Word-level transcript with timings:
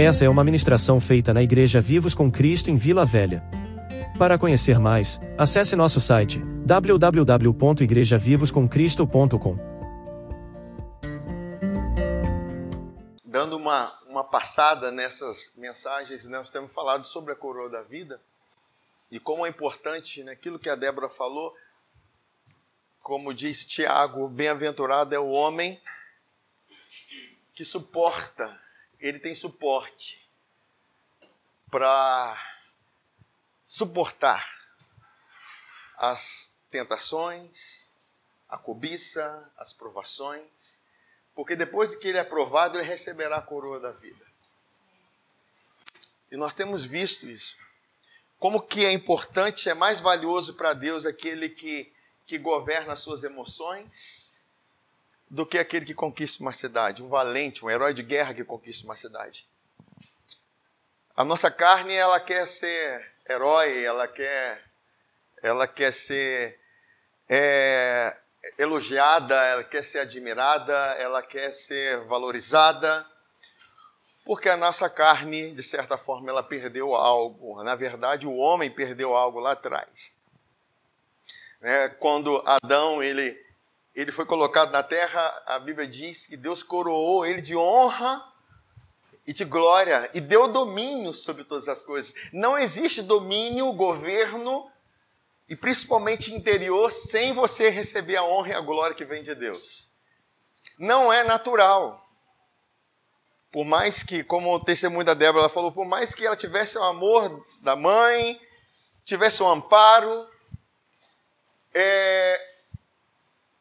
Essa 0.00 0.24
é 0.24 0.28
uma 0.28 0.44
ministração 0.44 1.00
feita 1.00 1.34
na 1.34 1.42
Igreja 1.42 1.80
Vivos 1.80 2.14
com 2.14 2.30
Cristo 2.30 2.70
em 2.70 2.76
Vila 2.76 3.04
Velha. 3.04 3.42
Para 4.16 4.38
conhecer 4.38 4.78
mais, 4.78 5.20
acesse 5.36 5.74
nosso 5.74 6.00
site 6.00 6.38
www.igrejavivoscomcristo.com. 6.64 9.58
Dando 13.24 13.56
uma, 13.56 13.92
uma 14.06 14.22
passada 14.22 14.92
nessas 14.92 15.50
mensagens, 15.56 16.24
nós 16.26 16.48
temos 16.48 16.72
falado 16.72 17.04
sobre 17.04 17.32
a 17.32 17.36
coroa 17.36 17.68
da 17.68 17.82
vida 17.82 18.20
e 19.10 19.18
como 19.18 19.44
é 19.44 19.48
importante 19.48 20.22
naquilo 20.22 20.58
né, 20.58 20.62
que 20.62 20.70
a 20.70 20.76
Débora 20.76 21.08
falou, 21.08 21.52
como 23.02 23.34
diz 23.34 23.64
Tiago, 23.64 24.28
bem-aventurado 24.28 25.12
é 25.12 25.18
o 25.18 25.30
homem 25.30 25.82
que 27.52 27.64
suporta 27.64 28.67
ele 29.00 29.18
tem 29.18 29.34
suporte 29.34 30.28
para 31.70 32.36
suportar 33.64 34.46
as 35.96 36.60
tentações, 36.70 37.94
a 38.48 38.56
cobiça, 38.56 39.50
as 39.56 39.72
provações, 39.72 40.80
porque 41.34 41.54
depois 41.54 41.94
que 41.94 42.08
ele 42.08 42.18
é 42.18 42.22
aprovado, 42.22 42.78
ele 42.78 42.86
receberá 42.86 43.36
a 43.36 43.42
coroa 43.42 43.78
da 43.78 43.92
vida. 43.92 44.26
E 46.30 46.36
nós 46.36 46.54
temos 46.54 46.84
visto 46.84 47.26
isso. 47.26 47.56
Como 48.38 48.62
que 48.62 48.84
é 48.84 48.92
importante, 48.92 49.68
é 49.68 49.74
mais 49.74 50.00
valioso 50.00 50.54
para 50.54 50.72
Deus 50.72 51.06
aquele 51.06 51.48
que, 51.48 51.92
que 52.26 52.38
governa 52.38 52.92
as 52.92 53.00
suas 53.00 53.24
emoções, 53.24 54.27
do 55.30 55.44
que 55.44 55.58
aquele 55.58 55.84
que 55.84 55.94
conquista 55.94 56.42
uma 56.42 56.52
cidade, 56.52 57.02
um 57.02 57.08
valente, 57.08 57.64
um 57.64 57.70
herói 57.70 57.92
de 57.92 58.02
guerra 58.02 58.34
que 58.34 58.44
conquista 58.44 58.84
uma 58.84 58.96
cidade. 58.96 59.46
A 61.14 61.24
nossa 61.24 61.50
carne, 61.50 61.94
ela 61.94 62.20
quer 62.20 62.46
ser 62.46 63.12
herói, 63.28 63.84
ela 63.84 64.06
quer, 64.06 64.64
ela 65.42 65.66
quer 65.66 65.92
ser 65.92 66.58
é, 67.28 68.16
elogiada, 68.56 69.34
ela 69.34 69.64
quer 69.64 69.82
ser 69.82 69.98
admirada, 69.98 70.74
ela 70.94 71.22
quer 71.22 71.52
ser 71.52 71.98
valorizada, 72.06 73.06
porque 74.24 74.48
a 74.48 74.56
nossa 74.56 74.88
carne, 74.88 75.52
de 75.52 75.62
certa 75.62 75.96
forma, 75.96 76.30
ela 76.30 76.42
perdeu 76.42 76.94
algo. 76.94 77.62
Na 77.62 77.74
verdade, 77.74 78.26
o 78.26 78.36
homem 78.36 78.70
perdeu 78.70 79.14
algo 79.14 79.40
lá 79.40 79.52
atrás. 79.52 80.14
É, 81.60 81.88
quando 81.88 82.42
Adão 82.46 83.02
ele 83.02 83.47
ele 84.00 84.12
foi 84.12 84.24
colocado 84.24 84.70
na 84.70 84.80
terra, 84.80 85.42
a 85.44 85.58
Bíblia 85.58 85.84
diz 85.84 86.28
que 86.28 86.36
Deus 86.36 86.62
coroou 86.62 87.26
ele 87.26 87.40
de 87.40 87.56
honra 87.56 88.24
e 89.26 89.32
de 89.32 89.44
glória 89.44 90.08
e 90.14 90.20
deu 90.20 90.46
domínio 90.46 91.12
sobre 91.12 91.42
todas 91.42 91.68
as 91.68 91.82
coisas. 91.82 92.14
Não 92.32 92.56
existe 92.56 93.02
domínio, 93.02 93.72
governo 93.72 94.70
e 95.48 95.56
principalmente 95.56 96.32
interior 96.32 96.92
sem 96.92 97.32
você 97.32 97.70
receber 97.70 98.14
a 98.14 98.22
honra 98.22 98.50
e 98.50 98.52
a 98.54 98.60
glória 98.60 98.94
que 98.94 99.04
vem 99.04 99.20
de 99.20 99.34
Deus. 99.34 99.90
Não 100.78 101.12
é 101.12 101.24
natural. 101.24 102.08
Por 103.50 103.64
mais 103.64 104.04
que, 104.04 104.22
como 104.22 104.54
o 104.54 104.60
testemunho 104.60 105.06
da 105.06 105.14
Débora 105.14 105.40
ela 105.40 105.48
falou, 105.48 105.72
por 105.72 105.86
mais 105.86 106.14
que 106.14 106.24
ela 106.24 106.36
tivesse 106.36 106.78
o 106.78 106.84
amor 106.84 107.44
da 107.62 107.74
mãe, 107.74 108.40
tivesse 109.04 109.42
o 109.42 109.48
amparo, 109.48 110.28
é, 111.74 112.48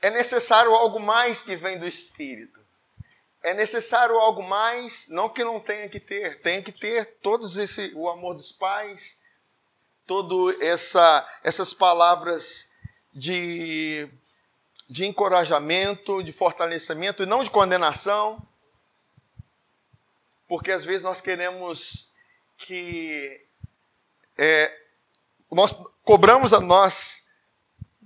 é 0.02 0.10
necessário 0.10 0.74
algo 0.74 1.00
mais 1.00 1.42
que 1.42 1.56
vem 1.56 1.78
do 1.78 1.88
Espírito. 1.88 2.60
É 3.42 3.54
necessário 3.54 4.16
algo 4.18 4.44
mais, 4.44 5.08
não 5.10 5.30
que 5.30 5.44
não 5.44 5.60
tenha 5.60 5.88
que 5.88 6.00
ter, 6.00 6.42
tem 6.42 6.62
que 6.62 6.72
ter 6.72 7.06
todos 7.22 7.56
esse 7.58 7.92
o 7.96 8.10
amor 8.10 8.36
dos 8.36 8.52
pais, 8.52 9.20
todo 10.06 10.52
essa 10.62 11.28
essas 11.44 11.74
palavras 11.74 12.68
de 13.14 14.10
de 14.90 15.06
encorajamento, 15.06 16.24
de 16.24 16.32
fortalecimento 16.32 17.24
e 17.24 17.26
não 17.26 17.44
de 17.44 17.50
condenação. 17.50 18.42
Porque 20.48 20.72
às 20.72 20.84
vezes 20.84 21.04
nós 21.04 21.20
queremos 21.20 22.14
que 22.58 23.46
é, 24.38 24.74
nós 25.52 25.74
cobramos 26.04 26.54
a 26.54 26.60
nós 26.60 27.27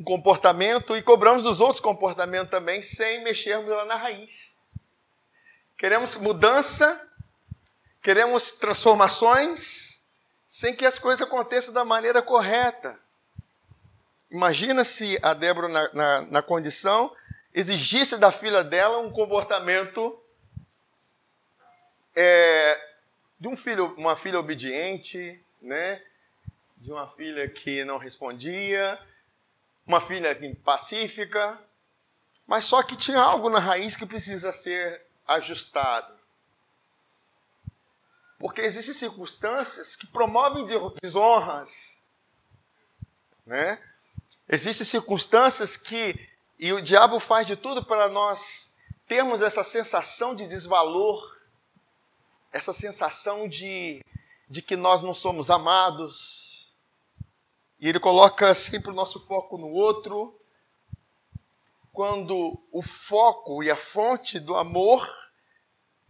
um 0.01 0.03
comportamento 0.03 0.97
e 0.97 1.01
cobramos 1.01 1.43
dos 1.43 1.61
outros 1.61 1.79
comportamentos 1.79 2.49
também, 2.49 2.81
sem 2.81 3.23
mexermos 3.23 3.69
lá 3.69 3.85
na 3.85 3.95
raiz. 3.95 4.57
Queremos 5.77 6.15
mudança, 6.15 7.07
queremos 8.01 8.51
transformações, 8.51 10.01
sem 10.47 10.75
que 10.75 10.87
as 10.87 10.97
coisas 10.97 11.21
aconteçam 11.21 11.71
da 11.71 11.85
maneira 11.85 12.19
correta. 12.19 12.99
Imagina 14.31 14.83
se 14.83 15.19
a 15.21 15.35
Débora, 15.35 15.67
na, 15.67 15.93
na, 15.93 16.21
na 16.21 16.41
condição, 16.41 17.15
exigisse 17.53 18.17
da 18.17 18.31
filha 18.31 18.63
dela 18.63 18.97
um 18.97 19.11
comportamento 19.11 20.19
é, 22.15 22.89
de 23.39 23.47
um 23.47 23.55
filho, 23.55 23.93
uma 23.97 24.15
filha 24.15 24.39
obediente, 24.39 25.39
né? 25.61 26.01
de 26.77 26.91
uma 26.91 27.07
filha 27.07 27.47
que 27.47 27.83
não 27.83 27.99
respondia, 27.99 28.99
uma 29.85 29.99
filha 29.99 30.35
pacífica, 30.63 31.59
mas 32.45 32.65
só 32.65 32.83
que 32.83 32.95
tinha 32.95 33.19
algo 33.19 33.49
na 33.49 33.59
raiz 33.59 33.95
que 33.95 34.05
precisa 34.05 34.51
ser 34.51 35.05
ajustado. 35.27 36.13
Porque 38.37 38.61
existem 38.61 38.93
circunstâncias 38.93 39.95
que 39.95 40.07
promovem 40.07 40.65
desonras. 41.01 42.01
Né? 43.45 43.79
Existem 44.49 44.85
circunstâncias 44.85 45.77
que, 45.77 46.27
e 46.57 46.73
o 46.73 46.81
diabo 46.81 47.19
faz 47.19 47.45
de 47.45 47.55
tudo 47.55 47.85
para 47.85 48.09
nós 48.09 48.75
termos 49.07 49.41
essa 49.41 49.63
sensação 49.63 50.35
de 50.35 50.47
desvalor, 50.47 51.37
essa 52.51 52.73
sensação 52.73 53.47
de, 53.47 54.03
de 54.49 54.61
que 54.61 54.75
nós 54.75 55.03
não 55.03 55.13
somos 55.13 55.49
amados, 55.49 56.40
e 57.81 57.89
ele 57.89 57.99
coloca 57.99 58.53
sempre 58.53 58.91
o 58.91 58.93
nosso 58.93 59.19
foco 59.19 59.57
no 59.57 59.71
outro, 59.71 60.39
quando 61.91 62.63
o 62.71 62.83
foco 62.83 63.63
e 63.63 63.71
a 63.71 63.75
fonte 63.75 64.39
do 64.39 64.55
amor 64.55 65.03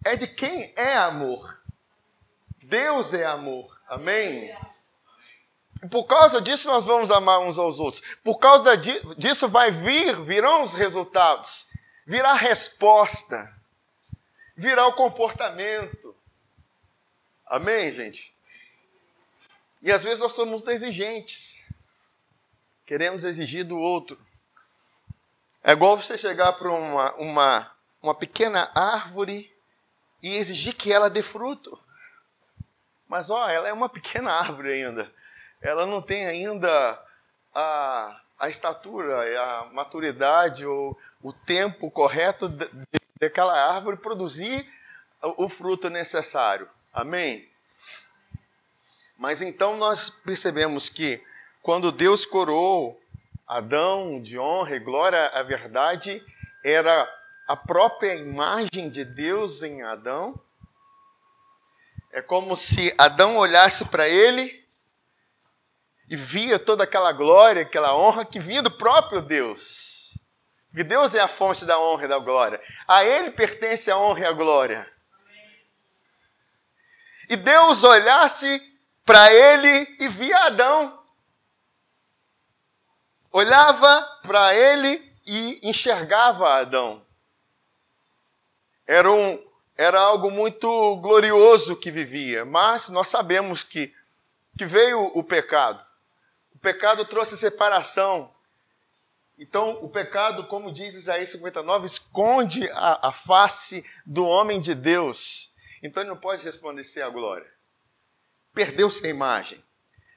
é 0.03 0.17
de 0.17 0.27
quem 0.27 0.73
é 0.75 0.95
amor. 0.95 1.61
Deus 2.61 3.13
é 3.13 3.25
amor. 3.25 3.79
Amém? 3.87 4.53
Por 5.89 6.03
causa 6.03 6.41
disso 6.41 6.67
nós 6.67 6.83
vamos 6.83 7.09
amar 7.09 7.39
uns 7.39 7.57
aos 7.57 7.79
outros. 7.79 8.03
Por 8.21 8.37
causa 8.37 8.75
disso 8.75 9.47
vai 9.47 9.71
vir, 9.71 10.21
virão 10.21 10.63
os 10.63 10.73
resultados. 10.73 11.65
Virá 12.05 12.31
a 12.31 12.35
resposta. 12.35 13.49
Virá 14.57 14.87
o 14.87 14.93
comportamento. 14.93 16.13
Amém, 17.47 17.93
gente? 17.93 18.35
E 19.81 19.91
às 19.91 20.03
vezes 20.03 20.19
nós 20.19 20.33
somos 20.33 20.51
muito 20.51 20.69
exigentes 20.69 21.60
queremos 22.91 23.23
exigir 23.23 23.63
do 23.63 23.77
outro. 23.77 24.19
É 25.63 25.71
igual 25.71 25.95
você 25.95 26.17
chegar 26.17 26.51
para 26.51 26.69
uma, 26.69 27.13
uma, 27.13 27.71
uma 28.03 28.13
pequena 28.13 28.69
árvore 28.75 29.49
e 30.21 30.35
exigir 30.35 30.75
que 30.75 30.91
ela 30.91 31.09
dê 31.09 31.23
fruto. 31.23 31.79
Mas, 33.07 33.29
ó, 33.29 33.49
ela 33.49 33.69
é 33.69 33.71
uma 33.71 33.87
pequena 33.87 34.33
árvore 34.33 34.73
ainda. 34.73 35.09
Ela 35.61 35.85
não 35.85 36.01
tem 36.01 36.25
ainda 36.25 37.01
a, 37.55 38.21
a 38.37 38.49
estatura, 38.49 39.41
a 39.41 39.65
maturidade 39.67 40.65
ou 40.65 40.99
o 41.23 41.31
tempo 41.31 41.89
correto 41.89 42.49
de, 42.49 42.69
daquela 43.17 43.53
árvore 43.73 43.95
produzir 43.95 44.69
o 45.21 45.47
fruto 45.47 45.89
necessário. 45.89 46.69
Amém? 46.91 47.49
Mas 49.17 49.41
então 49.41 49.77
nós 49.77 50.09
percebemos 50.09 50.89
que 50.89 51.23
quando 51.61 51.91
Deus 51.91 52.25
coroou 52.25 52.99
Adão 53.47 54.21
de 54.21 54.39
honra 54.39 54.75
e 54.75 54.79
glória, 54.79 55.27
a 55.27 55.43
verdade 55.43 56.23
era 56.63 57.07
a 57.47 57.55
própria 57.55 58.15
imagem 58.15 58.89
de 58.89 59.03
Deus 59.03 59.61
em 59.61 59.81
Adão. 59.81 60.39
É 62.11 62.21
como 62.21 62.55
se 62.55 62.93
Adão 62.97 63.37
olhasse 63.37 63.85
para 63.85 64.07
ele 64.07 64.65
e 66.09 66.15
via 66.15 66.57
toda 66.57 66.85
aquela 66.85 67.11
glória, 67.11 67.63
aquela 67.63 67.95
honra 67.95 68.25
que 68.25 68.39
vinha 68.39 68.61
do 68.61 68.71
próprio 68.71 69.21
Deus. 69.21 70.17
Porque 70.69 70.83
Deus 70.83 71.13
é 71.13 71.19
a 71.19 71.27
fonte 71.27 71.65
da 71.65 71.77
honra 71.77 72.05
e 72.05 72.07
da 72.07 72.19
glória. 72.19 72.61
A 72.87 73.03
Ele 73.03 73.31
pertence 73.31 73.91
a 73.91 73.97
honra 73.97 74.21
e 74.21 74.25
a 74.25 74.31
glória. 74.31 74.89
E 77.29 77.35
Deus 77.35 77.83
olhasse 77.83 78.61
para 79.05 79.33
ele 79.33 79.97
e 79.99 80.07
via 80.09 80.37
Adão 80.45 81.00
olhava 83.31 84.01
para 84.23 84.53
ele 84.53 85.13
e 85.25 85.59
enxergava 85.63 86.55
Adão. 86.55 87.05
Era 88.85 89.11
um, 89.11 89.51
era 89.77 89.99
algo 89.99 90.29
muito 90.29 90.97
glorioso 90.97 91.75
que 91.75 91.89
vivia, 91.89 92.43
mas 92.45 92.89
nós 92.89 93.07
sabemos 93.07 93.63
que, 93.63 93.93
que 94.57 94.65
veio 94.65 94.99
o 95.17 95.23
pecado. 95.23 95.83
O 96.53 96.59
pecado 96.59 97.05
trouxe 97.05 97.37
separação. 97.37 98.33
Então, 99.39 99.79
o 99.81 99.89
pecado, 99.89 100.45
como 100.47 100.71
diz 100.71 100.93
Isaías 100.93 101.29
59, 101.29 101.87
esconde 101.87 102.69
a, 102.71 103.07
a 103.07 103.11
face 103.11 103.83
do 104.05 104.23
homem 104.25 104.61
de 104.61 104.75
Deus. 104.75 105.51
Então, 105.81 106.03
ele 106.03 106.11
não 106.11 106.17
pode 106.17 106.43
resplandecer 106.43 107.03
a 107.03 107.09
glória. 107.09 107.51
Perdeu-se 108.53 109.03
a 109.07 109.09
imagem, 109.09 109.63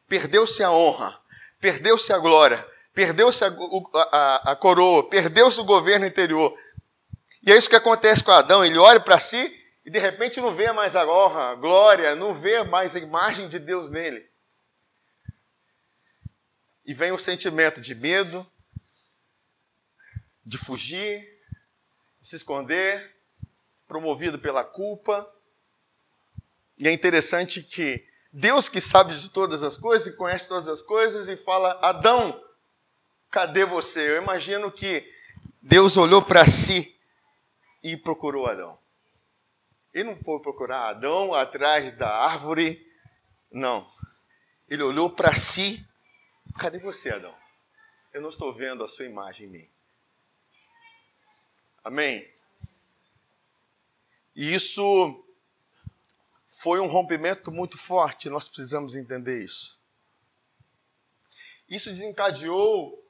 perdeu-se 0.09 0.63
a 0.63 0.71
honra, 0.71 1.19
perdeu-se 1.61 2.13
a 2.13 2.19
glória, 2.19 2.69
perdeu-se 2.95 3.45
a, 3.45 3.49
a, 4.13 4.53
a 4.53 4.57
coroa, 4.57 5.09
perdeu-se 5.09 5.61
o 5.61 5.65
governo 5.65 6.07
interior. 6.07 6.57
E 7.43 7.53
é 7.53 7.57
isso 7.57 7.69
que 7.69 7.77
acontece 7.77 8.23
com 8.23 8.31
Adão. 8.31 8.65
Ele 8.65 8.79
olha 8.79 9.01
para 9.01 9.19
si 9.19 9.63
e 9.85 9.91
de 9.91 9.99
repente 9.99 10.41
não 10.41 10.55
vê 10.55 10.73
mais 10.73 10.97
a 10.97 11.07
honra, 11.07 11.55
glória, 11.57 12.15
não 12.15 12.33
vê 12.33 12.63
mais 12.63 12.97
a 12.97 13.01
imagem 13.01 13.49
de 13.49 13.59
Deus 13.59 13.91
nele. 13.91 14.27
E 16.87 16.95
vem 16.95 17.13
o 17.13 17.19
sentimento 17.19 17.81
de 17.81 17.95
medo, 17.95 18.47
de 20.45 20.57
fugir, 20.57 21.21
de 22.21 22.29
se 22.29 22.37
esconder, 22.37 23.15
promovido 23.89 24.39
pela 24.39 24.63
culpa. 24.63 25.29
E 26.79 26.87
é 26.87 26.93
interessante 26.93 27.63
que 27.63 28.07
Deus 28.33 28.69
que 28.69 28.81
sabe 28.81 29.15
de 29.15 29.31
todas 29.31 29.63
as 29.63 29.79
coisas 29.79 30.09
e 30.09 30.17
conhece 30.17 30.49
todas 30.49 30.69
as 30.69 30.83
coisas 30.83 31.29
e 31.29 31.37
fala: 31.37 31.79
Adão, 31.83 32.43
cadê 33.35 33.65
você? 33.65 34.11
Eu 34.11 34.23
imagino 34.23 34.71
que 34.71 35.13
Deus 35.61 35.97
olhou 35.97 36.23
para 36.23 36.47
si 36.47 36.97
e 37.83 37.97
procurou 37.97 38.47
Adão. 38.47 38.79
Ele 39.93 40.11
não 40.11 40.17
foi 40.23 40.39
procurar 40.39 40.91
Adão 40.91 41.35
atrás 41.35 41.93
da 41.93 42.09
árvore, 42.09 42.89
não. 43.51 43.93
Ele 44.69 44.85
olhou 44.85 45.11
para 45.11 45.35
si. 45.35 45.85
Cadê 46.61 46.79
você, 46.79 47.11
Adão? 47.11 47.35
Eu 48.13 48.21
não 48.23 48.29
estou 48.29 48.55
vendo 48.55 48.85
a 48.85 48.89
sua 48.89 49.05
imagem 49.05 49.49
em 49.49 49.51
mim. 49.51 49.71
Amém? 51.83 52.33
E 54.37 54.55
isso 54.55 55.27
foi 56.47 56.79
um 56.79 56.87
rompimento 56.87 57.51
muito 57.51 57.77
forte, 57.77 58.31
nós 58.31 58.47
precisamos 58.47 58.95
entender 58.95 59.45
isso. 59.45 59.77
Isso 61.69 61.91
desencadeou 61.91 63.04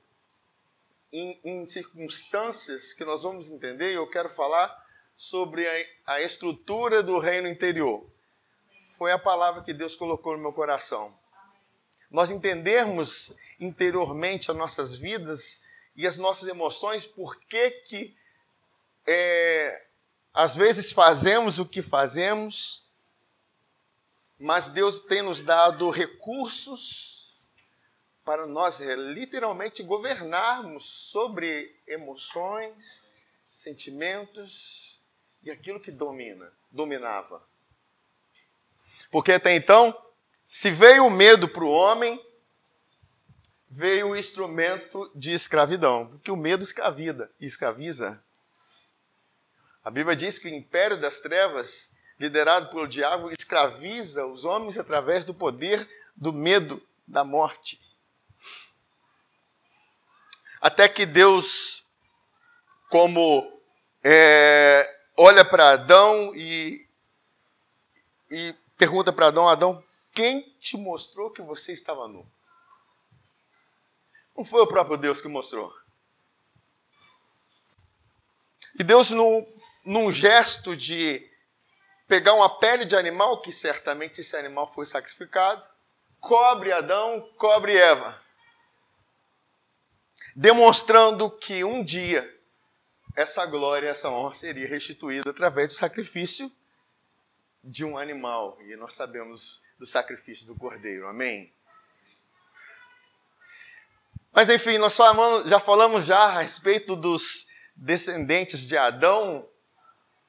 em, 1.14 1.40
em, 1.44 1.66
circunstâncias 1.68 2.92
que 2.92 3.04
nós 3.04 3.22
vamos 3.22 3.48
entender, 3.48 3.92
e 3.92 3.94
eu 3.94 4.10
quero 4.10 4.28
falar 4.28 4.84
sobre 5.14 5.64
a, 5.64 6.14
a 6.14 6.22
estrutura 6.22 7.04
do 7.04 7.20
reino 7.20 7.46
interior. 7.46 8.04
Foi 8.98 9.12
a 9.12 9.18
palavra 9.18 9.62
que 9.62 9.72
Deus 9.72 9.94
colocou 9.94 10.36
no 10.36 10.42
meu 10.42 10.52
coração. 10.52 11.16
Nós 12.10 12.32
entendermos 12.32 13.32
interiormente 13.60 14.50
as 14.50 14.56
nossas 14.56 14.96
vidas 14.96 15.62
e 15.94 16.04
as 16.04 16.18
nossas 16.18 16.48
emoções, 16.48 17.06
por 17.06 17.38
que 17.42 17.70
que 17.70 18.16
é, 19.06 19.86
às 20.32 20.56
vezes 20.56 20.90
fazemos 20.90 21.60
o 21.60 21.64
que 21.66 21.80
fazemos, 21.80 22.84
mas 24.36 24.68
Deus 24.68 24.98
tem 24.98 25.22
nos 25.22 25.44
dado 25.44 25.88
recursos 25.90 27.13
para 28.24 28.46
nós 28.46 28.80
é, 28.80 28.94
literalmente 28.96 29.82
governarmos 29.82 30.84
sobre 30.84 31.74
emoções, 31.86 33.06
sentimentos 33.42 34.98
e 35.42 35.50
aquilo 35.50 35.78
que 35.78 35.90
domina, 35.90 36.50
dominava. 36.70 37.42
Porque 39.10 39.32
até 39.32 39.54
então, 39.54 39.96
se 40.42 40.70
veio 40.70 41.06
o 41.06 41.10
medo 41.10 41.46
para 41.48 41.64
o 41.64 41.70
homem, 41.70 42.20
veio 43.68 44.08
o 44.08 44.16
instrumento 44.16 45.10
de 45.14 45.34
escravidão, 45.34 46.06
porque 46.06 46.30
o 46.30 46.36
medo 46.36 46.64
escravida, 46.64 47.30
escraviza. 47.40 48.22
A 49.84 49.90
Bíblia 49.90 50.16
diz 50.16 50.38
que 50.38 50.48
o 50.48 50.54
império 50.54 50.98
das 50.98 51.20
trevas, 51.20 51.94
liderado 52.18 52.68
pelo 52.70 52.88
diabo, 52.88 53.30
escraviza 53.30 54.26
os 54.26 54.44
homens 54.44 54.78
através 54.78 55.24
do 55.24 55.34
poder 55.34 55.86
do 56.16 56.32
medo 56.32 56.82
da 57.06 57.22
morte. 57.22 57.83
Até 60.64 60.88
que 60.88 61.04
Deus, 61.04 61.86
como 62.88 63.60
é, 64.02 64.98
olha 65.14 65.44
para 65.44 65.72
Adão 65.72 66.34
e, 66.34 66.88
e 68.30 68.54
pergunta 68.74 69.12
para 69.12 69.26
Adão: 69.26 69.46
Adão, 69.46 69.84
quem 70.10 70.40
te 70.58 70.78
mostrou 70.78 71.30
que 71.30 71.42
você 71.42 71.74
estava 71.74 72.08
nu? 72.08 72.26
Não 74.34 74.42
foi 74.42 74.62
o 74.62 74.66
próprio 74.66 74.96
Deus 74.96 75.20
que 75.20 75.28
mostrou. 75.28 75.70
E 78.78 78.82
Deus, 78.82 79.10
num, 79.10 79.46
num 79.84 80.10
gesto 80.10 80.74
de 80.74 81.30
pegar 82.08 82.32
uma 82.32 82.58
pele 82.58 82.86
de 82.86 82.96
animal, 82.96 83.42
que 83.42 83.52
certamente 83.52 84.22
esse 84.22 84.34
animal 84.34 84.72
foi 84.72 84.86
sacrificado, 84.86 85.66
cobre 86.20 86.72
Adão, 86.72 87.20
cobre 87.36 87.76
Eva 87.76 88.23
demonstrando 90.34 91.30
que 91.30 91.64
um 91.64 91.84
dia 91.84 92.30
essa 93.16 93.46
glória, 93.46 93.88
essa 93.88 94.10
honra 94.10 94.34
seria 94.34 94.68
restituída 94.68 95.30
através 95.30 95.68
do 95.68 95.74
sacrifício 95.74 96.50
de 97.62 97.84
um 97.84 97.96
animal. 97.96 98.58
E 98.62 98.74
nós 98.76 98.94
sabemos 98.94 99.62
do 99.78 99.86
sacrifício 99.86 100.46
do 100.46 100.56
cordeiro. 100.56 101.06
Amém? 101.06 101.52
Mas 104.32 104.48
enfim, 104.48 104.78
nós 104.78 104.96
falamos, 104.96 105.48
já 105.48 105.60
falamos 105.60 106.04
já 106.06 106.18
a 106.18 106.40
respeito 106.40 106.96
dos 106.96 107.46
descendentes 107.76 108.66
de 108.66 108.76
Adão, 108.76 109.48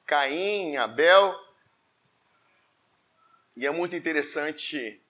Caim, 0.06 0.76
Abel. 0.76 1.34
E 3.56 3.66
é 3.66 3.70
muito 3.72 3.96
interessante 3.96 5.02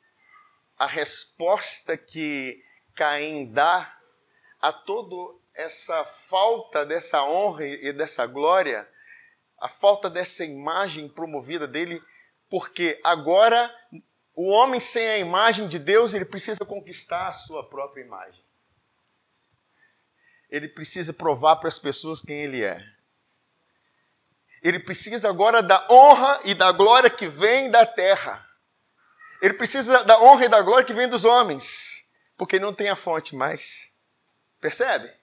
a 0.79 0.87
resposta 0.87 1.95
que 1.97 2.65
Caim 2.95 3.53
dá 3.53 3.96
a 4.67 4.73
toda 4.73 5.39
essa 5.55 6.05
falta 6.05 6.85
dessa 6.85 7.23
honra 7.23 7.65
e 7.65 7.93
dessa 7.93 8.27
glória, 8.27 8.89
a 9.59 9.69
falta 9.69 10.11
dessa 10.11 10.45
imagem 10.45 11.09
promovida 11.09 11.69
dele, 11.69 12.03
porque 12.51 13.01
agora 13.05 13.73
o 14.35 14.51
homem 14.51 14.81
sem 14.81 15.07
a 15.09 15.19
imagem 15.19 15.69
de 15.69 15.79
Deus, 15.79 16.15
ele 16.15 16.25
precisa 16.25 16.65
conquistar 16.65 17.29
a 17.29 17.33
sua 17.33 17.69
própria 17.69 18.03
imagem. 18.03 18.45
Ele 20.51 20.69
precisa 20.69 21.13
provar 21.13 21.57
para 21.57 21.69
as 21.69 21.79
pessoas 21.79 22.21
quem 22.21 22.43
ele 22.43 22.65
é. 22.65 22.85
Ele 24.63 24.81
precisa 24.81 25.29
agora 25.29 25.63
da 25.63 25.87
honra 25.89 26.41
e 26.45 26.55
da 26.55 26.73
glória 26.73 27.09
que 27.09 27.29
vem 27.29 27.71
da 27.71 27.87
terra. 27.87 28.45
Ele 29.41 29.55
precisa 29.55 30.03
da 30.03 30.21
honra 30.21 30.47
e 30.47 30.49
da 30.49 30.61
glória 30.61 30.85
que 30.85 30.95
vem 30.95 31.09
dos 31.09 31.25
homens, 31.25 32.05
porque 32.37 32.59
não 32.59 32.75
tem 32.75 32.89
a 32.89 32.97
fonte 32.97 33.37
mais. 33.37 33.95
Percebe? 34.61 35.15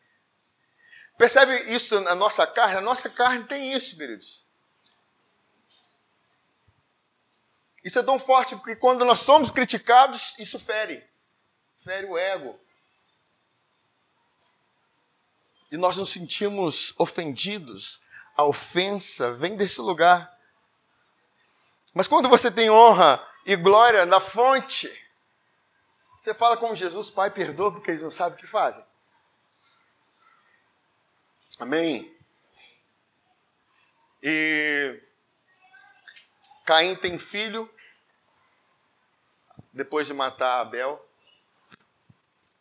Percebe 1.17 1.53
isso 1.73 1.99
na 2.01 2.15
nossa 2.15 2.45
carne? 2.45 2.77
A 2.77 2.81
nossa 2.81 3.09
carne 3.09 3.43
tem 3.45 3.73
isso, 3.73 3.95
queridos. 3.95 4.45
Isso 7.83 7.99
é 7.99 8.03
tão 8.03 8.17
forte 8.17 8.55
porque 8.55 8.75
quando 8.75 9.03
nós 9.03 9.19
somos 9.19 9.51
criticados, 9.51 10.37
isso 10.39 10.57
fere. 10.57 11.05
Fere 11.79 12.07
o 12.07 12.17
ego. 12.17 12.59
E 15.71 15.77
nós 15.77 15.97
nos 15.97 16.11
sentimos 16.11 16.93
ofendidos. 16.97 18.01
A 18.35 18.43
ofensa 18.45 19.33
vem 19.33 19.55
desse 19.55 19.81
lugar. 19.81 20.31
Mas 21.93 22.07
quando 22.07 22.29
você 22.29 22.49
tem 22.49 22.69
honra 22.69 23.23
e 23.45 23.55
glória 23.55 24.05
na 24.05 24.19
fonte, 24.19 24.89
você 26.19 26.33
fala 26.33 26.57
como 26.57 26.75
Jesus, 26.75 27.09
Pai, 27.09 27.29
perdoa 27.29 27.71
porque 27.71 27.91
eles 27.91 28.01
não 28.01 28.09
sabem 28.09 28.37
o 28.37 28.39
que 28.39 28.47
fazem. 28.47 28.83
Amém? 31.60 32.12
E 34.22 35.00
Caim 36.65 36.95
tem 36.95 37.19
filho 37.19 37.69
depois 39.72 40.07
de 40.07 40.13
matar 40.13 40.62
Abel. 40.62 41.05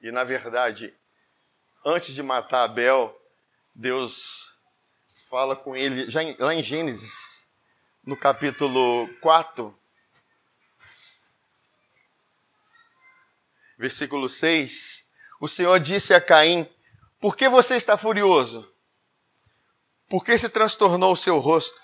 E 0.00 0.11
na 0.11 0.25
verdade, 0.25 0.94
antes 1.84 2.14
de 2.14 2.22
matar 2.22 2.64
Abel, 2.64 3.18
Deus 3.75 4.61
fala 5.30 5.54
com 5.54 5.76
ele, 5.76 6.11
já 6.11 6.22
em, 6.22 6.37
lá 6.38 6.54
em 6.54 6.62
Gênesis, 6.62 7.49
no 8.04 8.16
capítulo 8.16 9.08
4, 9.20 9.78
versículo 13.78 14.28
6, 14.28 15.08
o 15.40 15.49
Senhor 15.49 15.78
disse 15.78 16.12
a 16.12 16.20
Caim: 16.20 16.68
Por 17.20 17.37
que 17.37 17.49
você 17.49 17.76
está 17.76 17.96
furioso? 17.96 18.71
Por 20.12 20.23
que 20.26 20.37
se 20.37 20.50
transtornou 20.50 21.14
o 21.14 21.16
seu 21.16 21.38
rosto? 21.38 21.81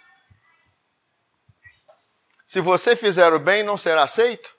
Se 2.44 2.60
você 2.60 2.94
fizer 2.94 3.32
o 3.32 3.40
bem, 3.40 3.62
não 3.62 3.78
será 3.78 4.02
aceito? 4.02 4.54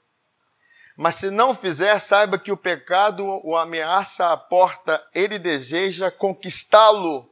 Mas 0.98 1.18
se 1.18 1.30
não 1.30 1.54
fizer, 1.54 2.00
saiba 2.00 2.40
que 2.40 2.52
o 2.52 2.58
pecado 2.58 3.24
o 3.44 3.56
ameaça 3.56 4.34
à 4.34 4.36
porta, 4.36 5.08
ele 5.14 5.38
deseja 5.38 6.10
conquistá-lo, 6.10 7.32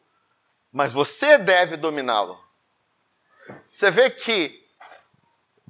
mas 0.71 0.93
você 0.93 1.39
deve 1.39 1.75
dominá-lo. 1.75 2.39
Você 3.71 3.89
vê 3.89 4.07
que 4.11 4.63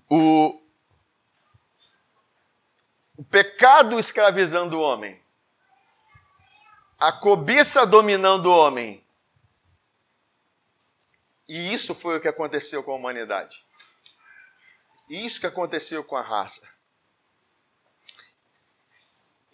o, 0.09 0.61
o 3.15 3.23
pecado 3.23 3.97
escravizando 3.97 4.77
o 4.77 4.81
homem, 4.81 5.23
a 6.99 7.13
cobiça 7.13 7.85
dominando 7.85 8.47
o 8.47 8.57
homem, 8.57 9.06
e 11.47 11.73
isso 11.73 11.95
foi 11.95 12.17
o 12.17 12.21
que 12.21 12.27
aconteceu 12.27 12.83
com 12.83 12.91
a 12.91 12.95
humanidade. 12.95 13.65
Isso 15.09 15.39
que 15.39 15.47
aconteceu 15.47 16.03
com 16.03 16.15
a 16.15 16.21
raça. 16.21 16.67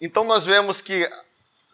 Então 0.00 0.24
nós 0.24 0.44
vemos 0.44 0.80
que 0.80 1.08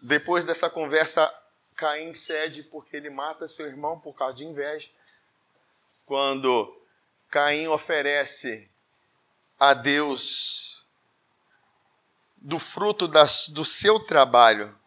depois 0.03 0.45
dessa 0.45 0.69
conversa, 0.69 1.33
Caim 1.75 2.15
cede 2.15 2.63
porque 2.63 2.97
ele 2.97 3.11
mata 3.11 3.49
seu 3.49 3.67
irmão 3.67 3.99
por 3.99 4.15
causa 4.15 4.35
de 4.35 4.45
inveja. 4.45 4.91
Quando 6.05 6.79
Caim 7.31 7.69
oferece 7.69 8.71
a 9.59 9.73
Deus 9.73 10.87
do 12.37 12.59
fruto 12.59 13.07
das, 13.07 13.49
do 13.49 13.65
seu 13.65 14.01
trabalho 14.01 14.79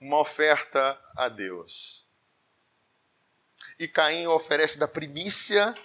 uma 0.00 0.18
oferta 0.18 1.00
a 1.16 1.28
Deus. 1.28 2.01
E 3.82 3.88
Caim 3.88 4.28
oferece 4.28 4.78
da 4.78 4.86
primícia 4.86 5.76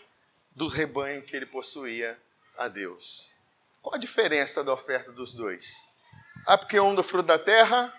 do 0.51 0.67
rebanho 0.67 1.23
que 1.23 1.35
ele 1.35 1.47
possuía 1.47 2.15
a 2.55 2.67
Deus. 2.67 3.31
Qual 3.81 3.95
a 3.95 3.97
diferença 3.97 4.63
da 4.63 4.71
oferta 4.71 5.11
dos 5.11 5.33
dois? 5.33 5.89
Ah, 6.45 6.59
porque 6.59 6.79
um 6.79 6.93
do 6.93 7.01
fruto 7.01 7.25
da 7.25 7.39
terra 7.39 7.91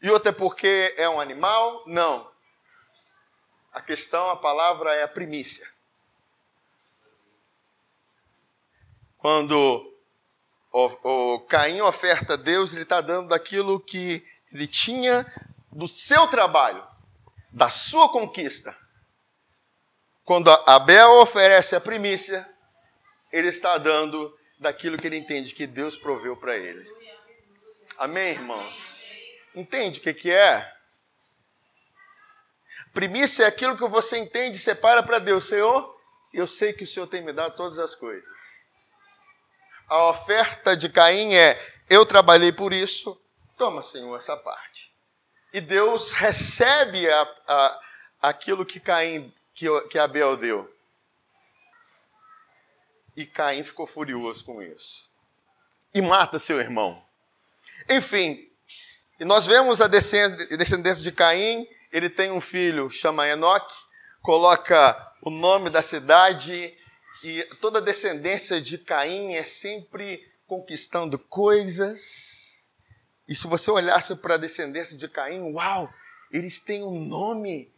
e 0.00 0.08
outro 0.08 0.30
é 0.30 0.32
porque 0.32 0.94
é 0.96 1.06
um 1.06 1.20
animal? 1.20 1.84
Não. 1.86 2.32
A 3.74 3.82
questão, 3.82 4.30
a 4.30 4.36
palavra 4.36 4.94
é 4.94 5.02
a 5.02 5.08
primícia. 5.08 5.70
Quando 9.18 9.94
o, 10.72 11.34
o 11.34 11.40
Caim 11.40 11.82
oferta 11.82 12.32
a 12.32 12.36
Deus, 12.36 12.72
ele 12.72 12.84
está 12.84 13.02
dando 13.02 13.28
daquilo 13.28 13.78
que 13.78 14.26
ele 14.50 14.66
tinha 14.66 15.30
do 15.70 15.86
seu 15.86 16.26
trabalho, 16.26 16.82
da 17.52 17.68
sua 17.68 18.08
conquista. 18.08 18.76
Quando 20.24 20.50
Abel 20.50 21.20
oferece 21.20 21.76
a 21.76 21.80
primícia, 21.80 22.48
ele 23.30 23.48
está 23.48 23.76
dando 23.76 24.38
daquilo 24.58 24.96
que 24.96 25.06
ele 25.06 25.16
entende 25.16 25.54
que 25.54 25.66
Deus 25.66 25.96
proveu 25.96 26.36
para 26.36 26.56
ele. 26.56 26.84
Amém, 27.98 28.32
irmãos? 28.32 29.12
Entende 29.54 30.00
o 30.00 30.02
que, 30.02 30.14
que 30.14 30.30
é? 30.30 30.72
Primícia 32.94 33.44
é 33.44 33.46
aquilo 33.46 33.76
que 33.76 33.86
você 33.86 34.18
entende 34.18 34.56
e 34.56 34.60
separa 34.60 35.02
para 35.02 35.18
Deus. 35.18 35.46
Senhor, 35.48 35.98
eu 36.32 36.46
sei 36.46 36.72
que 36.72 36.84
o 36.84 36.86
Senhor 36.86 37.06
tem 37.06 37.22
me 37.22 37.32
dado 37.32 37.56
todas 37.56 37.78
as 37.78 37.94
coisas. 37.94 38.62
A 39.88 40.08
oferta 40.10 40.76
de 40.76 40.88
Caim 40.88 41.34
é: 41.34 41.58
eu 41.88 42.06
trabalhei 42.06 42.52
por 42.52 42.72
isso, 42.72 43.20
toma, 43.56 43.82
Senhor, 43.82 44.16
essa 44.16 44.36
parte. 44.36 44.91
E 45.52 45.60
Deus 45.60 46.12
recebe 46.12 47.08
a, 47.08 47.22
a, 47.46 47.80
aquilo 48.22 48.64
que 48.64 48.80
Caim, 48.80 49.32
que, 49.54 49.66
que 49.88 49.98
Abel 49.98 50.36
deu. 50.36 50.72
E 53.16 53.26
Caim 53.26 53.62
ficou 53.62 53.86
furioso 53.86 54.44
com 54.44 54.62
isso. 54.62 55.10
E 55.94 56.00
mata 56.00 56.38
seu 56.38 56.58
irmão. 56.58 57.04
Enfim, 57.88 58.50
nós 59.20 59.46
vemos 59.46 59.80
a 59.80 59.86
descendência 59.86 61.02
de 61.02 61.12
Caim, 61.12 61.68
ele 61.92 62.08
tem 62.08 62.30
um 62.30 62.40
filho, 62.40 62.88
chama 62.88 63.28
Enoque, 63.28 63.74
coloca 64.22 65.14
o 65.20 65.30
nome 65.30 65.68
da 65.68 65.82
cidade, 65.82 66.74
e 67.22 67.42
toda 67.60 67.78
a 67.78 67.82
descendência 67.82 68.60
de 68.60 68.78
Caim 68.78 69.34
é 69.34 69.44
sempre 69.44 70.26
conquistando 70.46 71.18
coisas. 71.18 72.41
E 73.32 73.34
se 73.34 73.46
você 73.46 73.70
olhasse 73.70 74.14
para 74.16 74.34
a 74.34 74.36
descendência 74.36 74.94
de 74.94 75.08
Caim, 75.08 75.54
uau, 75.54 75.90
eles 76.30 76.60
têm 76.60 76.82
o 76.82 76.90
um 76.90 77.02
nome 77.02 77.74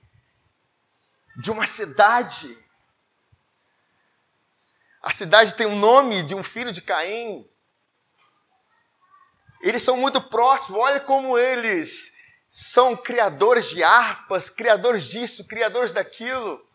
de 1.36 1.48
uma 1.48 1.64
cidade. 1.64 2.58
A 5.00 5.12
cidade 5.12 5.54
tem 5.54 5.64
o 5.64 5.70
um 5.70 5.78
nome 5.78 6.24
de 6.24 6.34
um 6.34 6.42
filho 6.42 6.72
de 6.72 6.82
Caim. 6.82 7.48
Eles 9.60 9.84
são 9.84 9.96
muito 9.96 10.20
próximos. 10.20 10.80
Olha 10.80 10.98
como 10.98 11.38
eles 11.38 12.12
são 12.50 12.96
criadores 12.96 13.66
de 13.66 13.80
harpas, 13.80 14.50
criadores 14.50 15.04
disso, 15.04 15.46
criadores 15.46 15.92
daquilo. 15.92 16.68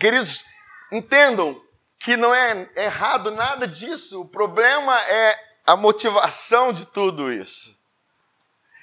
Queridos, 0.00 0.46
entendam 0.90 1.62
que 1.98 2.16
não 2.16 2.34
é 2.34 2.70
errado 2.74 3.30
nada 3.30 3.68
disso. 3.68 4.22
O 4.22 4.28
problema 4.28 4.98
é 5.02 5.53
a 5.66 5.76
motivação 5.76 6.72
de 6.72 6.86
tudo 6.86 7.32
isso. 7.32 7.76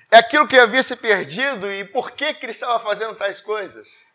É 0.10 0.18
aquilo 0.18 0.48
que 0.48 0.58
havia 0.58 0.84
se 0.84 0.96
perdido 0.96 1.72
e 1.72 1.86
por 1.86 2.12
que, 2.12 2.34
que 2.34 2.46
ele 2.46 2.52
estava 2.52 2.80
fazendo 2.80 3.16
tais 3.16 3.40
coisas. 3.40 4.12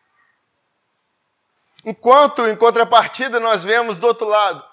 Enquanto, 1.85 2.47
em 2.49 2.57
contrapartida, 2.57 3.39
nós 3.39 3.63
vemos 3.63 3.99
do 3.99 4.09
outro 4.09 4.27
lado, 4.27 4.69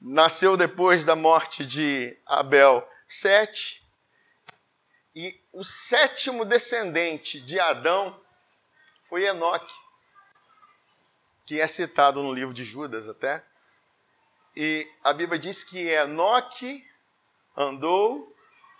nasceu 0.00 0.56
depois 0.56 1.04
da 1.04 1.14
morte 1.14 1.64
de 1.64 2.18
Abel 2.26 2.88
Sete, 3.06 3.86
e 5.14 5.40
o 5.52 5.62
sétimo 5.62 6.44
descendente 6.44 7.40
de 7.40 7.60
Adão 7.60 8.20
foi 9.02 9.24
Enoque, 9.24 9.74
que 11.46 11.60
é 11.60 11.68
citado 11.68 12.22
no 12.22 12.32
livro 12.32 12.52
de 12.52 12.64
Judas 12.64 13.08
até. 13.08 13.44
E 14.56 14.88
a 15.02 15.12
Bíblia 15.12 15.38
diz 15.38 15.64
que 15.64 15.88
Enoque 15.88 16.84
andou 17.56 18.34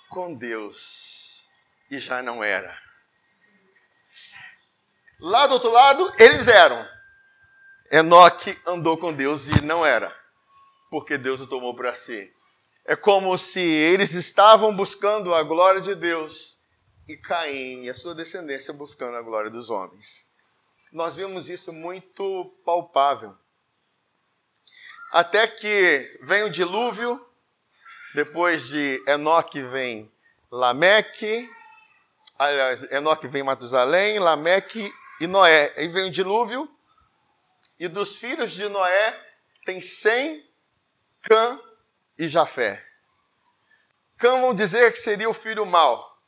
com 0.09 0.35
Deus 0.35 1.49
e 1.91 1.99
já 1.99 2.23
não 2.23 2.43
era. 2.43 2.79
Lá 5.21 5.47
do 5.47 5.55
outro 5.55 5.71
lado, 5.71 6.11
eles 6.19 6.49
eram. 6.49 6.89
Enoque 7.91 8.59
andou 8.67 8.97
com 8.97 9.13
Deus 9.13 9.49
e 9.49 9.63
não 9.63 9.85
era, 9.85 10.15
porque 10.91 11.19
Deus 11.19 11.41
o 11.41 11.47
tomou 11.47 11.75
para 11.75 11.95
si. 11.95 12.33
É 12.85 12.95
como 12.95 13.37
se 13.39 13.61
eles 13.61 14.13
estavam 14.13 14.75
buscando 14.75 15.35
a 15.35 15.43
glória 15.43 15.81
de 15.81 15.95
Deus 15.95 16.59
e 17.09 17.17
Caim 17.17 17.85
e 17.85 17.91
a 17.91 17.95
sua 17.95 18.15
descendência 18.15 18.73
buscando 18.73 19.17
a 19.17 19.23
glória 19.23 19.51
dos 19.51 19.71
homens. 19.71 20.29
Nós 20.93 21.17
vimos 21.17 21.49
isso 21.49 21.73
muito 21.73 22.55
palpável. 22.65 23.37
Até 25.15 25.47
que 25.47 26.19
vem 26.23 26.43
o 26.43 26.51
dilúvio, 26.51 27.25
depois 28.17 28.67
de 28.67 29.01
Enoque 29.07 29.63
vem 29.63 30.13
Lameque, 30.51 31.49
aliás, 32.37 32.83
Enoque 32.91 33.29
vem 33.29 33.45
Matusalém, 33.45 34.19
Lameque 34.19 34.93
e 35.21 35.29
Noé. 35.29 35.73
Aí 35.77 35.87
vem 35.87 36.09
o 36.09 36.11
dilúvio, 36.11 36.69
e 37.79 37.87
dos 37.87 38.17
filhos 38.17 38.51
de 38.51 38.69
Noé 38.69 39.37
tem 39.65 39.81
Sem, 39.81 40.45
Cã 41.23 41.61
e 42.19 42.29
Jafé. 42.29 42.85
Cã 44.17 44.41
vão 44.41 44.53
dizer 44.53 44.91
que 44.91 44.99
seria 44.99 45.31
o 45.31 45.35
filho 45.35 45.65
mau, 45.65 46.19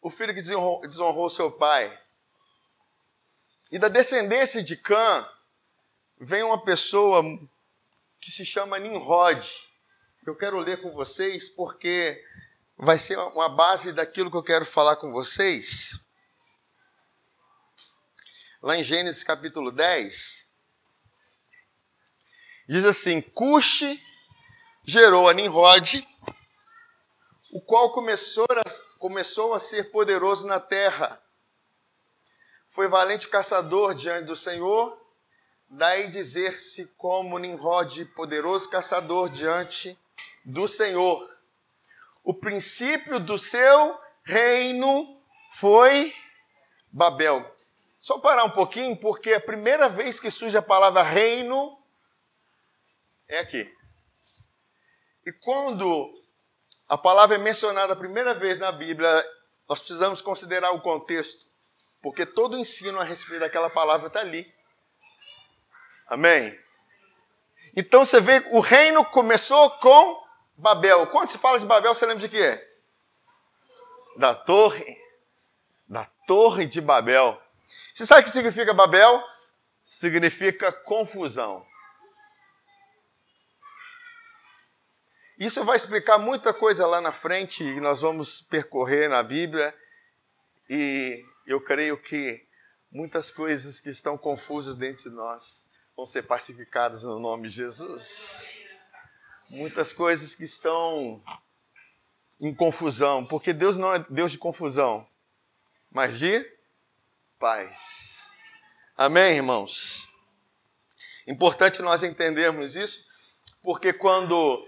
o 0.00 0.08
filho 0.08 0.32
que 0.32 0.40
desonrou, 0.40 0.80
desonrou 0.82 1.28
seu 1.28 1.50
pai. 1.50 2.00
E 3.72 3.78
da 3.78 3.88
descendência 3.88 4.62
de 4.62 4.76
Cã 4.76 5.28
vem 6.20 6.44
uma 6.44 6.62
pessoa 6.64 7.24
que 8.20 8.30
se 8.30 8.44
chama 8.44 8.78
Nimrod. 8.78 9.46
Eu 10.26 10.36
quero 10.36 10.58
ler 10.58 10.80
com 10.82 10.92
vocês 10.92 11.48
porque 11.48 12.22
vai 12.76 12.98
ser 12.98 13.18
uma 13.18 13.48
base 13.48 13.92
daquilo 13.92 14.30
que 14.30 14.36
eu 14.36 14.42
quero 14.42 14.66
falar 14.66 14.96
com 14.96 15.10
vocês 15.10 15.98
lá 18.60 18.76
em 18.76 18.82
Gênesis 18.82 19.22
capítulo 19.22 19.70
10, 19.70 20.46
diz 22.68 22.84
assim: 22.84 23.20
Cuxi 23.20 24.02
gerou 24.84 25.28
a 25.28 25.34
Nimrod, 25.34 26.06
o 27.52 27.60
qual 27.60 27.92
começou 27.92 28.46
a, 28.50 28.98
começou 28.98 29.54
a 29.54 29.60
ser 29.60 29.90
poderoso 29.90 30.46
na 30.46 30.58
terra. 30.58 31.22
Foi 32.68 32.86
valente 32.86 33.28
caçador 33.28 33.94
diante 33.94 34.26
do 34.26 34.36
Senhor, 34.36 34.97
daí 35.68 36.08
dizer-se 36.08 36.86
como 36.96 37.38
Nimrod, 37.38 38.04
poderoso 38.14 38.68
caçador 38.70 39.28
diante 39.28 39.98
do 40.44 40.66
Senhor. 40.66 41.38
O 42.24 42.34
princípio 42.34 43.20
do 43.20 43.38
seu 43.38 43.98
reino 44.24 45.20
foi 45.50 46.14
Babel, 46.90 47.44
Só 48.00 48.18
parar 48.18 48.44
um 48.44 48.50
pouquinho, 48.50 48.96
porque 48.96 49.34
a 49.34 49.40
primeira 49.40 49.88
vez 49.88 50.18
que 50.18 50.30
surge 50.30 50.56
a 50.56 50.62
palavra 50.62 51.02
reino 51.02 51.78
é 53.26 53.40
aqui. 53.40 53.70
E 55.26 55.32
quando 55.32 56.14
a 56.88 56.96
palavra 56.96 57.36
é 57.36 57.38
mencionada 57.38 57.92
a 57.92 57.96
primeira 57.96 58.32
vez 58.32 58.58
na 58.58 58.72
Bíblia, 58.72 59.10
nós 59.68 59.80
precisamos 59.80 60.22
considerar 60.22 60.70
o 60.72 60.80
contexto, 60.80 61.46
porque 62.00 62.24
todo 62.24 62.54
o 62.54 62.58
ensino 62.58 62.98
a 63.00 63.04
respeito 63.04 63.40
daquela 63.40 63.68
palavra 63.68 64.06
está 64.06 64.20
ali. 64.20 64.50
Amém? 66.08 66.58
Então 67.76 68.04
você 68.04 68.20
vê, 68.20 68.42
o 68.52 68.60
reino 68.60 69.04
começou 69.04 69.70
com 69.72 70.26
Babel. 70.56 71.06
Quando 71.08 71.28
se 71.28 71.36
fala 71.36 71.58
de 71.58 71.66
Babel, 71.66 71.94
você 71.94 72.06
lembra 72.06 72.26
de 72.26 72.28
quê? 72.30 72.66
Da 74.16 74.34
torre. 74.34 74.98
Da 75.86 76.06
torre 76.26 76.66
de 76.66 76.80
Babel. 76.80 77.40
Você 77.92 78.06
sabe 78.06 78.22
o 78.22 78.24
que 78.24 78.30
significa 78.30 78.72
Babel? 78.72 79.22
Significa 79.82 80.72
confusão. 80.72 81.66
Isso 85.38 85.62
vai 85.62 85.76
explicar 85.76 86.18
muita 86.18 86.54
coisa 86.54 86.86
lá 86.86 87.00
na 87.00 87.12
frente 87.12 87.62
e 87.62 87.80
nós 87.80 88.00
vamos 88.00 88.40
percorrer 88.40 89.08
na 89.10 89.22
Bíblia. 89.22 89.76
E 90.68 91.22
eu 91.46 91.60
creio 91.60 91.96
que 91.98 92.44
muitas 92.90 93.30
coisas 93.30 93.78
que 93.78 93.90
estão 93.90 94.16
confusas 94.16 94.74
dentro 94.74 95.04
de 95.04 95.10
nós 95.10 95.67
vão 95.98 96.06
ser 96.06 96.22
pacificadas 96.22 97.02
no 97.02 97.18
nome 97.18 97.48
de 97.48 97.56
Jesus. 97.56 98.62
Muitas 99.50 99.92
coisas 99.92 100.32
que 100.32 100.44
estão 100.44 101.20
em 102.40 102.54
confusão, 102.54 103.26
porque 103.26 103.52
Deus 103.52 103.76
não 103.76 103.92
é 103.92 104.06
Deus 104.08 104.30
de 104.30 104.38
confusão, 104.38 105.04
mas 105.90 106.16
de 106.16 106.46
paz. 107.36 108.30
Amém, 108.96 109.38
irmãos? 109.38 110.08
Importante 111.26 111.82
nós 111.82 112.04
entendermos 112.04 112.76
isso, 112.76 113.04
porque 113.60 113.92
quando 113.92 114.64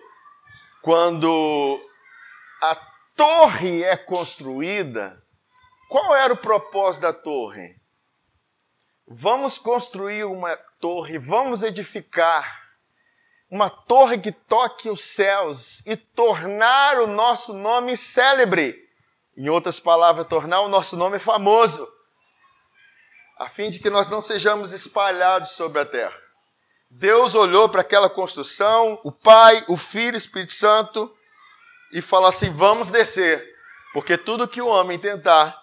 quando 0.83 1.81
a 2.61 2.75
torre 3.15 3.85
é 3.85 3.97
construída, 3.97 5.25
qual 5.89 6.13
era 6.17 6.33
o 6.33 6.39
propósito 6.39 7.03
da 7.03 7.13
torre? 7.13 7.81
Vamos 9.07 9.59
construir 9.59 10.25
uma 10.25 10.59
torre, 10.81 11.19
vamos 11.19 11.63
edificar 11.63 12.61
uma 13.51 13.69
torre 13.69 14.19
que 14.19 14.33
toque 14.33 14.89
os 14.89 15.03
céus 15.03 15.83
e 15.85 15.97
tornar 15.97 16.99
o 16.99 17.07
nosso 17.07 17.53
nome 17.53 17.97
célebre. 17.97 18.89
Em 19.37 19.49
outras 19.49 19.81
palavras, 19.81 20.27
tornar 20.27 20.61
o 20.61 20.69
nosso 20.69 20.97
nome 20.97 21.19
famoso, 21.19 21.87
a 23.39 23.49
fim 23.49 23.71
de 23.71 23.79
que 23.79 23.91
nós 23.91 24.11
não 24.11 24.21
sejamos 24.21 24.73
espalhados 24.73 25.53
sobre 25.53 25.81
a 25.81 25.87
terra. 25.87 26.17
Deus 26.91 27.35
olhou 27.35 27.69
para 27.69 27.81
aquela 27.81 28.11
construção, 28.11 29.01
o 29.05 29.13
Pai, 29.13 29.65
o 29.69 29.77
Filho, 29.77 30.15
o 30.15 30.19
Espírito 30.19 30.53
Santo, 30.53 31.13
e 31.93 32.03
falou 32.03 32.29
assim: 32.29 32.53
vamos 32.53 32.91
descer, 32.91 33.57
porque 33.93 34.19
tudo 34.19 34.49
que 34.49 34.61
o 34.61 34.67
homem 34.67 34.99
tentar, 34.99 35.59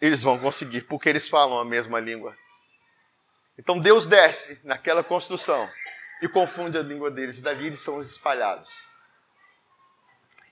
eles 0.00 0.22
vão 0.22 0.38
conseguir, 0.38 0.82
porque 0.82 1.08
eles 1.08 1.28
falam 1.28 1.58
a 1.58 1.64
mesma 1.64 1.98
língua. 1.98 2.36
Então 3.58 3.78
Deus 3.78 4.06
desce 4.06 4.60
naquela 4.64 5.04
construção 5.04 5.70
e 6.20 6.28
confunde 6.28 6.78
a 6.78 6.82
língua 6.82 7.10
deles, 7.10 7.38
e 7.38 7.42
dali 7.42 7.66
eles 7.66 7.80
são 7.80 8.00
espalhados. 8.00 8.88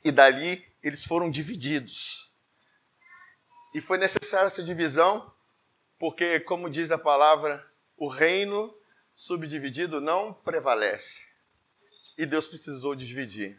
E 0.04 0.10
dali 0.10 0.66
eles 0.82 1.04
foram 1.04 1.30
divididos. 1.30 2.30
E 3.74 3.80
foi 3.80 3.96
necessária 3.96 4.46
essa 4.46 4.62
divisão, 4.62 5.32
porque, 5.98 6.40
como 6.40 6.68
diz 6.68 6.90
a 6.90 6.98
palavra, 6.98 7.64
o 7.96 8.08
reino 8.08 8.76
subdividido 9.14 10.00
não 10.00 10.34
prevalece. 10.34 11.28
E 12.18 12.26
Deus 12.26 12.46
precisou 12.46 12.94
dividir. 12.94 13.58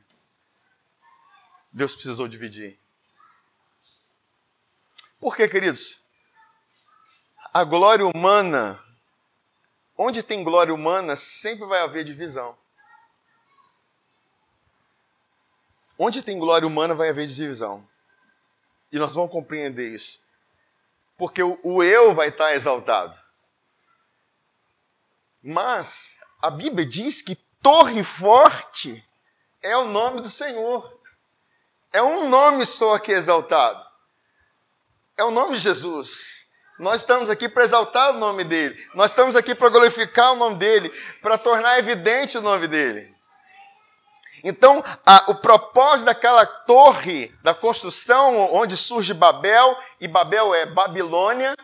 Deus 1.72 1.96
precisou 1.96 2.28
dividir. 2.28 2.78
Por 5.20 5.36
quê, 5.36 5.48
queridos? 5.48 6.02
A 7.54 7.64
glória 7.64 8.06
humana, 8.06 8.83
onde 9.98 10.24
tem 10.24 10.44
glória 10.44 10.74
humana, 10.74 11.16
sempre 11.16 11.66
vai 11.66 11.82
haver 11.82 12.04
divisão. 12.04 12.58
Onde 15.98 16.24
tem 16.24 16.40
glória 16.40 16.68
humana, 16.68 16.96
vai 16.96 17.10
haver 17.10 17.28
divisão. 17.28 17.88
E 18.92 18.98
nós 18.98 19.14
vamos 19.14 19.32
compreender 19.32 19.94
isso. 19.94 20.22
Porque 21.18 21.42
o, 21.42 21.84
eu 21.84 22.14
vai 22.14 22.30
estar 22.30 22.54
exaltado. 22.56 23.18
Mas 25.42 26.18
a 26.42 26.50
Bíblia 26.50 26.86
diz 26.86 27.22
que 27.22 27.36
torre 27.62 28.04
forte 28.04 29.08
é 29.62 29.78
o 29.78 29.86
nome 29.86 30.22
do 30.22 30.30
Senhor. 30.30 31.00
É 31.92 32.02
um 32.02 32.28
nome 32.30 32.66
só 32.66 32.96
aqui 32.96 33.12
exaltado. 33.12 33.86
É 35.16 35.24
o 35.24 35.32
nome 35.32 35.56
de 35.56 35.60
Jesus. 35.60 36.43
Nós 36.84 37.00
estamos 37.00 37.30
aqui 37.30 37.48
para 37.48 37.64
exaltar 37.64 38.12
o 38.12 38.20
nome 38.20 38.44
dele. 38.44 38.76
Nós 38.94 39.12
estamos 39.12 39.38
aqui 39.38 39.56
para 39.56 39.70
glorificar 39.70 40.34
o 40.34 40.36
nome 40.36 40.58
dele, 40.58 40.90
para 41.22 41.38
tornar 41.38 41.80
evidente 41.80 42.38
o 42.38 42.42
nome 42.42 42.68
dele. 42.68 43.16
Então, 44.44 44.84
a, 45.06 45.32
o 45.32 45.36
propósito 45.36 46.08
daquela 46.08 46.46
torre, 46.46 47.34
da 47.42 47.56
construção 47.56 48.54
onde 48.54 48.76
surge 48.76 49.14
Babel, 49.14 49.78
e 50.02 50.10
Babel 50.10 50.54
é 50.54 50.66
Babilônia, 50.66 51.56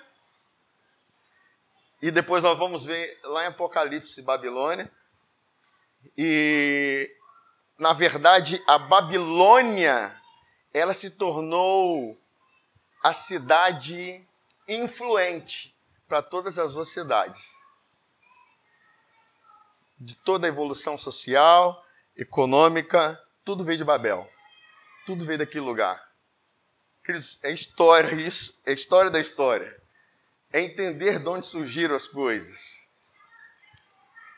e 2.01 2.09
depois 2.11 2.41
nós 2.41 2.57
vamos 2.57 2.85
ver 2.85 3.19
lá 3.25 3.43
em 3.43 3.47
Apocalipse 3.47 4.21
Babilônia. 4.21 4.89
E 6.17 7.13
na 7.77 7.91
verdade, 7.91 8.63
a 8.65 8.77
Babilônia, 8.77 10.15
ela 10.73 10.93
se 10.93 11.09
tornou 11.09 12.17
a 13.03 13.11
cidade 13.11 14.25
influente 14.75 15.75
para 16.07 16.21
todas 16.21 16.57
as 16.57 16.89
cidades. 16.89 17.53
De 19.99 20.15
toda 20.15 20.47
a 20.47 20.49
evolução 20.49 20.97
social, 20.97 21.85
econômica, 22.15 23.21
tudo 23.43 23.63
veio 23.63 23.77
de 23.77 23.83
Babel. 23.83 24.29
Tudo 25.05 25.25
veio 25.25 25.39
daquele 25.39 25.65
lugar. 25.65 26.09
Queridos, 27.03 27.39
é 27.43 27.51
história 27.51 28.13
isso, 28.15 28.59
é 28.65 28.71
história 28.71 29.09
da 29.09 29.19
história 29.19 29.79
é 30.51 30.61
entender 30.61 31.19
de 31.19 31.29
onde 31.29 31.45
surgiram 31.45 31.95
as 31.95 32.07
coisas. 32.07 32.89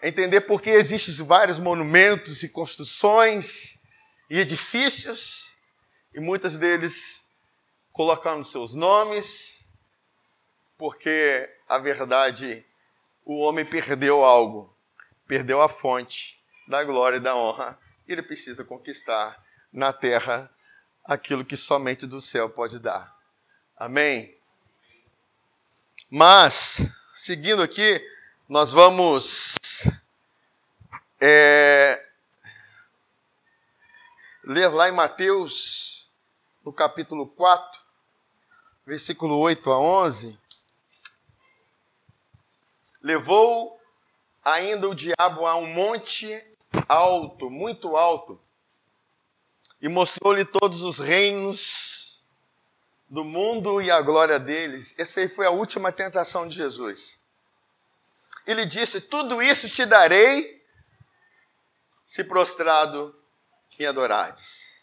É 0.02 0.10
entender 0.10 0.42
por 0.42 0.62
que 0.62 0.70
existem 0.70 1.14
vários 1.26 1.60
monumentos 1.60 2.44
e 2.44 2.50
construções 2.50 3.82
e 4.30 4.40
edifícios, 4.40 5.56
e 6.14 6.20
muitos 6.20 6.58
deles 6.58 7.24
colocando 7.92 8.44
seus 8.44 8.74
nomes, 8.74 9.61
porque 10.82 11.48
a 11.70 11.78
verdade, 11.78 12.66
o 13.24 13.38
homem 13.38 13.64
perdeu 13.64 14.26
algo, 14.26 14.76
perdeu 15.28 15.62
a 15.62 15.70
fonte 15.70 16.44
da 16.68 16.84
glória 16.84 17.18
e 17.18 17.20
da 17.20 17.36
honra, 17.36 17.78
e 18.08 18.12
ele 18.12 18.24
precisa 18.24 18.66
conquistar 18.66 19.40
na 19.72 19.94
terra 19.94 20.50
aquilo 21.06 21.46
que 21.46 21.56
somente 21.56 22.08
do 22.08 22.20
céu 22.20 22.50
pode 22.50 22.80
dar. 22.80 23.12
Amém? 23.78 24.36
Mas, 26.10 26.82
seguindo 27.14 27.62
aqui, 27.62 28.04
nós 28.50 28.72
vamos 28.72 29.60
é, 31.22 32.04
ler 34.44 34.70
lá 34.70 34.90
em 34.90 34.94
Mateus, 34.94 36.10
no 36.66 36.74
capítulo 36.74 37.28
4, 37.28 37.80
versículo 38.84 39.38
8 39.38 39.72
a 39.72 39.80
11. 39.80 40.42
Levou 43.02 43.80
ainda 44.44 44.88
o 44.90 44.96
diabo 44.96 45.46
a 45.46 45.56
um 45.56 45.68
monte 45.68 46.46
alto, 46.88 47.50
muito 47.50 47.96
alto, 47.96 48.40
e 49.82 49.90
mostrou-lhe 49.90 50.46
todos 50.46 50.82
os 50.84 51.00
reinos 51.00 52.24
do 53.10 53.24
mundo 53.24 53.82
e 53.82 53.90
a 53.90 54.02
glória 54.02 54.40
deles. 54.40 54.98
Essa 54.98 55.20
aí 55.20 55.28
foi 55.28 55.46
a 55.46 55.52
última 55.52 55.92
tentação 55.92 56.48
de 56.48 56.56
Jesus. 56.56 57.20
Ele 58.46 58.66
disse: 58.66 59.02
Tudo 59.02 59.42
isso 59.42 59.68
te 59.70 59.86
darei 59.86 60.62
se 62.06 62.24
prostrado 62.24 63.16
me 63.82 63.86
adorares. 63.86 64.80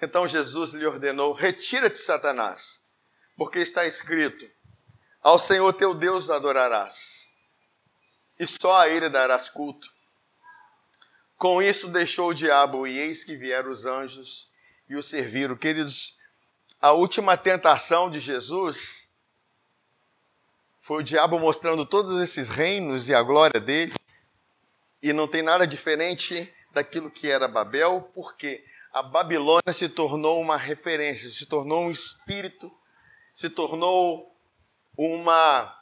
Então 0.00 0.26
Jesus 0.26 0.72
lhe 0.72 0.86
ordenou: 0.86 1.32
Retira-te, 1.32 1.98
Satanás, 1.98 2.82
porque 3.36 3.58
está 3.58 3.84
escrito: 3.84 4.50
Ao 5.22 5.38
Senhor 5.38 5.72
teu 5.72 5.94
Deus 5.94 6.30
adorarás, 6.30 7.32
e 8.38 8.46
só 8.46 8.80
a 8.80 8.88
ele 8.88 9.08
darás 9.08 9.48
culto. 9.48 9.88
Com 11.38 11.62
isso 11.62 11.88
deixou 11.88 12.30
o 12.30 12.34
diabo, 12.34 12.86
e 12.86 12.98
eis 12.98 13.24
que 13.24 13.36
vieram 13.36 13.70
os 13.70 13.86
anjos 13.86 14.50
e 14.88 14.96
o 14.96 15.02
serviram. 15.02 15.56
Queridos, 15.56 16.18
a 16.80 16.92
última 16.92 17.36
tentação 17.36 18.10
de 18.10 18.18
Jesus 18.18 19.08
Foi 20.80 21.00
o 21.00 21.04
diabo 21.04 21.38
mostrando 21.38 21.86
todos 21.86 22.20
esses 22.20 22.48
reinos 22.48 23.08
e 23.08 23.14
a 23.14 23.22
glória 23.22 23.60
dele. 23.60 23.94
E 25.00 25.12
não 25.12 25.28
tem 25.28 25.40
nada 25.40 25.64
diferente 25.64 26.52
daquilo 26.72 27.08
que 27.08 27.30
era 27.30 27.46
Babel, 27.46 28.10
porque 28.12 28.64
a 28.92 29.00
Babilônia 29.00 29.72
se 29.72 29.88
tornou 29.88 30.40
uma 30.40 30.56
referência, 30.56 31.30
se 31.30 31.46
tornou 31.46 31.84
um 31.84 31.90
espírito, 31.92 32.68
se 33.32 33.48
tornou 33.48 34.31
uma. 34.96 35.74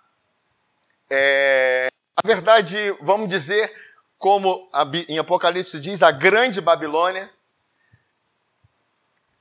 É, 1.09 1.89
a 2.17 2.27
verdade, 2.27 2.77
vamos 3.01 3.29
dizer, 3.29 3.73
como 4.19 4.71
em 5.09 5.19
Apocalipse 5.19 5.81
diz, 5.81 6.03
a 6.03 6.11
grande 6.11 6.61
Babilônia 6.61 7.31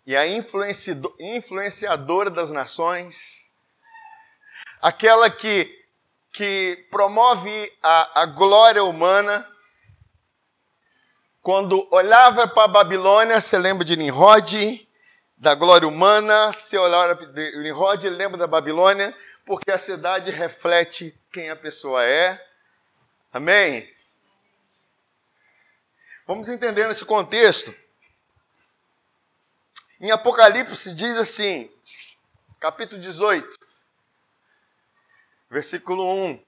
e 0.06 0.16
a 0.16 0.26
influenciadora 0.26 2.32
das 2.32 2.52
nações, 2.52 3.54
aquela 4.82 5.30
que, 5.30 5.86
que 6.32 6.88
promove 6.90 7.72
a, 7.84 8.22
a 8.22 8.26
glória 8.26 8.84
humana. 8.84 9.48
Quando 11.42 11.88
olhava 11.92 12.48
para 12.48 12.64
a 12.64 12.68
Babilônia, 12.68 13.40
você 13.40 13.58
lembra 13.58 13.86
de 13.86 13.96
Nimrod, 13.96 14.88
da 15.38 15.56
glória 15.56 15.88
humana, 15.88 16.52
se 16.54 16.78
olhar 16.78 17.16
para 17.16 17.28
Nimrod, 17.62 18.10
lembra 18.10 18.38
da 18.38 18.48
Babilônia, 18.48 19.16
porque 19.50 19.72
a 19.72 19.80
cidade 19.80 20.30
reflete 20.30 21.12
quem 21.32 21.50
a 21.50 21.56
pessoa 21.56 22.06
é. 22.06 22.40
Amém? 23.34 23.92
Vamos 26.28 26.48
entender 26.48 26.88
nesse 26.88 27.04
contexto. 27.04 27.76
Em 30.00 30.12
Apocalipse 30.12 30.94
diz 30.94 31.18
assim, 31.18 31.68
capítulo 32.60 33.02
18, 33.02 33.58
versículo 35.50 36.06
1. 36.28 36.46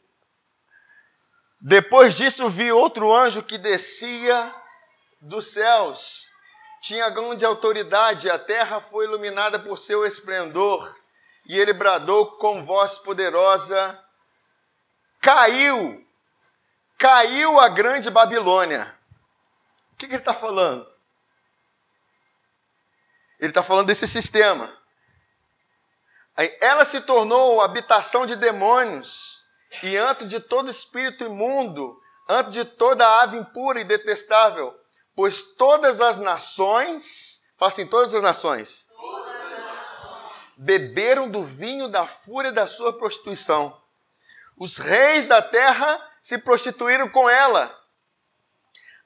Depois 1.59 2.13
disso 2.13 2.51
vi 2.51 2.71
outro 2.71 3.11
anjo 3.11 3.41
que 3.41 3.57
descia 3.57 4.53
dos 5.19 5.47
céus. 5.47 6.29
Tinha 6.83 7.09
grande 7.09 7.43
autoridade, 7.45 8.29
a 8.29 8.37
terra 8.37 8.79
foi 8.79 9.05
iluminada 9.05 9.57
por 9.57 9.79
seu 9.79 10.05
esplendor, 10.05 11.00
e 11.45 11.59
ele 11.59 11.73
bradou 11.73 12.37
com 12.37 12.63
voz 12.63 12.97
poderosa: 12.97 13.99
Caiu! 15.19 16.07
Caiu 16.97 17.59
a 17.59 17.67
grande 17.67 18.09
Babilônia. 18.09 18.95
O 19.93 19.95
que, 19.95 20.07
que 20.07 20.13
ele 20.13 20.21
está 20.21 20.33
falando? 20.33 20.87
Ele 23.39 23.49
está 23.49 23.63
falando 23.63 23.87
desse 23.87 24.07
sistema. 24.07 24.71
Ela 26.59 26.85
se 26.85 27.01
tornou 27.01 27.59
habitação 27.61 28.25
de 28.25 28.35
demônios 28.35 29.43
e 29.83 29.97
antes 29.97 30.29
de 30.29 30.39
todo 30.39 30.69
espírito 30.69 31.23
imundo, 31.23 31.99
antes 32.29 32.53
de 32.53 32.65
toda 32.65 33.21
ave 33.21 33.37
impura 33.37 33.79
e 33.79 33.83
detestável, 33.83 34.73
pois 35.15 35.41
todas 35.41 36.01
as 36.01 36.19
nações, 36.19 37.41
assim, 37.59 37.85
todas 37.85 38.13
as 38.13 38.21
nações, 38.21 38.87
todas 38.87 38.87
as 38.87 38.87
nações, 38.87 38.87
beberam 40.61 41.27
do 41.27 41.41
vinho 41.41 41.87
da 41.87 42.05
fúria 42.05 42.51
da 42.51 42.67
sua 42.67 42.93
prostituição. 42.93 43.81
Os 44.55 44.77
reis 44.77 45.25
da 45.25 45.41
terra 45.41 45.99
se 46.21 46.37
prostituíram 46.37 47.09
com 47.09 47.27
ela. 47.27 47.75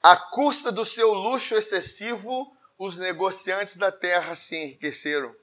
À 0.02 0.16
custa 0.16 0.70
do 0.70 0.84
seu 0.84 1.14
luxo 1.14 1.54
excessivo, 1.54 2.54
os 2.78 2.98
negociantes 2.98 3.76
da 3.76 3.90
terra 3.90 4.34
se 4.34 4.54
enriqueceram. 4.54 5.34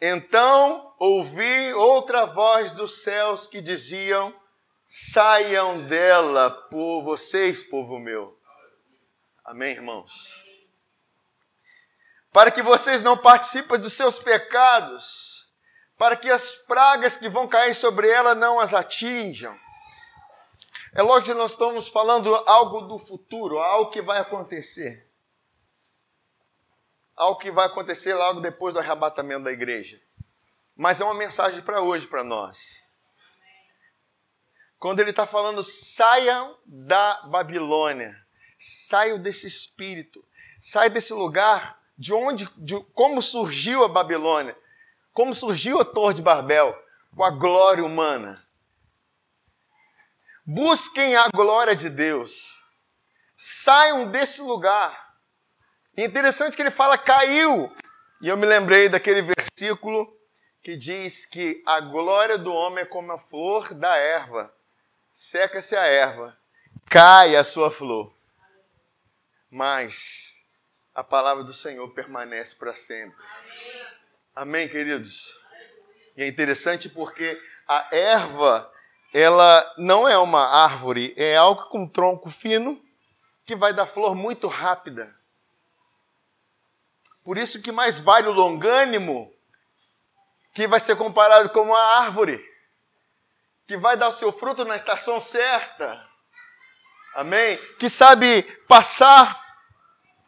Então 0.00 0.94
ouvi 1.00 1.72
outra 1.74 2.24
voz 2.24 2.70
dos 2.70 3.02
céus 3.02 3.48
que 3.48 3.60
diziam: 3.60 4.32
Saiam 4.86 5.84
dela 5.84 6.48
por 6.48 7.02
vocês, 7.02 7.62
povo 7.64 7.98
meu. 7.98 8.38
Amém, 9.44 9.72
irmãos? 9.72 10.43
Para 12.34 12.50
que 12.50 12.60
vocês 12.60 13.02
não 13.02 13.16
participem 13.16 13.80
dos 13.80 13.94
seus 13.94 14.18
pecados, 14.18 15.48
para 15.96 16.16
que 16.16 16.30
as 16.30 16.52
pragas 16.52 17.16
que 17.16 17.30
vão 17.30 17.48
cair 17.48 17.74
sobre 17.74 18.10
ela 18.10 18.34
não 18.34 18.60
as 18.60 18.74
atinjam. 18.74 19.58
É 20.94 21.00
lógico 21.00 21.30
que 21.30 21.34
nós 21.34 21.52
estamos 21.52 21.88
falando 21.88 22.34
algo 22.46 22.82
do 22.82 22.98
futuro, 22.98 23.58
algo 23.58 23.90
que 23.90 24.02
vai 24.02 24.18
acontecer 24.18 25.04
ao 27.16 27.38
que 27.38 27.50
vai 27.50 27.66
acontecer 27.66 28.14
logo 28.14 28.40
depois 28.40 28.74
do 28.74 28.80
arrebatamento 28.80 29.44
da 29.44 29.52
igreja. 29.52 30.00
Mas 30.76 31.00
é 31.00 31.04
uma 31.04 31.14
mensagem 31.14 31.62
para 31.62 31.80
hoje, 31.80 32.06
para 32.06 32.24
nós. 32.24 32.82
Quando 34.78 35.00
ele 35.00 35.10
está 35.10 35.24
falando, 35.24 35.62
saiam 35.62 36.58
da 36.66 37.22
Babilônia, 37.28 38.14
saiam 38.58 39.18
desse 39.18 39.46
espírito, 39.46 40.26
saiam 40.60 40.92
desse 40.92 41.12
lugar 41.12 41.80
de 41.96 42.12
onde, 42.12 42.48
de 42.56 42.78
como 42.92 43.22
surgiu 43.22 43.84
a 43.84 43.88
Babilônia, 43.88 44.56
como 45.12 45.34
surgiu 45.34 45.80
a 45.80 45.84
Torre 45.84 46.14
de 46.14 46.22
Babel, 46.22 46.76
com 47.14 47.24
a 47.24 47.30
glória 47.30 47.84
humana. 47.84 48.44
Busquem 50.44 51.16
a 51.16 51.28
glória 51.28 51.74
de 51.74 51.88
Deus. 51.88 52.62
Saiam 53.36 54.10
desse 54.10 54.42
lugar. 54.42 55.14
É 55.96 56.04
interessante 56.04 56.56
que 56.56 56.62
ele 56.62 56.70
fala 56.70 56.98
caiu. 56.98 57.74
E 58.20 58.28
eu 58.28 58.36
me 58.36 58.46
lembrei 58.46 58.88
daquele 58.88 59.22
versículo 59.22 60.12
que 60.62 60.76
diz 60.76 61.26
que 61.26 61.62
a 61.66 61.80
glória 61.80 62.36
do 62.36 62.52
homem 62.52 62.82
é 62.82 62.86
como 62.86 63.12
a 63.12 63.18
flor 63.18 63.72
da 63.74 63.96
erva. 63.96 64.52
Seca-se 65.12 65.76
a 65.76 65.84
erva, 65.84 66.36
cai 66.86 67.36
a 67.36 67.44
sua 67.44 67.70
flor. 67.70 68.12
Mas 69.50 70.43
a 70.94 71.02
palavra 71.02 71.42
do 71.42 71.52
Senhor 71.52 71.88
permanece 71.90 72.54
para 72.54 72.72
sempre. 72.72 73.24
Amém, 74.34 74.68
queridos? 74.68 75.36
E 76.16 76.22
é 76.22 76.28
interessante 76.28 76.88
porque 76.88 77.40
a 77.66 77.88
erva, 77.90 78.70
ela 79.12 79.74
não 79.76 80.08
é 80.08 80.16
uma 80.16 80.46
árvore, 80.64 81.12
é 81.16 81.36
algo 81.36 81.64
com 81.68 81.88
tronco 81.88 82.30
fino 82.30 82.80
que 83.44 83.56
vai 83.56 83.72
dar 83.72 83.86
flor 83.86 84.14
muito 84.14 84.46
rápida. 84.46 85.12
Por 87.24 87.38
isso 87.38 87.60
que 87.60 87.72
mais 87.72 88.00
vale 88.00 88.28
o 88.28 88.32
longânimo, 88.32 89.34
que 90.52 90.68
vai 90.68 90.78
ser 90.78 90.96
comparado 90.96 91.50
com 91.50 91.62
uma 91.62 91.80
árvore, 91.80 92.40
que 93.66 93.76
vai 93.76 93.96
dar 93.96 94.08
o 94.08 94.12
seu 94.12 94.30
fruto 94.30 94.64
na 94.64 94.76
estação 94.76 95.20
certa. 95.20 96.06
Amém? 97.14 97.56
Que 97.78 97.88
sabe 97.88 98.42
passar 98.68 99.43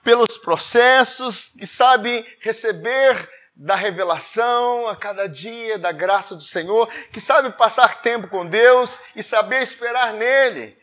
pelos 0.07 0.39
processos, 0.39 1.49
que 1.49 1.67
sabe 1.67 2.25
receber 2.39 3.29
da 3.57 3.75
revelação 3.75 4.87
a 4.87 4.95
cada 4.95 5.29
dia, 5.29 5.81
da 5.81 5.91
graça 5.91 6.37
do 6.37 6.43
Senhor, 6.43 6.87
que 7.11 7.21
sabe 7.21 7.51
passar 7.51 8.03
tempo 8.03 8.29
com 8.29 8.47
Deus 8.47 9.01
e 9.17 9.23
saber 9.23 9.63
esperar 9.63 10.13
nele. 10.13 10.79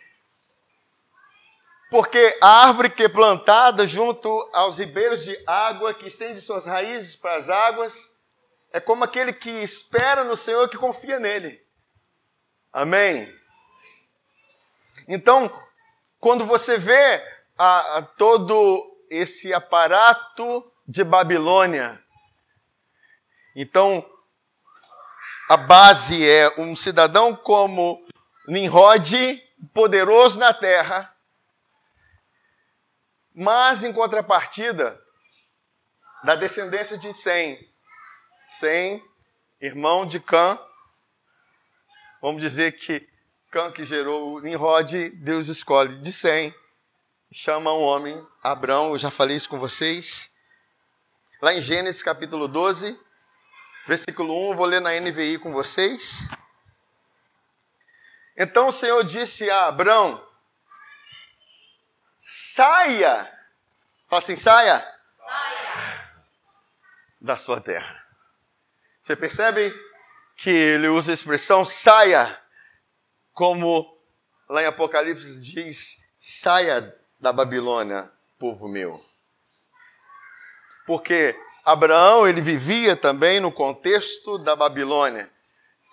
Porque 1.89 2.37
a 2.41 2.65
árvore 2.67 2.89
que 2.89 3.03
é 3.03 3.07
plantada 3.07 3.87
junto 3.87 4.29
aos 4.51 4.77
ribeiros 4.77 5.23
de 5.23 5.41
água, 5.47 5.93
que 5.93 6.09
estende 6.09 6.41
suas 6.41 6.65
raízes 6.65 7.15
para 7.15 7.37
as 7.37 7.49
águas, 7.49 8.19
é 8.73 8.81
como 8.81 9.05
aquele 9.05 9.31
que 9.31 9.49
espera 9.49 10.25
no 10.25 10.35
Senhor, 10.35 10.67
que 10.67 10.75
confia 10.75 11.17
nele. 11.17 11.65
Amém? 12.73 13.33
Então, 15.07 15.49
quando 16.19 16.45
você 16.45 16.77
vê 16.77 17.23
a, 17.57 17.99
a 17.99 18.01
todo 18.01 18.92
esse 19.13 19.53
aparato 19.53 20.71
de 20.87 21.03
Babilônia, 21.03 22.03
então 23.55 24.05
a 25.49 25.57
base 25.57 26.27
é 26.27 26.59
um 26.59 26.75
cidadão 26.75 27.35
como 27.35 28.03
Nimrod, 28.47 29.13
poderoso 29.73 30.39
na 30.39 30.53
terra, 30.53 31.15
mas, 33.35 33.83
em 33.83 33.93
contrapartida, 33.93 34.99
da 36.23 36.35
descendência 36.35 36.97
de 36.97 37.13
Sem, 37.13 37.71
Sem, 38.47 39.03
irmão 39.59 40.05
de 40.05 40.19
Cã, 40.19 40.59
vamos 42.21 42.41
dizer 42.41 42.73
que 42.73 43.07
Cã 43.51 43.71
que 43.71 43.85
gerou 43.85 44.41
Nimrod, 44.41 45.09
Deus 45.11 45.47
escolhe 45.47 45.95
de 45.97 46.11
Sem, 46.11 46.53
chama 47.33 47.73
um 47.73 47.81
homem, 47.81 48.25
Abrão, 48.43 48.91
eu 48.91 48.97
já 48.97 49.09
falei 49.09 49.35
isso 49.35 49.49
com 49.49 49.57
vocês. 49.57 50.31
Lá 51.41 51.51
em 51.51 51.61
Gênesis 51.61 52.03
capítulo 52.03 52.47
12, 52.47 52.97
versículo 53.87 54.51
1, 54.51 54.55
vou 54.55 54.67
ler 54.67 54.79
na 54.79 54.91
NVI 54.99 55.39
com 55.39 55.51
vocês. 55.51 56.27
Então 58.37 58.67
o 58.67 58.71
Senhor 58.71 59.03
disse 59.03 59.49
a 59.49 59.65
Abrão: 59.65 60.23
Saia. 62.19 63.25
Fala 64.07 64.21
assim, 64.21 64.35
saia. 64.35 64.79
Saia. 65.03 66.23
Da 67.19 67.35
sua 67.35 67.59
terra. 67.59 68.05
Você 69.01 69.15
percebe 69.15 69.73
que 70.35 70.51
ele 70.51 70.87
usa 70.87 71.11
a 71.11 71.15
expressão 71.15 71.65
saia 71.65 72.39
como 73.33 73.99
lá 74.47 74.61
em 74.61 74.67
Apocalipse 74.67 75.41
diz: 75.41 75.97
saia 76.17 77.02
da 77.23 77.31
Babilônia, 77.31 78.11
povo 78.37 78.67
meu. 78.67 79.01
Porque 80.85 81.33
Abraão, 81.63 82.27
ele 82.27 82.41
vivia 82.41 82.97
também 82.97 83.39
no 83.39 83.49
contexto 83.49 84.37
da 84.37 84.57
Babilônia. 84.57 85.31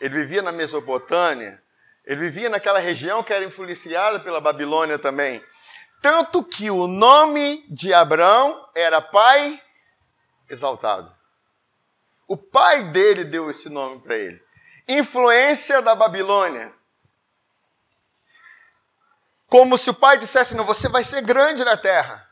Ele 0.01 0.17
vivia 0.17 0.43
na 0.43 0.51
Mesopotâmia. 0.51 1.63
Ele 2.05 2.23
vivia 2.23 2.49
naquela 2.49 2.81
região 2.81 3.23
que 3.23 3.33
era 3.33 3.45
influenciada 3.45 4.19
pela 4.19 4.41
Babilônia 4.41 4.99
também. 4.99 5.41
Tanto 6.03 6.43
que 6.43 6.69
o 6.69 6.89
nome 6.89 7.65
de 7.69 7.95
Abraão 7.95 8.69
era 8.75 9.01
Pai 9.01 9.63
Exaltado. 10.49 11.15
O 12.27 12.37
pai 12.37 12.83
dele 12.91 13.23
deu 13.23 13.49
esse 13.49 13.69
nome 13.69 14.01
para 14.01 14.17
ele. 14.17 14.43
Influência 14.89 15.81
da 15.81 15.95
Babilônia. 15.95 16.75
Como 19.51 19.77
se 19.77 19.91
o 19.91 19.95
pai 19.95 20.17
dissesse: 20.17 20.55
Não, 20.55 20.65
você 20.65 20.89
vai 20.89 21.03
ser 21.03 21.23
grande 21.23 21.65
na 21.65 21.77
terra. 21.77 22.27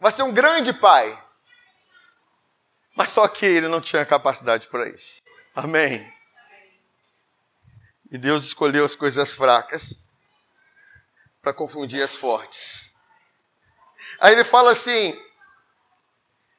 Vai 0.00 0.10
ser 0.10 0.22
um 0.22 0.32
grande 0.32 0.72
pai. 0.72 1.22
Mas 2.96 3.10
só 3.10 3.28
que 3.28 3.44
ele 3.44 3.68
não 3.68 3.80
tinha 3.80 4.04
capacidade 4.04 4.68
para 4.68 4.88
isso. 4.88 5.20
Amém. 5.54 6.10
E 8.10 8.18
Deus 8.18 8.44
escolheu 8.44 8.84
as 8.84 8.94
coisas 8.94 9.32
fracas 9.32 9.98
para 11.40 11.52
confundir 11.52 12.02
as 12.02 12.16
fortes. 12.16 12.94
Aí 14.18 14.32
ele 14.32 14.44
fala 14.44 14.72
assim: 14.72 15.14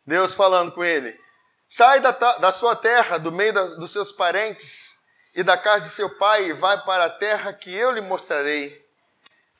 Deus 0.06 0.36
falando 0.36 0.72
com 0.72 0.84
ele: 0.84 1.20
sai 1.68 2.00
da, 2.02 2.12
da 2.12 2.52
sua 2.52 2.76
terra, 2.76 3.18
do 3.18 3.32
meio 3.32 3.52
da, 3.52 3.64
dos 3.64 3.92
seus 3.92 4.12
parentes 4.12 5.00
e 5.34 5.42
da 5.42 5.58
casa 5.58 5.82
de 5.82 5.90
seu 5.90 6.18
pai, 6.18 6.46
e 6.46 6.54
vai 6.54 6.80
para 6.84 7.06
a 7.06 7.10
terra 7.10 7.52
que 7.52 7.74
eu 7.74 7.92
lhe 7.92 8.02
mostrarei. 8.02 8.83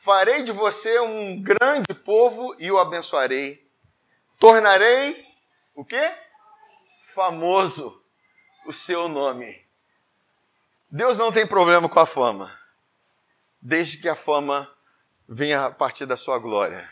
Farei 0.04 0.44
de 0.44 0.52
você 0.52 1.00
um 1.00 1.42
grande 1.42 1.94
povo 2.04 2.54
e 2.60 2.70
o 2.70 2.78
abençoarei. 2.78 3.66
Tornarei 4.38 5.26
o 5.74 5.86
quê? 5.86 6.12
Famoso 7.00 8.04
o 8.66 8.74
seu 8.74 9.08
nome 9.08 9.66
Deus 10.92 11.18
não 11.18 11.32
tem 11.32 11.48
problema 11.48 11.88
com 11.88 12.00
a 12.02 12.06
fama, 12.06 12.52
desde 13.62 13.98
que 13.98 14.10
a 14.10 14.16
fama 14.16 14.70
venha 15.26 15.68
a 15.68 15.72
partir 15.72 16.06
da 16.06 16.18
sua 16.18 16.38
glória. 16.38 16.88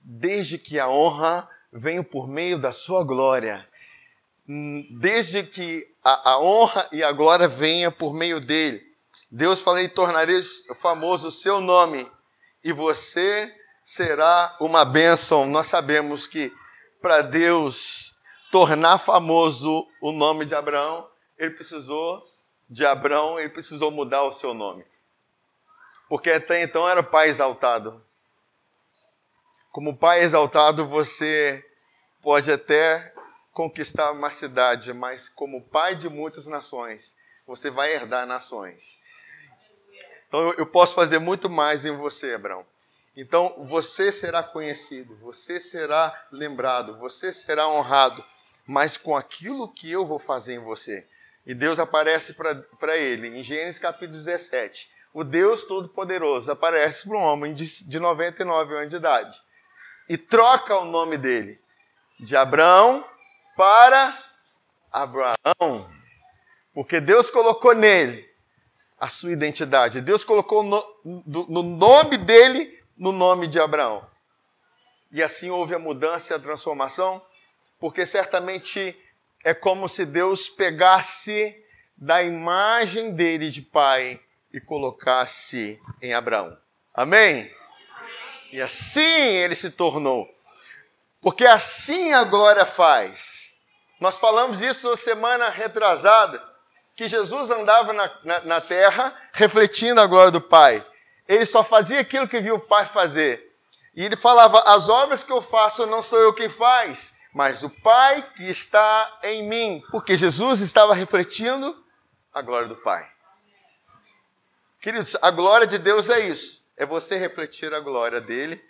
Desde 0.00 0.56
que 0.56 0.78
a 0.78 0.88
honra 0.88 1.50
venha 1.72 2.04
por 2.04 2.28
meio 2.28 2.58
da 2.58 2.70
sua 2.70 3.02
glória. 3.02 3.68
Desde 5.00 5.42
que 5.42 5.92
a, 6.04 6.30
a 6.30 6.38
honra 6.38 6.88
e 6.92 7.02
a 7.02 7.10
glória 7.10 7.48
venha 7.48 7.90
por 7.90 8.14
meio 8.14 8.40
dele. 8.40 8.87
Deus 9.30 9.60
fala 9.60 9.82
e 9.82 9.88
tornarei 9.88 10.40
famoso 10.74 11.28
o 11.28 11.32
seu 11.32 11.60
nome 11.60 12.10
e 12.64 12.72
você 12.72 13.54
será 13.84 14.56
uma 14.60 14.84
bênção. 14.84 15.46
Nós 15.46 15.66
sabemos 15.66 16.26
que 16.26 16.52
para 17.00 17.20
Deus 17.22 18.14
tornar 18.50 18.98
famoso 18.98 19.86
o 20.00 20.12
nome 20.12 20.46
de 20.46 20.54
Abraão, 20.54 21.08
ele 21.36 21.50
precisou 21.50 22.22
de 22.68 22.84
Abraão, 22.84 23.38
ele 23.38 23.50
precisou 23.50 23.90
mudar 23.90 24.22
o 24.22 24.32
seu 24.32 24.54
nome. 24.54 24.84
Porque 26.08 26.30
até 26.30 26.62
então 26.62 26.88
era 26.88 27.02
pai 27.02 27.28
exaltado. 27.28 28.04
Como 29.70 29.96
pai 29.96 30.22
exaltado, 30.22 30.86
você 30.86 31.64
pode 32.22 32.50
até 32.50 33.14
conquistar 33.52 34.10
uma 34.12 34.30
cidade, 34.30 34.92
mas 34.94 35.28
como 35.28 35.68
pai 35.68 35.94
de 35.94 36.08
muitas 36.08 36.46
nações, 36.46 37.14
você 37.46 37.70
vai 37.70 37.92
herdar 37.92 38.26
nações. 38.26 38.98
Então 40.28 40.52
eu 40.52 40.66
posso 40.66 40.94
fazer 40.94 41.18
muito 41.18 41.48
mais 41.48 41.84
em 41.86 41.96
você, 41.96 42.34
Abraão. 42.34 42.64
Então 43.16 43.64
você 43.64 44.12
será 44.12 44.42
conhecido, 44.42 45.16
você 45.16 45.58
será 45.58 46.14
lembrado, 46.30 46.94
você 46.96 47.32
será 47.32 47.68
honrado, 47.68 48.24
mas 48.66 48.96
com 48.96 49.16
aquilo 49.16 49.72
que 49.72 49.90
eu 49.90 50.06
vou 50.06 50.18
fazer 50.18 50.54
em 50.54 50.62
você. 50.62 51.06
E 51.46 51.54
Deus 51.54 51.78
aparece 51.78 52.34
para 52.34 52.96
ele 52.96 53.28
em 53.28 53.42
Gênesis 53.42 53.78
capítulo 53.78 54.12
17. 54.12 54.90
O 55.14 55.24
Deus 55.24 55.64
Todo-Poderoso 55.64 56.52
aparece 56.52 57.08
para 57.08 57.16
um 57.16 57.22
homem 57.22 57.54
de, 57.54 57.84
de 57.86 57.98
99 57.98 58.76
anos 58.76 58.90
de 58.90 58.96
idade 58.96 59.40
e 60.08 60.18
troca 60.18 60.78
o 60.78 60.84
nome 60.84 61.16
dele 61.16 61.58
de 62.20 62.36
Abraão 62.36 63.04
para 63.56 64.16
Abraão. 64.92 65.90
Porque 66.74 67.00
Deus 67.00 67.30
colocou 67.30 67.74
nele 67.74 68.27
a 68.98 69.08
sua 69.08 69.32
identidade. 69.32 70.00
Deus 70.00 70.24
colocou 70.24 70.62
no, 70.62 70.84
no 71.24 71.62
nome 71.62 72.16
dele 72.16 72.78
no 72.98 73.12
nome 73.12 73.46
de 73.46 73.60
Abraão. 73.60 74.04
E 75.10 75.22
assim 75.22 75.50
houve 75.50 75.74
a 75.74 75.78
mudança 75.78 76.32
e 76.32 76.36
a 76.36 76.40
transformação, 76.40 77.22
porque 77.78 78.04
certamente 78.04 78.98
é 79.44 79.54
como 79.54 79.88
se 79.88 80.04
Deus 80.04 80.48
pegasse 80.48 81.64
da 81.96 82.22
imagem 82.22 83.12
dele 83.12 83.50
de 83.50 83.62
pai 83.62 84.20
e 84.52 84.60
colocasse 84.60 85.80
em 86.02 86.12
Abraão. 86.12 86.56
Amém? 86.92 87.54
E 88.52 88.60
assim 88.60 89.00
ele 89.00 89.54
se 89.54 89.70
tornou. 89.70 90.28
Porque 91.20 91.46
assim 91.46 92.12
a 92.12 92.24
glória 92.24 92.66
faz. 92.66 93.52
Nós 94.00 94.16
falamos 94.16 94.60
isso 94.60 94.90
na 94.90 94.96
semana 94.96 95.48
retrasada, 95.48 96.42
que 96.98 97.08
Jesus 97.08 97.48
andava 97.48 97.92
na, 97.92 98.10
na, 98.24 98.40
na 98.40 98.60
terra 98.60 99.16
refletindo 99.32 100.00
a 100.00 100.06
glória 100.08 100.32
do 100.32 100.40
Pai. 100.40 100.84
Ele 101.28 101.46
só 101.46 101.62
fazia 101.62 102.00
aquilo 102.00 102.26
que 102.26 102.40
viu 102.40 102.56
o 102.56 102.60
Pai 102.60 102.86
fazer. 102.86 103.52
E 103.94 104.04
ele 104.04 104.16
falava: 104.16 104.58
As 104.66 104.88
obras 104.88 105.22
que 105.22 105.30
eu 105.30 105.40
faço 105.40 105.86
não 105.86 106.02
sou 106.02 106.18
eu 106.18 106.34
quem 106.34 106.48
faz, 106.48 107.14
mas 107.32 107.62
o 107.62 107.70
Pai 107.70 108.28
que 108.34 108.50
está 108.50 109.20
em 109.22 109.48
mim, 109.48 109.80
porque 109.92 110.16
Jesus 110.16 110.58
estava 110.58 110.92
refletindo 110.92 111.72
a 112.34 112.42
glória 112.42 112.66
do 112.66 112.74
Pai. 112.74 113.08
Queridos, 114.80 115.16
a 115.22 115.30
glória 115.30 115.68
de 115.68 115.78
Deus 115.78 116.10
é 116.10 116.18
isso, 116.18 116.64
é 116.76 116.84
você 116.84 117.16
refletir 117.16 117.72
a 117.72 117.78
glória 117.78 118.20
dele 118.20 118.60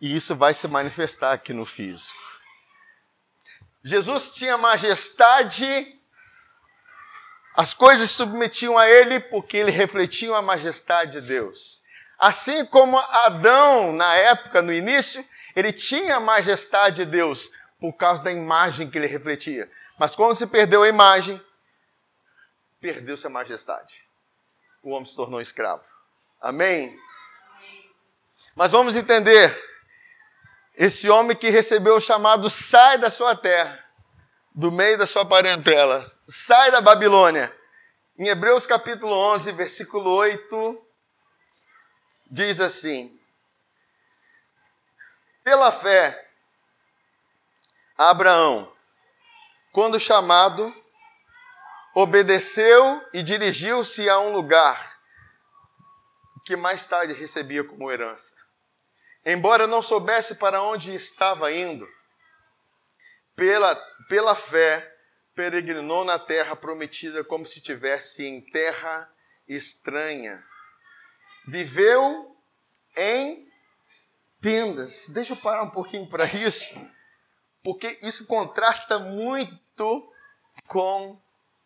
e 0.00 0.16
isso 0.16 0.34
vai 0.34 0.54
se 0.54 0.66
manifestar 0.66 1.34
aqui 1.34 1.52
no 1.52 1.66
físico. 1.66 2.18
Jesus 3.82 4.30
tinha 4.30 4.56
majestade, 4.56 6.00
as 7.54 7.72
coisas 7.72 8.10
submetiam 8.10 8.76
a 8.76 8.88
ele 8.88 9.20
porque 9.20 9.56
ele 9.56 9.70
refletia 9.70 10.36
a 10.36 10.42
majestade 10.42 11.20
de 11.20 11.20
Deus. 11.20 11.82
Assim 12.18 12.64
como 12.66 12.98
Adão, 12.98 13.92
na 13.92 14.14
época, 14.16 14.60
no 14.60 14.72
início, 14.72 15.24
ele 15.54 15.72
tinha 15.72 16.16
a 16.16 16.20
majestade 16.20 17.04
de 17.04 17.04
Deus, 17.04 17.50
por 17.78 17.92
causa 17.92 18.22
da 18.22 18.32
imagem 18.32 18.90
que 18.90 18.98
ele 18.98 19.06
refletia. 19.06 19.70
Mas 19.98 20.16
quando 20.16 20.34
se 20.34 20.46
perdeu 20.46 20.82
a 20.82 20.88
imagem, 20.88 21.40
perdeu-se 22.80 23.26
a 23.26 23.30
majestade. 23.30 24.02
O 24.82 24.90
homem 24.90 25.04
se 25.04 25.14
tornou 25.14 25.40
escravo. 25.40 25.84
Amém? 26.40 26.98
Mas 28.54 28.70
vamos 28.70 28.96
entender. 28.96 29.54
Esse 30.76 31.08
homem 31.08 31.36
que 31.36 31.50
recebeu 31.50 31.96
o 31.96 32.00
chamado 32.00 32.50
sai 32.50 32.98
da 32.98 33.10
sua 33.10 33.36
terra, 33.36 33.83
do 34.54 34.70
meio 34.70 34.96
da 34.96 35.06
sua 35.06 35.26
parentela, 35.26 36.04
sai 36.28 36.70
da 36.70 36.80
Babilônia. 36.80 37.54
Em 38.16 38.28
Hebreus 38.28 38.64
capítulo 38.66 39.12
11, 39.12 39.50
versículo 39.50 40.08
8, 40.14 40.86
diz 42.30 42.60
assim: 42.60 43.20
Pela 45.42 45.72
fé, 45.72 46.30
Abraão, 47.98 48.72
quando 49.72 49.98
chamado, 49.98 50.72
obedeceu 51.92 53.04
e 53.12 53.24
dirigiu-se 53.24 54.08
a 54.08 54.20
um 54.20 54.32
lugar 54.32 55.00
que 56.44 56.54
mais 56.54 56.86
tarde 56.86 57.12
recebia 57.12 57.64
como 57.64 57.90
herança. 57.90 58.36
Embora 59.26 59.66
não 59.66 59.82
soubesse 59.82 60.36
para 60.36 60.62
onde 60.62 60.94
estava 60.94 61.50
indo, 61.50 61.88
pela, 63.36 63.74
pela 64.08 64.34
fé, 64.34 64.92
peregrinou 65.34 66.04
na 66.04 66.18
terra 66.18 66.54
prometida 66.54 67.24
como 67.24 67.46
se 67.46 67.58
estivesse 67.58 68.24
em 68.24 68.40
terra 68.40 69.10
estranha. 69.48 70.42
Viveu 71.46 72.36
em 72.96 73.48
tendas. 74.40 75.08
Deixa 75.08 75.32
eu 75.32 75.36
parar 75.36 75.62
um 75.62 75.70
pouquinho 75.70 76.08
para 76.08 76.24
isso 76.24 76.74
porque 77.64 77.98
isso 78.02 78.26
contrasta 78.26 78.98
muito 78.98 80.12
com 80.66 81.18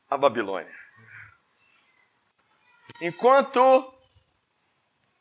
a 0.08 0.16
Babilônia. 0.16 0.72
Enquanto 3.02 3.92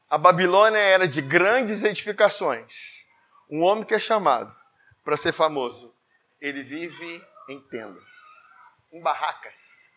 a 0.08 0.20
Babilônia 0.20 0.78
era 0.78 1.08
de 1.08 1.20
grandes 1.20 1.84
edificações, 1.84 3.08
um 3.50 3.64
homem 3.64 3.84
que 3.84 3.96
é 3.96 4.00
chamado 4.00 4.56
para 5.04 5.18
ser 5.18 5.34
famoso, 5.34 5.94
ele 6.40 6.64
vive 6.64 7.26
em 7.50 7.60
tendas, 7.70 8.12
em 8.92 9.02
barracas. 9.02 9.88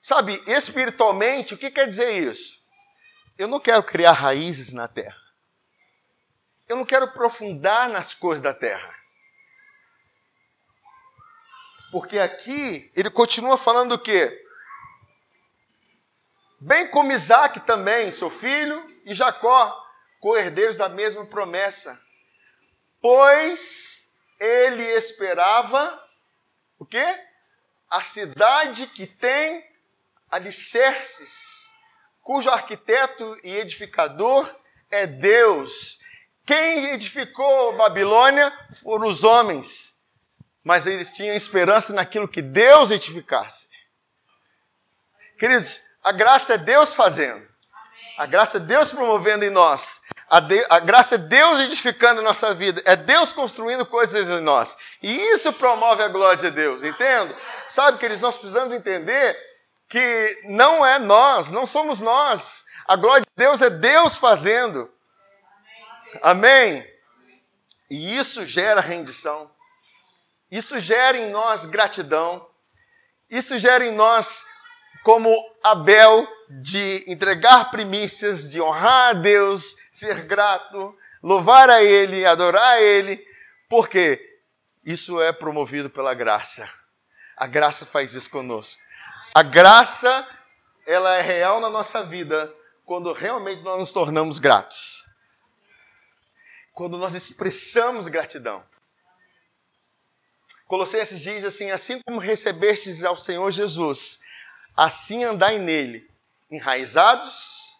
Sabe, 0.00 0.42
espiritualmente, 0.46 1.54
o 1.54 1.58
que 1.58 1.70
quer 1.70 1.86
dizer 1.86 2.10
isso? 2.10 2.62
Eu 3.36 3.46
não 3.46 3.60
quero 3.60 3.82
criar 3.82 4.12
raízes 4.12 4.72
na 4.72 4.88
terra. 4.88 5.20
Eu 6.68 6.76
não 6.76 6.84
quero 6.84 7.04
aprofundar 7.04 7.88
nas 7.88 8.14
coisas 8.14 8.42
da 8.42 8.54
terra. 8.54 8.94
Porque 11.90 12.18
aqui 12.18 12.90
ele 12.94 13.10
continua 13.10 13.56
falando 13.56 13.92
o 13.92 13.98
quê? 13.98 14.44
Bem 16.60 16.88
como 16.88 17.12
Isaac 17.12 17.60
também, 17.60 18.10
seu 18.10 18.28
filho, 18.28 18.84
e 19.04 19.14
Jacó, 19.14 19.86
co-herdeiros 20.20 20.76
da 20.76 20.88
mesma 20.88 21.24
promessa. 21.24 22.02
Pois 23.10 24.12
ele 24.38 24.82
esperava 24.82 25.98
o 26.78 26.84
quê? 26.84 27.06
A 27.88 28.02
cidade 28.02 28.86
que 28.86 29.06
tem 29.06 29.66
alicerces, 30.30 31.72
cujo 32.20 32.50
arquiteto 32.50 33.24
e 33.42 33.56
edificador 33.56 34.54
é 34.90 35.06
Deus. 35.06 35.98
Quem 36.44 36.90
edificou 36.90 37.74
Babilônia 37.78 38.52
foram 38.82 39.08
os 39.08 39.24
homens, 39.24 39.98
mas 40.62 40.86
eles 40.86 41.10
tinham 41.10 41.34
esperança 41.34 41.94
naquilo 41.94 42.28
que 42.28 42.42
Deus 42.42 42.90
edificasse. 42.90 43.70
Queridos, 45.38 45.80
a 46.04 46.12
graça 46.12 46.52
é 46.52 46.58
Deus 46.58 46.94
fazendo. 46.94 47.48
A 48.18 48.26
graça 48.26 48.58
é 48.58 48.60
Deus 48.60 48.92
promovendo 48.92 49.46
em 49.46 49.50
nós. 49.50 50.02
A, 50.30 50.40
de, 50.40 50.66
a, 50.68 50.78
graça 50.78 51.14
é 51.14 51.18
Deus 51.18 51.58
edificando 51.60 52.20
a 52.20 52.24
nossa 52.24 52.54
vida. 52.54 52.82
É 52.84 52.94
Deus 52.94 53.32
construindo 53.32 53.86
coisas 53.86 54.28
em 54.28 54.40
nós. 54.40 54.76
E 55.02 55.16
isso 55.32 55.52
promove 55.54 56.02
a 56.02 56.08
glória 56.08 56.36
de 56.36 56.50
Deus, 56.50 56.82
entende? 56.82 57.34
Sabe, 57.66 57.98
queridos, 57.98 58.20
nós 58.22 58.36
precisamos 58.36 58.76
entender 58.76 59.36
que 59.88 60.42
não 60.44 60.84
é 60.84 60.98
nós, 60.98 61.50
não 61.50 61.64
somos 61.64 62.00
nós. 62.00 62.64
A 62.86 62.94
glória 62.94 63.22
de 63.22 63.30
Deus 63.36 63.62
é 63.62 63.70
Deus 63.70 64.16
fazendo. 64.16 64.92
Amém? 66.22 66.86
E 67.90 68.16
isso 68.16 68.44
gera 68.44 68.82
rendição. 68.82 69.50
Isso 70.50 70.78
gera 70.78 71.16
em 71.16 71.30
nós 71.30 71.64
gratidão. 71.64 72.46
Isso 73.30 73.58
gera 73.58 73.84
em 73.84 73.92
nós, 73.92 74.44
como 75.02 75.30
Abel, 75.62 76.26
de 76.48 77.04
entregar 77.10 77.70
primícias, 77.70 78.48
de 78.50 78.60
honrar 78.60 79.10
a 79.10 79.12
Deus, 79.12 79.76
ser 79.90 80.22
grato, 80.22 80.96
louvar 81.22 81.68
a 81.68 81.82
Ele, 81.82 82.24
adorar 82.24 82.76
a 82.76 82.80
Ele, 82.80 83.22
porque 83.68 84.40
isso 84.84 85.20
é 85.20 85.32
promovido 85.32 85.90
pela 85.90 86.14
graça. 86.14 86.68
A 87.36 87.46
graça 87.46 87.84
faz 87.84 88.14
isso 88.14 88.30
conosco. 88.30 88.80
A 89.34 89.42
graça, 89.42 90.26
ela 90.86 91.14
é 91.14 91.20
real 91.20 91.60
na 91.60 91.68
nossa 91.68 92.02
vida 92.02 92.52
quando 92.84 93.12
realmente 93.12 93.62
nós 93.62 93.78
nos 93.78 93.92
tornamos 93.92 94.38
gratos. 94.38 95.06
Quando 96.72 96.96
nós 96.96 97.14
expressamos 97.14 98.08
gratidão. 98.08 98.64
Colossenses 100.66 101.20
diz 101.20 101.44
assim: 101.44 101.70
assim 101.70 102.00
como 102.02 102.18
recebestes 102.18 103.04
ao 103.04 103.16
Senhor 103.16 103.50
Jesus, 103.50 104.20
assim 104.76 105.24
andai 105.24 105.58
nele, 105.58 106.08
enraizados, 106.50 107.76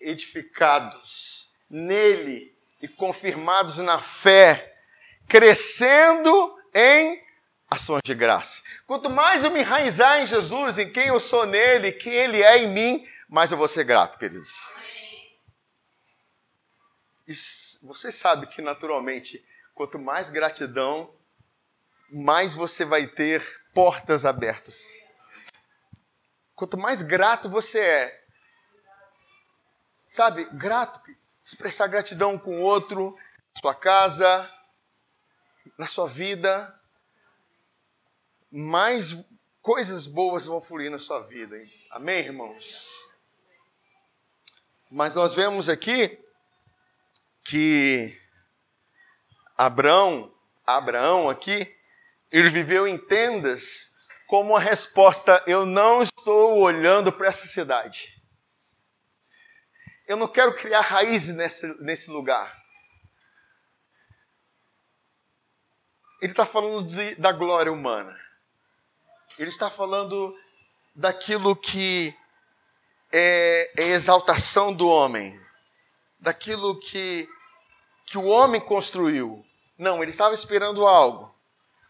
edificados 0.00 1.50
nele 1.68 2.56
e 2.80 2.88
confirmados 2.88 3.78
na 3.78 4.00
fé, 4.00 4.76
crescendo 5.28 6.56
em 6.74 7.24
ações 7.68 8.02
de 8.04 8.14
graça. 8.14 8.62
Quanto 8.86 9.10
mais 9.10 9.44
eu 9.44 9.50
me 9.50 9.60
enraizar 9.60 10.20
em 10.20 10.26
Jesus, 10.26 10.78
em 10.78 10.90
quem 10.92 11.06
eu 11.06 11.18
sou 11.18 11.46
nele, 11.46 11.92
quem 11.92 12.12
ele 12.12 12.42
é 12.42 12.58
em 12.58 12.68
mim, 12.68 13.08
mais 13.28 13.50
eu 13.50 13.58
vou 13.58 13.68
ser 13.68 13.84
grato, 13.84 14.18
queridos. 14.18 14.72
E 17.26 17.32
você 17.82 18.12
sabe 18.12 18.46
que 18.46 18.62
naturalmente, 18.62 19.44
quanto 19.74 19.98
mais 19.98 20.30
gratidão, 20.30 21.12
mais 22.08 22.54
você 22.54 22.84
vai 22.84 23.06
ter 23.08 23.42
portas 23.74 24.24
abertas. 24.24 25.05
Quanto 26.56 26.78
mais 26.78 27.02
grato 27.02 27.50
você 27.50 27.80
é, 27.80 28.24
sabe, 30.08 30.46
grato, 30.54 30.98
expressar 31.44 31.86
gratidão 31.86 32.38
com 32.38 32.58
o 32.58 32.62
outro, 32.62 33.14
na 33.54 33.60
sua 33.60 33.74
casa, 33.74 34.50
na 35.76 35.86
sua 35.86 36.08
vida, 36.08 36.80
mais 38.50 39.28
coisas 39.60 40.06
boas 40.06 40.46
vão 40.46 40.58
fluir 40.58 40.90
na 40.90 40.98
sua 40.98 41.20
vida. 41.20 41.58
Hein? 41.58 41.70
Amém, 41.90 42.20
irmãos? 42.20 42.88
Mas 44.90 45.14
nós 45.14 45.34
vemos 45.34 45.68
aqui 45.68 46.18
que 47.44 48.18
Abraão, 49.58 50.32
Abraão 50.66 51.28
aqui, 51.28 51.76
ele 52.32 52.48
viveu 52.48 52.88
em 52.88 52.96
tendas 52.96 53.94
como 54.26 54.56
a 54.56 54.60
resposta: 54.60 55.42
eu 55.46 55.66
não 55.66 56.02
estou 56.26 56.58
olhando 56.58 57.12
para 57.12 57.28
essa 57.28 57.46
cidade. 57.46 58.20
Eu 60.08 60.16
não 60.16 60.26
quero 60.26 60.56
criar 60.56 60.80
raízes 60.80 61.36
nesse, 61.36 61.66
nesse 61.80 62.10
lugar. 62.10 62.64
Ele 66.20 66.32
está 66.32 66.44
falando 66.44 66.82
de, 66.82 67.14
da 67.14 67.30
glória 67.30 67.72
humana. 67.72 68.18
Ele 69.38 69.50
está 69.50 69.70
falando 69.70 70.36
daquilo 70.96 71.54
que 71.54 72.12
é, 73.12 73.70
é 73.76 73.88
exaltação 73.90 74.74
do 74.74 74.88
homem, 74.88 75.40
daquilo 76.18 76.76
que, 76.80 77.28
que 78.04 78.18
o 78.18 78.26
homem 78.26 78.60
construiu. 78.60 79.46
Não, 79.78 80.02
ele 80.02 80.10
estava 80.10 80.34
esperando 80.34 80.88
algo, 80.88 81.32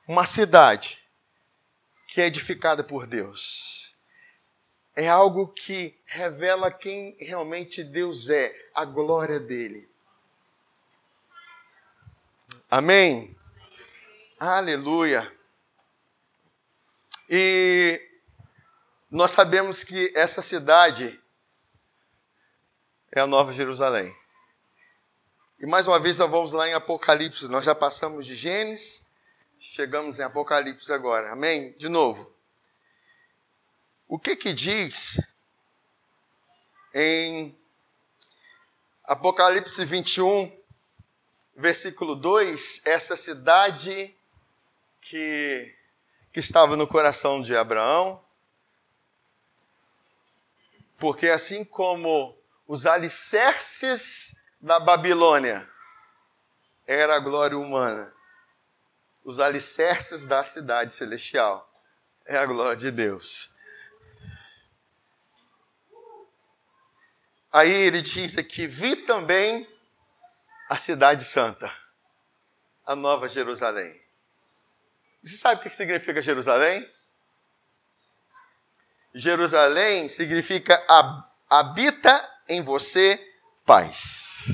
uma 0.07 0.27
cidade 0.27 0.99
que 2.09 2.21
é 2.21 2.27
edificada 2.27 2.85
por 2.85 3.07
Deus. 3.07 3.76
É 4.97 5.07
algo 5.11 5.49
que 5.49 5.95
revela 6.07 6.73
quem 6.73 7.15
realmente 7.21 7.85
Deus 7.85 8.31
é, 8.31 8.71
a 8.75 8.83
glória 8.87 9.39
dele. 9.39 9.87
Amém? 12.71 13.37
Aleluia. 14.41 15.31
E 17.29 18.01
nós 19.11 19.33
sabemos 19.33 19.85
que 19.85 20.13
essa 20.17 20.41
cidade 20.41 21.23
é 23.13 23.21
a 23.21 23.27
Nova 23.27 23.53
Jerusalém. 23.53 24.17
E 25.59 25.67
mais 25.67 25.87
uma 25.87 26.01
vez 26.01 26.19
nós 26.19 26.31
vamos 26.31 26.53
lá 26.53 26.69
em 26.69 26.75
Apocalipse. 26.75 27.49
Nós 27.49 27.67
já 27.67 27.75
passamos 27.75 28.27
de 28.27 28.35
Gênesis, 28.35 29.05
chegamos 29.59 30.19
em 30.19 30.23
Apocalipse 30.23 30.91
agora. 30.91 31.33
Amém? 31.33 31.73
De 31.79 31.89
novo. 31.89 32.36
O 34.09 34.19
que 34.19 34.37
que 34.37 34.53
diz 34.53 35.21
em 36.95 37.59
Apocalipse 39.05 39.85
21, 39.85 40.51
versículo 41.57 42.15
2, 42.15 42.87
essa 42.87 43.17
cidade 43.17 44.17
que 45.01 45.75
que 46.33 46.41
estava 46.41 46.77
no 46.77 46.87
coração 46.87 47.41
de 47.41 47.57
Abraão, 47.57 48.23
porque 50.99 51.29
assim 51.29 51.65
como 51.65 52.39
os 52.67 52.85
alicerces 52.85 54.37
da 54.61 54.79
Babilônia 54.79 55.67
era 56.87 57.17
a 57.17 57.21
glória 57.21 57.57
humana, 57.57 58.15
os 59.25 59.41
alicerces 59.41 60.27
da 60.27 60.45
cidade 60.45 60.93
celestial 60.93 61.73
é 62.27 62.37
a 62.37 62.45
glória 62.45 62.77
de 62.77 62.91
Deus. 62.91 63.56
Aí 67.57 67.73
ele 67.73 68.03
diz 68.03 68.37
aqui: 68.37 68.67
vi 68.67 68.97
também 68.97 69.67
a 70.69 70.77
cidade 70.77 71.25
santa, 71.25 71.73
a 72.85 72.95
nova 72.95 73.29
Jerusalém 73.29 74.07
você 75.27 75.37
sabe 75.37 75.61
o 75.61 75.63
que 75.65 75.71
significa 75.71 76.23
Jerusalém? 76.23 76.89
Jerusalém 79.13 80.09
significa 80.09 80.81
habita 81.51 82.41
em 82.49 82.63
você 82.63 83.19
paz. 83.65 84.45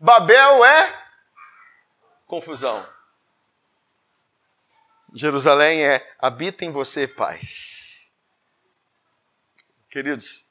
Babel 0.00 0.64
é 0.64 1.06
confusão. 2.26 2.84
Jerusalém 5.14 5.86
é 5.86 6.16
habita 6.18 6.64
em 6.64 6.72
você 6.72 7.06
paz. 7.06 7.93
Queridos, 9.94 10.44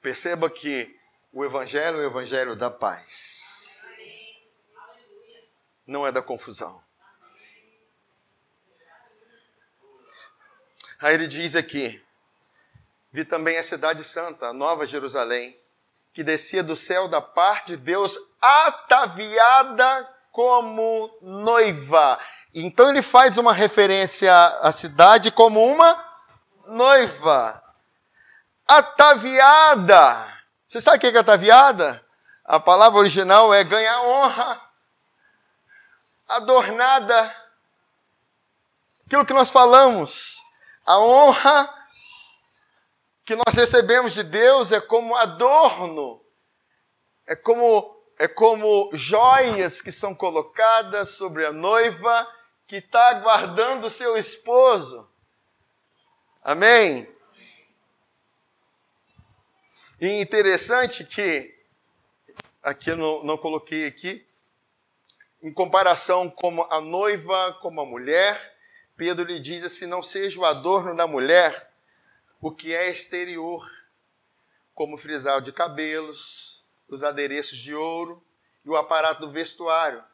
perceba 0.00 0.48
que 0.48 0.98
o 1.30 1.44
evangelho 1.44 1.98
é 1.98 2.04
o 2.04 2.06
evangelho 2.06 2.56
da 2.56 2.70
paz 2.70 3.82
não 5.86 6.06
é 6.06 6.10
da 6.10 6.22
confusão. 6.22 6.82
Aí 10.98 11.12
ele 11.12 11.26
diz 11.26 11.54
aqui: 11.54 12.02
Vi 13.12 13.26
também 13.26 13.58
a 13.58 13.62
cidade 13.62 14.02
santa, 14.02 14.46
a 14.46 14.52
nova 14.54 14.86
Jerusalém, 14.86 15.54
que 16.14 16.24
descia 16.24 16.62
do 16.62 16.74
céu 16.74 17.08
da 17.08 17.20
parte 17.20 17.76
de 17.76 17.82
Deus, 17.82 18.18
ataviada 18.40 20.16
como 20.32 21.14
noiva. 21.20 22.18
Então 22.54 22.88
ele 22.88 23.02
faz 23.02 23.36
uma 23.36 23.52
referência 23.52 24.34
à 24.62 24.72
cidade 24.72 25.30
como 25.30 25.62
uma 25.62 26.02
noiva. 26.66 27.67
Ataviada. 28.68 30.28
Você 30.62 30.82
sabe 30.82 30.98
o 30.98 31.00
que 31.00 31.06
é 31.06 31.18
ataviada? 31.18 32.04
A 32.44 32.60
palavra 32.60 32.98
original 32.98 33.52
é 33.54 33.64
ganhar 33.64 34.02
honra, 34.02 34.60
adornada. 36.28 37.34
Aquilo 39.06 39.24
que 39.24 39.32
nós 39.32 39.48
falamos, 39.48 40.36
a 40.84 40.98
honra 40.98 41.74
que 43.24 43.34
nós 43.34 43.54
recebemos 43.54 44.12
de 44.12 44.22
Deus 44.22 44.70
é 44.70 44.80
como 44.80 45.16
adorno, 45.16 46.22
é 47.26 47.34
como, 47.34 48.02
é 48.18 48.28
como 48.28 48.90
joias 48.92 49.80
que 49.80 49.92
são 49.92 50.14
colocadas 50.14 51.10
sobre 51.10 51.46
a 51.46 51.52
noiva 51.52 52.30
que 52.66 52.76
está 52.76 53.08
aguardando 53.08 53.86
o 53.86 53.90
seu 53.90 54.16
esposo. 54.18 55.10
Amém? 56.42 57.17
E 60.00 60.20
interessante 60.20 61.04
que, 61.04 61.54
aqui 62.62 62.90
eu 62.90 62.96
não, 62.96 63.24
não 63.24 63.36
coloquei 63.36 63.86
aqui, 63.86 64.24
em 65.42 65.52
comparação 65.52 66.30
com 66.30 66.62
a 66.70 66.80
noiva, 66.80 67.58
como 67.60 67.80
a 67.80 67.86
mulher, 67.86 68.56
Pedro 68.96 69.24
lhe 69.24 69.38
diz 69.38 69.64
assim: 69.64 69.86
não 69.86 70.02
seja 70.02 70.40
o 70.40 70.44
adorno 70.44 70.94
da 70.94 71.06
mulher 71.06 71.68
o 72.40 72.52
que 72.52 72.74
é 72.74 72.88
exterior, 72.88 73.68
como 74.74 74.94
o 74.94 74.98
frisal 74.98 75.40
de 75.40 75.52
cabelos, 75.52 76.64
os 76.88 77.02
adereços 77.02 77.58
de 77.58 77.74
ouro 77.74 78.24
e 78.64 78.70
o 78.70 78.76
aparato 78.76 79.22
do 79.22 79.32
vestuário. 79.32 80.04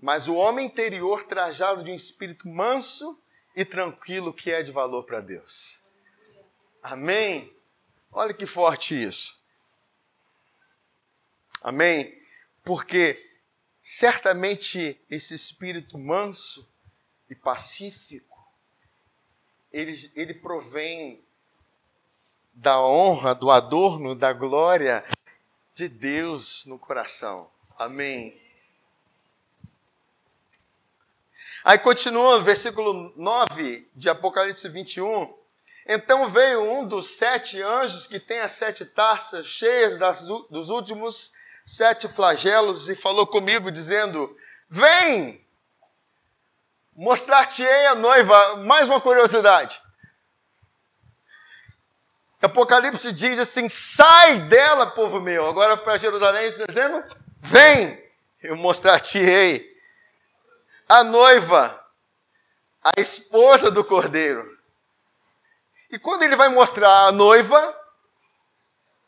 Mas 0.00 0.28
o 0.28 0.34
homem 0.34 0.66
interior 0.66 1.24
trajado 1.24 1.84
de 1.84 1.90
um 1.90 1.94
espírito 1.94 2.48
manso 2.48 3.20
e 3.54 3.64
tranquilo 3.64 4.32
que 4.32 4.50
é 4.50 4.62
de 4.62 4.72
valor 4.72 5.04
para 5.04 5.20
Deus. 5.20 5.82
Amém? 6.82 7.54
Olha 8.12 8.34
que 8.34 8.44
forte 8.44 8.94
isso. 8.94 9.40
Amém? 11.62 12.20
Porque 12.62 13.30
certamente 13.80 15.00
esse 15.08 15.34
espírito 15.34 15.98
manso 15.98 16.68
e 17.30 17.34
pacífico, 17.34 18.38
ele, 19.72 20.12
ele 20.14 20.34
provém 20.34 21.24
da 22.52 22.80
honra, 22.80 23.34
do 23.34 23.50
adorno, 23.50 24.14
da 24.14 24.32
glória 24.34 25.02
de 25.74 25.88
Deus 25.88 26.66
no 26.66 26.78
coração. 26.78 27.50
Amém. 27.78 28.38
Aí 31.64 31.78
continua 31.78 32.38
no 32.38 32.44
versículo 32.44 33.14
9 33.16 33.88
de 33.94 34.10
Apocalipse 34.10 34.68
21. 34.68 35.41
Então 35.86 36.28
veio 36.28 36.62
um 36.62 36.86
dos 36.86 37.16
sete 37.16 37.60
anjos 37.60 38.06
que 38.06 38.20
tem 38.20 38.38
as 38.40 38.52
sete 38.52 38.84
taças 38.84 39.46
cheias 39.46 39.98
das, 39.98 40.22
dos 40.22 40.68
últimos 40.68 41.32
sete 41.64 42.08
flagelos 42.08 42.88
e 42.88 42.94
falou 42.94 43.26
comigo, 43.26 43.70
dizendo: 43.70 44.34
Vem, 44.68 45.44
mostrar-te-ei 46.94 47.86
a 47.86 47.94
noiva. 47.94 48.56
Mais 48.56 48.88
uma 48.88 49.00
curiosidade. 49.00 49.82
Apocalipse 52.42 53.12
diz 53.12 53.38
assim: 53.38 53.68
sai 53.68 54.40
dela, 54.40 54.86
povo 54.86 55.20
meu. 55.20 55.46
Agora 55.46 55.76
para 55.76 55.96
Jerusalém, 55.96 56.52
dizendo: 56.66 57.04
vem, 57.38 58.02
eu 58.42 58.56
mostrar-te-ei 58.56 59.72
a 60.88 61.04
noiva, 61.04 61.86
a 62.82 63.00
esposa 63.00 63.70
do 63.70 63.84
cordeiro. 63.84 64.51
E 65.92 65.98
quando 65.98 66.22
ele 66.22 66.34
vai 66.34 66.48
mostrar 66.48 67.06
a 67.06 67.12
noiva, 67.12 67.78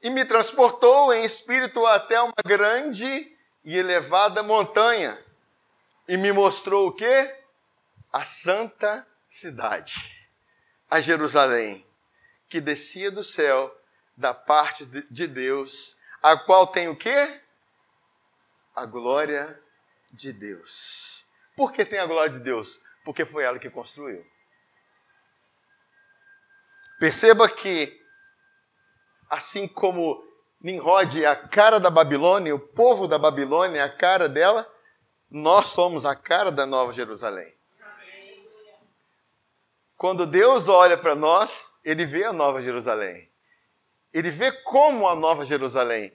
e 0.03 0.11
me 0.11 0.23
transportou 0.23 1.15
em 1.15 1.25
espírito 1.25 1.85
até 1.87 2.21
uma 2.21 2.35
grande 2.45 3.35
e 3.65 3.77
elevada 3.77 4.43
montanha, 4.43 5.19
e 6.07 6.19
me 6.19 6.31
mostrou 6.31 6.89
o 6.89 6.93
que? 6.93 7.37
A 8.13 8.23
santa 8.23 9.07
cidade, 9.27 10.29
a 10.91 11.01
Jerusalém 11.01 11.85
que 12.51 12.61
descia 12.61 13.11
do 13.11 13.25
céu 13.25 13.75
da 14.17 14.33
parte 14.33 14.85
de 14.87 15.27
Deus, 15.27 15.97
a 16.23 16.37
qual 16.37 16.67
tem 16.67 16.87
o 16.89 16.95
quê? 16.95 17.41
A 18.77 18.85
glória 18.85 19.61
de 20.13 20.33
Deus. 20.33 21.27
Por 21.57 21.73
que 21.73 21.85
tem 21.85 21.99
a 21.99 22.07
glória 22.07 22.31
de 22.31 22.41
Deus? 22.41 22.81
Porque 23.05 23.25
foi 23.25 23.43
ela 23.43 23.59
que 23.59 23.71
construiu. 23.71 24.25
Perceba 27.05 27.51
que, 27.51 28.01
assim 29.29 29.69
como 29.69 30.25
Nimrod 30.59 31.23
é 31.23 31.27
a 31.27 31.37
cara 31.37 31.79
da 31.79 31.91
Babilônia, 31.91 32.55
o 32.55 32.59
povo 32.59 33.07
da 33.07 33.19
Babilônia 33.19 33.81
é 33.81 33.83
a 33.83 33.91
cara 33.91 34.27
dela, 34.27 34.67
nós 35.31 35.67
somos 35.67 36.07
a 36.07 36.17
cara 36.17 36.51
da 36.51 36.65
Nova 36.65 36.95
Jerusalém. 36.95 37.55
Quando 39.99 40.25
Deus 40.25 40.67
olha 40.67 40.97
para 40.97 41.15
nós, 41.15 41.75
ele 41.85 42.07
vê 42.07 42.25
a 42.25 42.33
Nova 42.33 42.63
Jerusalém. 42.63 43.31
Ele 44.11 44.31
vê 44.31 44.51
como 44.51 45.07
a 45.07 45.15
Nova 45.15 45.45
Jerusalém, 45.45 46.11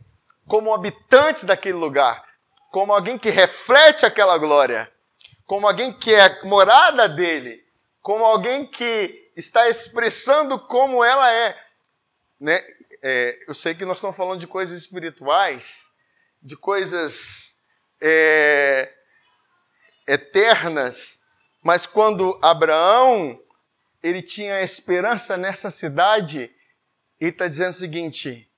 como 0.48 0.74
habitantes 0.74 1.44
daquele 1.44 1.78
lugar, 1.78 2.26
como 2.72 2.94
alguém 2.94 3.16
que 3.16 3.30
reflete 3.30 4.08
aquela 4.08 4.40
glória, 4.40 4.92
como 5.46 5.68
alguém 5.68 5.94
que 5.94 6.12
é 6.12 6.44
morada 6.46 7.08
dele, 7.08 7.64
como 8.02 8.26
alguém 8.26 8.66
que 8.66 9.29
está 9.40 9.68
expressando 9.70 10.60
como 10.60 11.04
ela 11.04 11.32
é. 11.34 11.58
Né? 12.40 12.62
É, 13.02 13.40
eu 13.48 13.54
sei 13.54 13.74
que 13.74 13.86
nós 13.86 13.98
estamos 13.98 14.16
falando 14.16 14.40
de 14.40 14.48
coisas 14.48 14.78
espirituais, 14.78 15.92
de 16.42 16.56
coisas 16.56 17.58
é, 18.02 18.94
eternas, 20.08 21.20
mas 21.62 21.86
quando 21.86 22.38
Abraão 22.42 23.42
ele 24.02 24.22
tinha 24.22 24.62
esperança 24.62 25.36
nessa 25.36 25.70
cidade, 25.70 26.54
ele 27.20 27.32
está 27.32 27.48
dizendo 27.48 27.72
o 27.72 27.74
seguinte: 27.74 28.50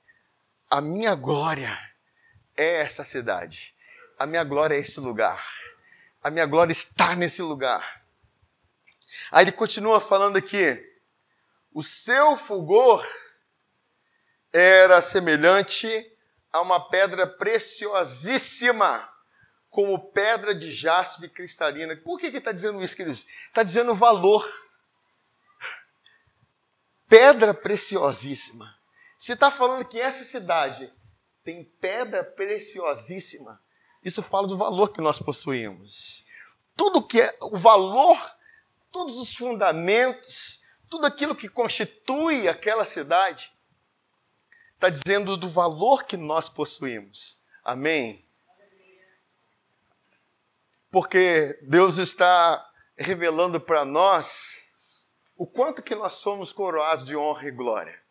a 0.69 0.81
minha 0.81 1.15
glória 1.15 1.77
é 2.55 2.81
essa 2.81 3.03
cidade, 3.03 3.73
a 4.17 4.25
minha 4.25 4.43
glória 4.43 4.75
é 4.75 4.79
esse 4.79 4.99
lugar, 4.99 5.43
a 6.23 6.29
minha 6.29 6.45
glória 6.45 6.71
está 6.71 7.15
nesse 7.15 7.41
lugar. 7.41 8.00
Aí 9.31 9.45
ele 9.45 9.51
continua 9.51 10.01
falando 10.01 10.37
aqui: 10.37 10.79
o 11.73 11.81
seu 11.81 12.35
fulgor 12.35 13.05
era 14.51 15.01
semelhante 15.01 15.87
a 16.51 16.61
uma 16.61 16.89
pedra 16.89 17.25
preciosíssima, 17.25 19.09
como 19.69 20.11
pedra 20.11 20.53
de 20.53 20.71
jaspe 20.73 21.29
cristalina. 21.29 21.95
Por 21.95 22.19
que 22.19 22.25
ele 22.25 22.39
está 22.39 22.51
dizendo 22.51 22.83
isso, 22.83 22.95
queridos? 22.95 23.25
Está 23.47 23.63
dizendo 23.63 23.93
o 23.93 23.95
valor 23.95 24.45
pedra 27.07 27.53
preciosíssima. 27.53 28.73
Se 29.17 29.33
está 29.33 29.51
falando 29.51 29.83
que 29.85 29.99
essa 29.99 30.23
cidade 30.23 30.91
tem 31.43 31.65
pedra 31.79 32.23
preciosíssima, 32.23 33.61
isso 34.01 34.23
fala 34.23 34.47
do 34.47 34.57
valor 34.57 34.93
que 34.93 35.01
nós 35.01 35.19
possuímos. 35.19 36.25
Tudo 36.75 37.05
que 37.05 37.21
é 37.21 37.37
o 37.41 37.57
valor, 37.57 38.17
todos 38.91 39.17
os 39.17 39.35
fundamentos, 39.35 40.61
tudo 40.89 41.07
aquilo 41.07 41.35
que 41.35 41.47
constitui 41.47 42.47
aquela 42.47 42.83
cidade, 42.83 43.51
está 44.73 44.89
dizendo 44.89 45.37
do 45.37 45.47
valor 45.47 46.03
que 46.03 46.17
nós 46.17 46.49
possuímos. 46.49 47.39
Amém? 47.63 48.27
Porque 50.89 51.57
Deus 51.61 51.97
está 51.97 52.69
revelando 52.97 53.61
para 53.61 53.85
nós 53.85 54.69
o 55.37 55.47
quanto 55.47 55.81
que 55.81 55.95
nós 55.95 56.13
somos 56.13 56.51
coroados 56.51 57.05
de 57.05 57.15
honra 57.15 57.47
e 57.47 57.51
glória. 57.51 58.01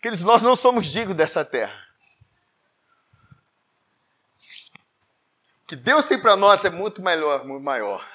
Queridos, 0.00 0.24
nós 0.24 0.42
não 0.42 0.56
somos 0.56 0.86
dignos 0.86 1.16
dessa 1.16 1.44
terra. 1.44 1.86
O 5.62 5.66
que 5.66 5.76
Deus 5.76 6.06
tem 6.06 6.18
para 6.18 6.36
nós 6.36 6.64
é 6.64 6.70
muito 6.70 7.02
melhor, 7.02 7.44
muito 7.44 7.64
maior. 7.64 8.08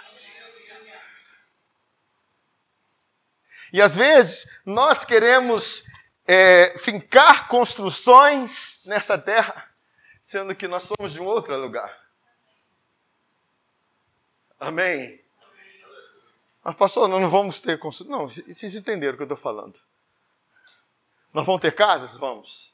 E 3.73 3.81
às 3.81 3.95
vezes 3.95 4.47
nós 4.63 5.03
queremos 5.03 5.83
é, 6.27 6.77
fincar 6.77 7.47
construções 7.47 8.81
nessa 8.85 9.17
terra, 9.17 9.67
sendo 10.21 10.55
que 10.55 10.67
nós 10.67 10.83
somos 10.83 11.11
de 11.11 11.19
um 11.19 11.25
outro 11.25 11.59
lugar. 11.59 11.99
Amém? 14.59 15.19
Mas, 16.63 16.75
pastor, 16.75 17.09
nós 17.09 17.19
não 17.19 17.29
vamos 17.29 17.61
ter. 17.63 17.79
Não, 18.05 18.27
vocês 18.27 18.75
entenderam 18.75 19.15
o 19.15 19.17
que 19.17 19.23
eu 19.23 19.25
estou 19.25 19.37
falando. 19.37 19.77
Nós 21.33 21.45
vamos 21.45 21.59
ter 21.59 21.73
casas? 21.73 22.15
Vamos. 22.15 22.73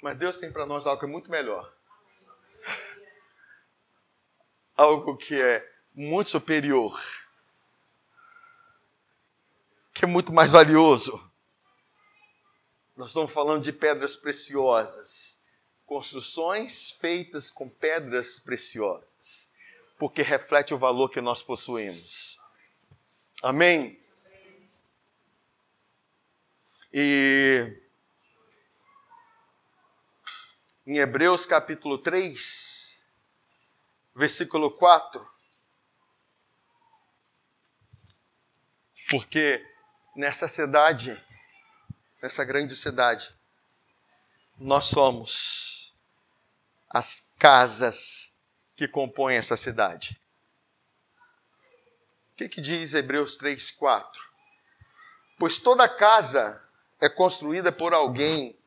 Mas 0.00 0.16
Deus 0.16 0.36
tem 0.36 0.52
para 0.52 0.64
nós 0.64 0.86
algo 0.86 1.00
que 1.00 1.04
é 1.04 1.08
muito 1.08 1.30
melhor. 1.30 1.74
Algo 4.76 5.16
que 5.16 5.34
é 5.40 5.68
muito 5.92 6.30
superior. 6.30 6.96
Que 9.96 10.04
é 10.04 10.06
muito 10.06 10.30
mais 10.30 10.50
valioso. 10.50 11.32
Nós 12.94 13.08
estamos 13.08 13.32
falando 13.32 13.64
de 13.64 13.72
pedras 13.72 14.14
preciosas. 14.14 15.38
Construções 15.86 16.90
feitas 16.90 17.50
com 17.50 17.66
pedras 17.66 18.38
preciosas. 18.38 19.50
Porque 19.98 20.20
reflete 20.20 20.74
o 20.74 20.78
valor 20.78 21.08
que 21.08 21.22
nós 21.22 21.40
possuímos. 21.40 22.38
Amém? 23.42 23.98
E 26.92 27.80
em 30.86 30.98
Hebreus 30.98 31.46
capítulo 31.46 31.96
3, 31.96 33.08
versículo 34.14 34.70
4, 34.70 35.26
porque 39.08 39.75
nessa 40.16 40.48
cidade, 40.48 41.22
nessa 42.22 42.42
grande 42.42 42.74
cidade, 42.74 43.34
nós 44.58 44.86
somos 44.86 45.94
as 46.88 47.30
casas 47.38 48.34
que 48.74 48.88
compõem 48.88 49.36
essa 49.36 49.56
cidade. 49.56 50.18
O 52.32 52.36
que, 52.36 52.48
que 52.48 52.60
diz 52.60 52.94
Hebreus 52.94 53.36
3, 53.36 53.70
4? 53.72 54.22
Pois 55.38 55.58
toda 55.58 55.88
casa 55.88 56.62
é 56.98 57.08
construída 57.08 57.70
por 57.70 57.92
alguém, 57.92 58.58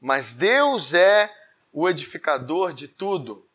mas 0.00 0.32
Deus 0.32 0.94
é 0.94 1.34
o 1.72 1.88
edificador 1.88 2.72
de 2.72 2.86
tudo. 2.86 3.48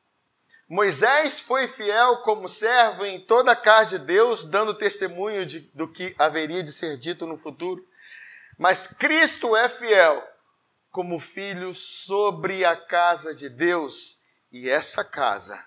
Moisés 0.70 1.40
foi 1.40 1.68
fiel 1.68 2.18
como 2.18 2.48
servo 2.48 3.04
em 3.06 3.20
toda 3.20 3.54
a 3.54 3.56
casa 3.56 3.98
de 3.98 4.06
Deus, 4.06 4.46
dando 4.46 4.74
testemunho 4.74 5.46
de, 5.46 5.62
do 5.74 5.88
que 5.88 6.16
haveria 6.20 6.62
de 6.62 6.72
ser 6.72 6.96
dito 6.98 7.26
no 7.26 7.36
futuro. 7.36 7.84
Mas 8.58 8.86
Cristo 8.86 9.56
é 9.56 9.68
fiel 9.68 10.24
como 10.92 11.20
filho 11.20 11.74
sobre 11.74 12.64
a 12.64 12.76
casa 12.76 13.34
de 13.34 13.50
Deus, 13.50 14.20
e 14.52 14.70
essa 14.70 15.04
casa 15.04 15.60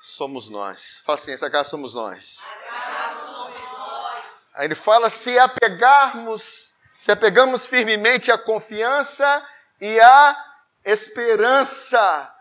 somos 0.00 0.48
nós. 0.48 1.00
Fala 1.04 1.18
assim: 1.18 1.32
essa 1.32 1.50
casa 1.50 1.70
somos 1.70 1.94
nós. 1.94 2.40
Casa 2.70 3.26
somos 3.26 3.72
nós. 3.72 4.24
Aí 4.54 4.66
ele 4.66 4.74
fala: 4.74 5.10
se 5.10 5.36
apegarmos 5.36 6.74
se 6.96 7.10
apegamos 7.10 7.66
firmemente 7.66 8.30
à 8.30 8.38
confiança 8.38 9.46
e 9.80 10.00
à 10.00 10.54
esperança 10.84 12.33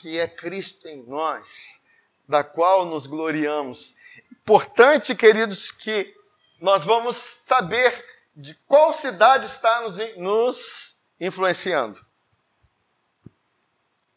que 0.00 0.18
é 0.18 0.26
Cristo 0.26 0.88
em 0.88 1.02
nós, 1.04 1.82
da 2.28 2.42
qual 2.42 2.86
nos 2.86 3.06
gloriamos. 3.06 3.94
Importante, 4.30 5.14
queridos, 5.14 5.70
que 5.70 6.16
nós 6.60 6.84
vamos 6.84 7.16
saber 7.16 8.04
de 8.34 8.54
qual 8.66 8.92
cidade 8.92 9.46
está 9.46 9.80
nos, 9.82 9.98
nos 10.16 10.96
influenciando. 11.20 12.04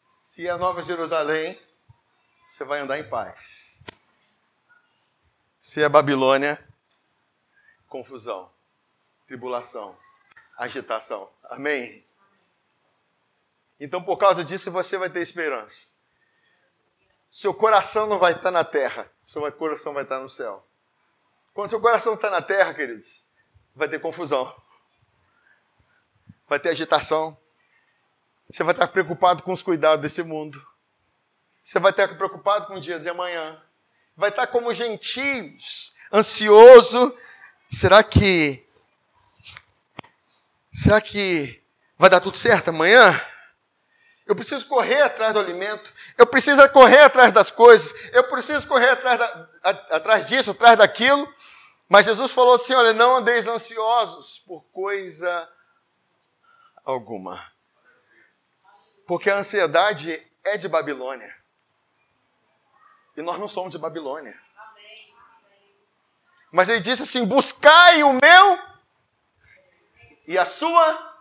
Se 0.08 0.46
é 0.48 0.56
Nova 0.56 0.82
Jerusalém, 0.82 1.60
você 2.46 2.64
vai 2.64 2.80
andar 2.80 2.98
em 2.98 3.08
paz. 3.08 3.80
Se 5.58 5.82
é 5.82 5.88
Babilônia, 5.88 6.62
confusão 7.88 8.54
tribulação, 9.26 9.96
agitação. 10.56 11.28
Amém? 11.44 12.04
Então, 13.78 14.02
por 14.02 14.16
causa 14.16 14.44
disso, 14.44 14.70
você 14.70 14.96
vai 14.96 15.10
ter 15.10 15.20
esperança. 15.20 15.88
Seu 17.30 17.52
coração 17.52 18.06
não 18.06 18.18
vai 18.18 18.32
estar 18.32 18.50
na 18.50 18.64
terra, 18.64 19.10
seu 19.20 19.50
coração 19.52 19.92
vai 19.92 20.04
estar 20.04 20.20
no 20.20 20.28
céu. 20.28 20.64
Quando 21.52 21.68
seu 21.68 21.80
coração 21.80 22.14
está 22.14 22.30
na 22.30 22.40
terra, 22.40 22.72
queridos, 22.72 23.24
vai 23.74 23.88
ter 23.88 23.98
confusão, 23.98 24.54
vai 26.48 26.60
ter 26.60 26.68
agitação. 26.68 27.36
Você 28.48 28.62
vai 28.62 28.72
estar 28.72 28.86
preocupado 28.88 29.42
com 29.42 29.52
os 29.52 29.62
cuidados 29.62 30.00
desse 30.00 30.22
mundo. 30.22 30.64
Você 31.62 31.80
vai 31.80 31.90
estar 31.90 32.06
preocupado 32.16 32.66
com 32.66 32.74
o 32.74 32.80
dia 32.80 33.00
de 33.00 33.08
amanhã. 33.08 33.60
Vai 34.16 34.30
estar 34.30 34.46
como 34.46 34.72
gentios, 34.72 35.92
ansioso. 36.12 37.16
Será 37.68 38.04
que 38.04 38.64
Será 40.70 41.00
que 41.00 41.62
vai 41.96 42.10
dar 42.10 42.20
tudo 42.20 42.36
certo 42.36 42.68
amanhã? 42.68 43.20
Eu 44.26 44.34
preciso 44.34 44.66
correr 44.66 45.02
atrás 45.02 45.34
do 45.34 45.40
alimento, 45.40 45.92
eu 46.16 46.26
preciso 46.26 46.66
correr 46.70 47.00
atrás 47.00 47.30
das 47.30 47.50
coisas, 47.50 47.92
eu 48.10 48.24
preciso 48.24 48.66
correr 48.66 48.90
atrás, 48.90 49.18
da, 49.18 49.48
atrás 49.90 50.24
disso, 50.26 50.52
atrás 50.52 50.78
daquilo. 50.78 51.30
Mas 51.88 52.06
Jesus 52.06 52.32
falou 52.32 52.54
assim: 52.54 52.72
olha, 52.72 52.94
não 52.94 53.16
andeis 53.16 53.46
ansiosos 53.46 54.38
por 54.38 54.64
coisa 54.72 55.48
alguma. 56.84 57.44
Porque 59.06 59.28
a 59.28 59.36
ansiedade 59.36 60.26
é 60.42 60.56
de 60.56 60.68
Babilônia. 60.68 61.34
E 63.14 63.20
nós 63.20 63.38
não 63.38 63.46
somos 63.46 63.72
de 63.72 63.78
Babilônia. 63.78 64.38
Mas 66.50 66.70
ele 66.70 66.80
disse 66.80 67.02
assim: 67.02 67.26
buscai 67.26 68.02
o 68.02 68.14
meu 68.14 68.58
e 70.26 70.38
a 70.38 70.46
sua 70.46 71.14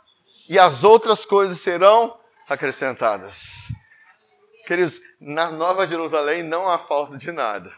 e 0.47 0.57
as 0.57 0.85
outras 0.85 1.25
coisas 1.25 1.59
serão 1.59 2.22
acrescentadas. 2.47 3.71
Queridos, 4.65 5.01
na 5.19 5.51
Nova 5.51 5.85
Jerusalém 5.85 6.43
não 6.43 6.69
há 6.69 6.77
falta 6.77 7.17
de 7.17 7.31
nada. 7.31 7.69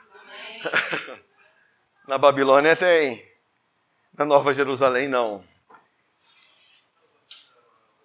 na 2.08 2.18
Babilônia 2.18 2.76
tem. 2.76 3.26
Na 4.14 4.26
Nova 4.26 4.54
Jerusalém 4.54 5.08
não. 5.08 5.44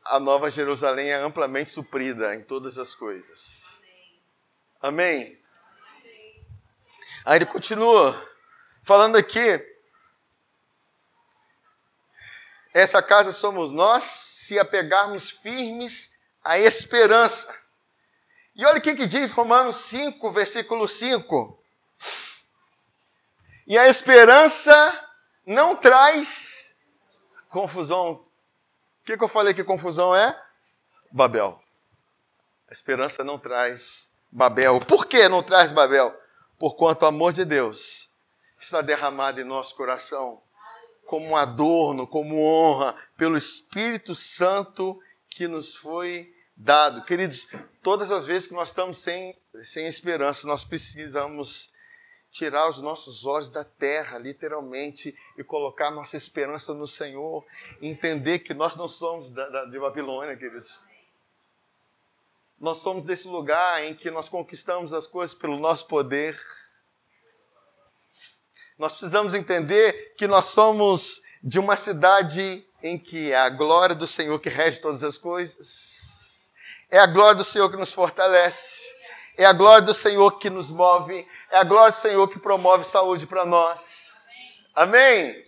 A 0.04 0.18
Nova 0.18 0.50
Jerusalém 0.50 1.11
é 1.11 1.16
amplamente 1.16 1.70
suprida 1.70 2.34
em 2.34 2.42
todas 2.42 2.78
as 2.78 2.94
coisas. 2.94 3.84
Amém? 4.80 5.38
Aí 7.24 7.36
ele 7.36 7.46
continua 7.46 8.28
falando 8.82 9.16
aqui 9.16 9.66
essa 12.72 13.02
casa 13.02 13.32
somos 13.32 13.70
nós 13.72 14.04
se 14.04 14.58
apegarmos 14.58 15.30
firmes 15.30 16.18
à 16.43 16.59
esperança. 16.59 17.55
E 18.55 18.64
olha 18.64 18.78
o 18.78 18.80
que, 18.80 18.95
que 18.95 19.07
diz 19.07 19.30
Romanos 19.30 19.76
5, 19.76 20.30
versículo 20.32 20.88
5. 20.88 21.62
E 23.66 23.78
a 23.78 23.88
esperança 23.88 25.09
não 25.47 25.76
traz 25.76 26.74
confusão. 27.49 28.12
O 28.12 29.05
que, 29.05 29.16
que 29.16 29.24
eu 29.24 29.28
falei 29.28 29.55
que 29.55 29.64
confusão 29.64 30.14
é? 30.14 30.41
Babel. 31.11 31.61
A 32.68 32.72
esperança 32.72 33.24
não 33.24 33.38
traz 33.38 34.11
Babel. 34.30 34.80
Por 34.80 35.07
que 35.07 35.28
não 35.28 35.43
traz 35.43 35.72
Babel? 35.72 36.14
Por 36.59 36.74
quanto 36.74 37.03
o 37.03 37.07
amor 37.07 37.32
de 37.32 37.45
Deus 37.45 38.11
está 38.59 38.82
derramado 38.82 39.41
em 39.41 39.45
nosso 39.45 39.74
coração 39.74 40.43
como 41.11 41.30
um 41.30 41.36
adorno, 41.36 42.07
como 42.07 42.41
honra, 42.41 42.95
pelo 43.16 43.36
Espírito 43.36 44.14
Santo 44.14 44.97
que 45.41 45.49
nos 45.49 45.74
foi 45.74 46.30
dado. 46.55 47.03
Queridos, 47.03 47.49
todas 47.82 48.11
as 48.11 48.26
vezes 48.26 48.47
que 48.47 48.53
nós 48.53 48.68
estamos 48.68 48.99
sem, 48.99 49.34
sem 49.55 49.86
esperança, 49.86 50.47
nós 50.47 50.64
precisamos 50.64 51.70
tirar 52.30 52.68
os 52.68 52.82
nossos 52.82 53.24
olhos 53.24 53.49
da 53.49 53.64
terra, 53.64 54.18
literalmente, 54.18 55.16
e 55.38 55.43
colocar 55.43 55.91
nossa 55.93 56.14
esperança 56.14 56.74
no 56.74 56.86
Senhor, 56.86 57.43
entender 57.80 58.41
que 58.41 58.53
nós 58.53 58.76
não 58.76 58.86
somos 58.86 59.30
da, 59.30 59.49
da, 59.49 59.64
de 59.64 59.78
Babilônia, 59.78 60.36
queridos. 60.36 60.84
Nós 62.59 62.76
somos 62.76 63.03
desse 63.03 63.26
lugar 63.26 63.82
em 63.82 63.95
que 63.95 64.11
nós 64.11 64.28
conquistamos 64.28 64.93
as 64.93 65.07
coisas 65.07 65.34
pelo 65.34 65.59
nosso 65.59 65.86
poder 65.86 66.38
nós 68.80 68.95
precisamos 68.95 69.34
entender 69.34 70.14
que 70.16 70.26
nós 70.26 70.47
somos 70.47 71.20
de 71.43 71.59
uma 71.59 71.76
cidade 71.76 72.66
em 72.83 72.99
que 72.99 73.33
é 73.33 73.39
a 73.39 73.49
glória 73.49 73.95
do 73.95 74.07
Senhor 74.07 74.39
que 74.39 74.49
rege 74.49 74.81
todas 74.81 75.03
as 75.03 75.18
coisas. 75.18 76.49
É 76.91 76.99
a 76.99 77.07
glória 77.07 77.35
do 77.35 77.45
Senhor 77.45 77.70
que 77.70 77.76
nos 77.76 77.93
fortalece. 77.93 78.95
É 79.37 79.45
a 79.45 79.53
glória 79.53 79.83
do 79.83 79.95
Senhor 79.95 80.39
que 80.39 80.51
nos 80.51 80.70
move. 80.70 81.26
É 81.51 81.59
a 81.59 81.64
glória 81.64 81.93
do 81.93 81.97
Senhor 81.97 82.28
que 82.28 82.39
promove 82.39 82.85
saúde 82.85 83.26
para 83.26 83.45
nós. 83.45 84.26
Amém? 84.74 85.45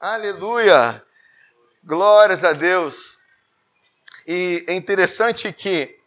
Aleluia! 0.00 1.04
Glórias 1.84 2.44
a 2.44 2.52
Deus. 2.52 3.18
E 4.26 4.64
é 4.68 4.74
interessante 4.74 5.52
que 5.52 5.98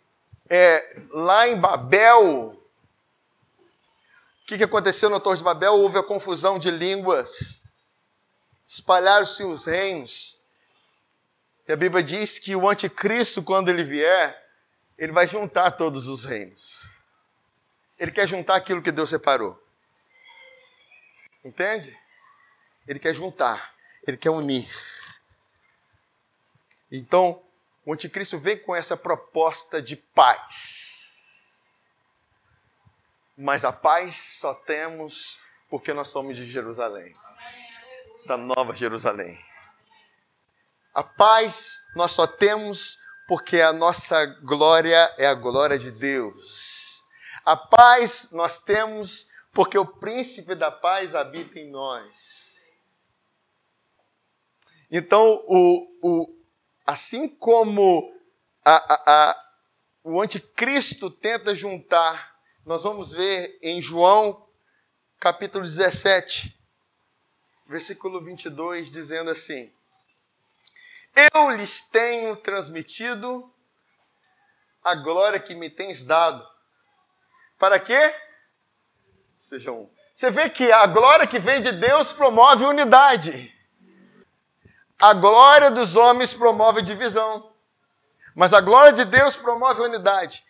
é, 0.49 1.01
lá 1.11 1.47
em 1.47 1.55
Babel, 1.55 2.61
que, 4.51 4.57
que 4.57 4.63
aconteceu 4.65 5.09
na 5.09 5.17
Torre 5.17 5.37
de 5.37 5.43
Babel? 5.43 5.75
Houve 5.75 5.97
a 5.97 6.03
confusão 6.03 6.59
de 6.59 6.69
línguas, 6.69 7.60
espalharam-se 8.71 9.43
os 9.43 9.65
reinos. 9.65 10.41
E 11.67 11.73
a 11.73 11.75
Bíblia 11.75 12.01
diz 12.01 12.39
que 12.39 12.55
o 12.55 12.69
anticristo, 12.69 13.43
quando 13.43 13.67
ele 13.67 13.83
vier, 13.83 14.49
ele 14.97 15.11
vai 15.11 15.27
juntar 15.27 15.71
todos 15.71 16.07
os 16.07 16.23
reinos. 16.23 16.97
Ele 17.99 18.11
quer 18.11 18.25
juntar 18.27 18.55
aquilo 18.55 18.81
que 18.81 18.91
Deus 18.91 19.09
separou. 19.09 19.61
Entende? 21.43 21.95
Ele 22.87 22.97
quer 22.97 23.13
juntar, 23.13 23.75
ele 24.07 24.15
quer 24.15 24.29
unir. 24.29 24.69
Então, 26.89 27.43
o 27.85 27.93
anticristo 27.93 28.39
vem 28.39 28.57
com 28.57 28.73
essa 28.73 28.95
proposta 28.95 29.81
de 29.81 29.97
paz. 29.97 31.83
Mas 33.37 33.65
a 33.65 33.73
paz 33.73 34.15
só 34.15 34.53
temos 34.53 35.39
porque 35.69 35.93
nós 35.93 36.07
somos 36.07 36.37
de 36.37 36.45
Jerusalém 36.45 37.11
da 38.31 38.37
Nova 38.37 38.73
Jerusalém. 38.73 39.37
A 40.93 41.03
paz 41.03 41.79
nós 41.97 42.13
só 42.13 42.25
temos 42.25 42.97
porque 43.27 43.59
a 43.59 43.73
nossa 43.73 44.25
glória 44.25 45.13
é 45.17 45.25
a 45.25 45.33
glória 45.33 45.77
de 45.77 45.91
Deus. 45.91 47.03
A 47.43 47.57
paz 47.57 48.29
nós 48.31 48.57
temos 48.57 49.27
porque 49.51 49.77
o 49.77 49.85
príncipe 49.85 50.55
da 50.55 50.71
paz 50.71 51.13
habita 51.13 51.59
em 51.59 51.69
nós. 51.69 52.61
Então, 54.89 55.43
o, 55.45 55.99
o, 56.01 56.35
assim 56.85 57.27
como 57.27 58.13
a, 58.63 58.75
a, 58.75 59.03
a, 59.07 59.51
o 60.05 60.21
anticristo 60.21 61.11
tenta 61.11 61.53
juntar, 61.53 62.33
nós 62.65 62.83
vamos 62.83 63.11
ver 63.11 63.59
em 63.61 63.81
João 63.81 64.47
capítulo 65.19 65.65
17, 65.65 66.60
versículo 67.71 68.21
22, 68.21 68.91
dizendo 68.91 69.31
assim: 69.31 69.73
Eu 71.33 71.51
lhes 71.51 71.81
tenho 71.81 72.35
transmitido 72.35 73.51
a 74.83 74.93
glória 74.93 75.39
que 75.39 75.55
me 75.55 75.69
tens 75.69 76.03
dado. 76.03 76.45
Para 77.57 77.79
quê? 77.79 78.13
Sejam 79.39 79.83
um. 79.83 79.89
Você 80.13 80.29
vê 80.29 80.49
que 80.49 80.69
a 80.71 80.85
glória 80.85 81.25
que 81.25 81.39
vem 81.39 81.61
de 81.61 81.71
Deus 81.71 82.11
promove 82.11 82.65
unidade. 82.65 83.55
A 84.99 85.13
glória 85.13 85.71
dos 85.71 85.95
homens 85.95 86.33
promove 86.33 86.81
divisão. 86.81 87.53
Mas 88.35 88.53
a 88.53 88.59
glória 88.59 88.91
de 88.91 89.05
Deus 89.05 89.35
promove 89.37 89.81
unidade. 89.81 90.45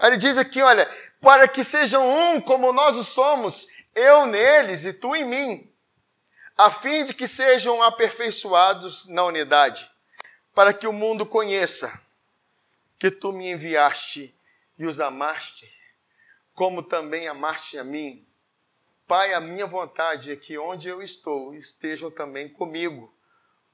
Aí 0.00 0.10
ele 0.10 0.16
diz 0.16 0.36
aqui, 0.36 0.60
olha, 0.60 0.88
para 1.20 1.48
que 1.48 1.64
sejam 1.64 2.06
um 2.06 2.40
como 2.40 2.72
nós 2.72 2.96
o 2.96 3.04
somos, 3.04 3.66
eu 3.98 4.26
neles 4.26 4.84
e 4.84 4.92
tu 4.92 5.14
em 5.14 5.24
mim, 5.24 5.74
a 6.56 6.70
fim 6.70 7.04
de 7.04 7.14
que 7.14 7.26
sejam 7.26 7.82
aperfeiçoados 7.82 9.06
na 9.06 9.24
unidade, 9.24 9.90
para 10.54 10.72
que 10.72 10.86
o 10.86 10.92
mundo 10.92 11.26
conheça 11.26 12.00
que 12.98 13.10
tu 13.10 13.32
me 13.32 13.50
enviaste 13.50 14.34
e 14.78 14.86
os 14.86 15.00
amaste, 15.00 15.70
como 16.54 16.82
também 16.82 17.28
amaste 17.28 17.78
a 17.78 17.84
mim. 17.84 18.26
Pai, 19.06 19.32
a 19.32 19.40
minha 19.40 19.66
vontade 19.66 20.32
é 20.32 20.36
que 20.36 20.58
onde 20.58 20.88
eu 20.88 21.00
estou 21.00 21.54
estejam 21.54 22.10
também 22.10 22.48
comigo 22.48 23.14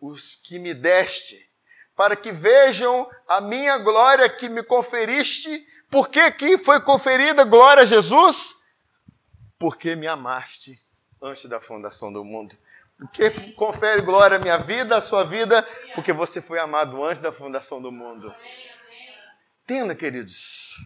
os 0.01 0.37
que 0.37 0.59
me 0.59 0.75
deste, 0.75 1.51
para 1.97 2.15
que 2.15 2.31
vejam 2.31 3.11
a 3.27 3.41
minha 3.41 3.79
glória 3.79 4.29
que 4.29 4.49
me 4.49 4.63
conferiste. 4.63 5.67
Por 5.91 6.09
que, 6.09 6.31
que 6.33 6.59
foi 6.59 6.81
conferida 6.81 7.45
glória 7.45 7.83
a 7.83 7.87
Jesus? 7.87 8.54
Porque 9.59 9.95
me 9.97 10.07
amaste 10.07 10.81
antes 11.21 11.47
da 11.47 11.61
fundação 11.61 12.13
do 12.13 12.25
mundo. 12.25 12.57
Porque 12.97 13.31
confere 13.53 14.03
glória 14.03 14.37
à 14.37 14.41
minha 14.41 14.59
vida, 14.59 14.97
à 14.97 15.01
sua 15.01 15.25
vida, 15.25 15.63
porque 15.95 16.13
você 16.13 16.41
foi 16.41 16.59
amado 16.59 17.03
antes 17.03 17.23
da 17.23 17.33
fundação 17.33 17.81
do 17.83 17.91
mundo. 17.91 18.35
Entenda, 19.65 19.95
queridos. 19.95 20.77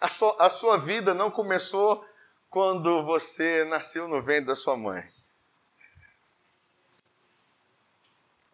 A 0.00 0.08
sua, 0.08 0.36
a 0.38 0.48
sua 0.48 0.78
vida 0.78 1.12
não 1.12 1.30
começou 1.30 2.06
quando 2.48 3.04
você 3.04 3.64
nasceu 3.64 4.06
no 4.06 4.22
ventre 4.22 4.46
da 4.46 4.56
sua 4.56 4.76
mãe. 4.76 5.10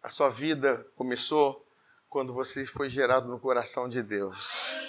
A 0.01 0.09
sua 0.09 0.29
vida 0.29 0.85
começou 0.95 1.65
quando 2.09 2.33
você 2.33 2.65
foi 2.65 2.89
gerado 2.89 3.27
no 3.27 3.39
coração 3.39 3.89
de 3.89 4.01
Deus. 4.01 4.85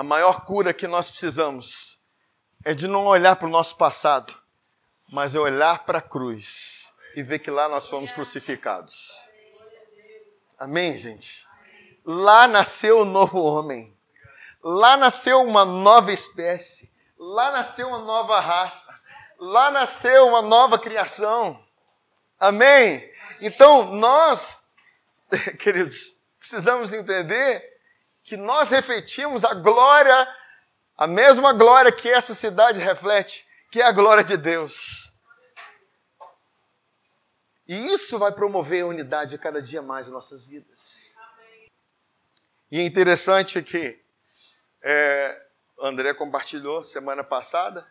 A 0.00 0.02
maior 0.02 0.46
cura 0.46 0.72
que 0.72 0.88
nós 0.88 1.10
precisamos 1.10 2.00
é 2.64 2.72
de 2.72 2.88
não 2.88 3.04
olhar 3.04 3.36
para 3.36 3.46
o 3.46 3.50
nosso 3.50 3.76
passado, 3.76 4.34
mas 5.12 5.34
é 5.34 5.38
olhar 5.38 5.84
para 5.84 5.98
a 5.98 6.00
cruz 6.02 6.90
e 7.14 7.22
ver 7.22 7.38
que 7.38 7.50
lá 7.50 7.68
nós 7.68 7.86
fomos 7.86 8.10
crucificados. 8.10 9.28
Amém, 10.58 10.96
gente? 10.96 11.46
Lá 12.02 12.48
nasceu 12.48 13.02
um 13.02 13.04
novo 13.04 13.42
homem. 13.42 13.94
Lá 14.64 14.96
nasceu 14.96 15.42
uma 15.42 15.66
nova 15.66 16.10
espécie. 16.10 16.90
Lá 17.18 17.52
nasceu 17.52 17.86
uma 17.88 17.98
nova 17.98 18.40
raça. 18.40 18.98
Lá 19.38 19.70
nasceu 19.70 20.28
uma 20.28 20.40
nova 20.40 20.78
criação. 20.78 21.62
Amém? 22.38 23.06
Então, 23.42 23.92
nós, 23.92 24.64
queridos, 25.60 26.16
precisamos 26.38 26.94
entender 26.94 27.69
que 28.30 28.36
nós 28.36 28.70
refletimos 28.70 29.44
a 29.44 29.54
glória, 29.54 30.36
a 30.96 31.08
mesma 31.08 31.52
glória 31.52 31.90
que 31.90 32.08
essa 32.08 32.32
cidade 32.32 32.78
reflete, 32.78 33.44
que 33.72 33.80
é 33.80 33.84
a 33.84 33.90
glória 33.90 34.22
de 34.22 34.36
Deus. 34.36 35.12
E 37.66 37.74
isso 37.92 38.20
vai 38.20 38.30
promover 38.30 38.84
a 38.84 38.86
unidade 38.86 39.36
cada 39.36 39.60
dia 39.60 39.82
mais 39.82 40.06
em 40.06 40.12
nossas 40.12 40.44
vidas. 40.44 41.16
E 42.70 42.78
é 42.78 42.84
interessante 42.84 43.60
que 43.64 44.00
é, 44.80 45.46
André 45.82 46.14
compartilhou 46.14 46.84
semana 46.84 47.24
passada, 47.24 47.84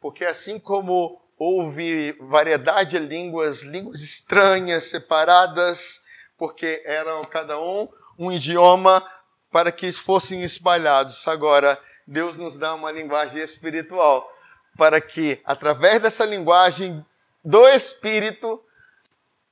porque 0.00 0.24
assim 0.24 0.58
como 0.58 1.22
houve 1.38 2.10
variedade 2.22 2.98
de 2.98 3.06
línguas, 3.06 3.62
línguas 3.62 4.00
estranhas, 4.00 4.90
separadas, 4.90 6.00
porque 6.36 6.82
eram 6.84 7.22
cada 7.22 7.56
um 7.60 7.88
um 8.20 8.30
idioma 8.30 9.02
para 9.50 9.72
que 9.72 9.90
fossem 9.92 10.44
espalhados. 10.44 11.26
Agora, 11.26 11.78
Deus 12.06 12.36
nos 12.36 12.56
dá 12.56 12.74
uma 12.74 12.90
linguagem 12.90 13.42
espiritual 13.42 14.30
para 14.76 15.00
que, 15.00 15.40
através 15.44 16.00
dessa 16.00 16.24
linguagem 16.24 17.04
do 17.44 17.68
Espírito, 17.68 18.62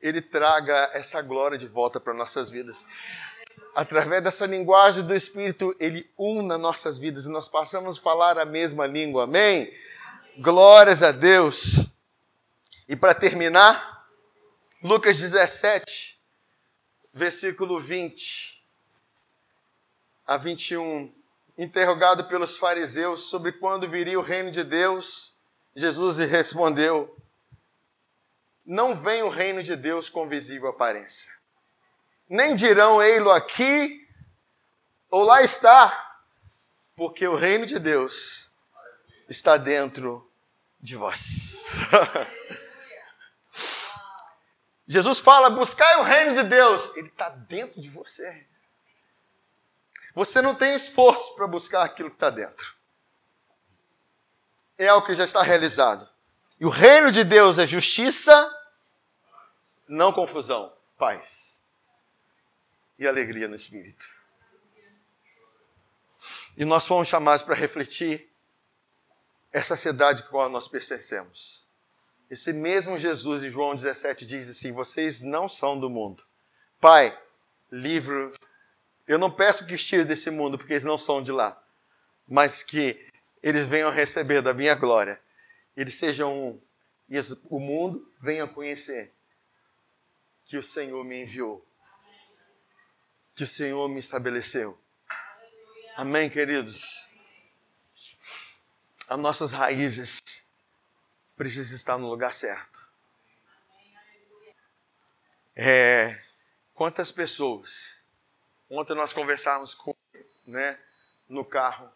ele 0.00 0.22
traga 0.22 0.90
essa 0.92 1.20
glória 1.20 1.58
de 1.58 1.66
volta 1.66 1.98
para 1.98 2.14
nossas 2.14 2.50
vidas. 2.50 2.86
Através 3.74 4.22
dessa 4.22 4.46
linguagem 4.46 5.02
do 5.04 5.14
Espírito, 5.14 5.74
ele 5.80 6.08
una 6.16 6.56
nossas 6.56 6.98
vidas 6.98 7.26
e 7.26 7.30
nós 7.30 7.48
passamos 7.48 7.98
a 7.98 8.00
falar 8.00 8.38
a 8.38 8.44
mesma 8.44 8.86
língua. 8.86 9.24
Amém? 9.24 9.72
Glórias 10.38 11.02
a 11.02 11.10
Deus. 11.10 11.90
E 12.88 12.96
para 12.96 13.14
terminar, 13.14 14.06
Lucas 14.82 15.18
17, 15.18 16.18
versículo 17.12 17.80
20 17.80 18.57
a 20.28 20.36
21. 20.36 21.12
Interrogado 21.58 22.26
pelos 22.26 22.56
fariseus 22.56 23.22
sobre 23.22 23.50
quando 23.50 23.88
viria 23.88 24.16
o 24.16 24.22
reino 24.22 24.52
de 24.52 24.62
Deus, 24.62 25.34
Jesus 25.74 26.18
lhe 26.18 26.26
respondeu: 26.26 27.18
não 28.68 28.94
vem 28.94 29.22
o 29.22 29.30
reino 29.30 29.62
de 29.62 29.74
Deus 29.74 30.10
com 30.10 30.28
visível 30.28 30.68
aparência. 30.68 31.32
Nem 32.28 32.54
dirão 32.54 33.02
ei-lo 33.02 33.30
aqui 33.30 34.06
ou 35.10 35.24
lá 35.24 35.42
está, 35.42 36.20
porque 36.94 37.26
o 37.26 37.34
reino 37.34 37.64
de 37.64 37.78
Deus 37.78 38.52
está 39.26 39.56
dentro 39.56 40.30
de 40.78 40.96
vós. 40.96 41.64
Jesus 44.86 45.18
fala: 45.18 45.48
buscai 45.48 46.00
o 46.00 46.02
reino 46.02 46.34
de 46.34 46.42
Deus. 46.42 46.94
Ele 46.94 47.08
está 47.08 47.30
dentro 47.30 47.80
de 47.80 47.88
você. 47.88 48.46
Você 50.14 50.42
não 50.42 50.54
tem 50.54 50.74
esforço 50.74 51.34
para 51.34 51.46
buscar 51.46 51.84
aquilo 51.84 52.10
que 52.10 52.16
está 52.16 52.30
dentro. 52.30 52.74
É 54.76 54.88
algo 54.88 55.06
que 55.06 55.14
já 55.14 55.24
está 55.24 55.42
realizado. 55.42 56.08
E 56.60 56.66
o 56.66 56.70
reino 56.70 57.10
de 57.12 57.24
Deus 57.24 57.58
é 57.58 57.66
justiça, 57.66 58.54
não 59.88 60.12
confusão, 60.12 60.72
paz 60.96 61.60
e 62.98 63.06
alegria 63.06 63.46
no 63.48 63.54
espírito. 63.54 64.04
E 66.56 66.64
nós 66.64 66.86
fomos 66.86 67.06
chamados 67.06 67.42
para 67.44 67.54
refletir 67.54 68.28
essa 69.52 69.76
cidade 69.76 70.22
com 70.24 70.28
a 70.28 70.32
qual 70.32 70.48
nós 70.50 70.66
pertencemos. 70.66 71.68
Esse 72.28 72.52
mesmo 72.52 72.98
Jesus 72.98 73.44
em 73.44 73.50
João 73.50 73.74
17 73.74 74.26
diz 74.26 74.50
assim: 74.50 74.72
Vocês 74.72 75.20
não 75.20 75.48
são 75.48 75.78
do 75.78 75.88
mundo. 75.88 76.22
Pai, 76.80 77.16
livro. 77.70 78.34
Eu 79.08 79.18
não 79.18 79.30
peço 79.30 79.64
que 79.64 79.74
estire 79.74 80.04
desse 80.04 80.30
mundo, 80.30 80.58
porque 80.58 80.74
eles 80.74 80.84
não 80.84 80.98
são 80.98 81.22
de 81.22 81.32
lá, 81.32 81.58
mas 82.28 82.62
que 82.62 83.10
eles 83.42 83.66
venham 83.66 83.90
receber 83.90 84.42
da 84.42 84.52
minha 84.52 84.74
glória. 84.74 85.18
Eles 85.74 85.94
sejam 85.94 86.30
um, 86.30 86.62
e 87.08 87.18
o 87.48 87.58
mundo 87.58 88.12
venha 88.20 88.46
conhecer 88.46 89.14
que 90.44 90.58
o 90.58 90.62
Senhor 90.62 91.02
me 91.04 91.22
enviou, 91.22 91.66
que 93.34 93.44
o 93.44 93.46
Senhor 93.46 93.88
me 93.88 93.98
estabeleceu. 93.98 94.78
Amém, 95.96 96.28
queridos? 96.28 97.08
As 99.08 99.18
nossas 99.18 99.54
raízes 99.54 100.20
precisam 101.34 101.76
estar 101.76 101.96
no 101.96 102.10
lugar 102.10 102.34
certo. 102.34 102.86
É, 105.56 106.22
quantas 106.74 107.10
pessoas? 107.10 107.97
Ontem 108.70 108.94
nós 108.94 109.12
conversávamos 109.12 109.74
com, 109.74 109.94
né, 110.46 110.78
no 111.28 111.44
carro, 111.44 111.90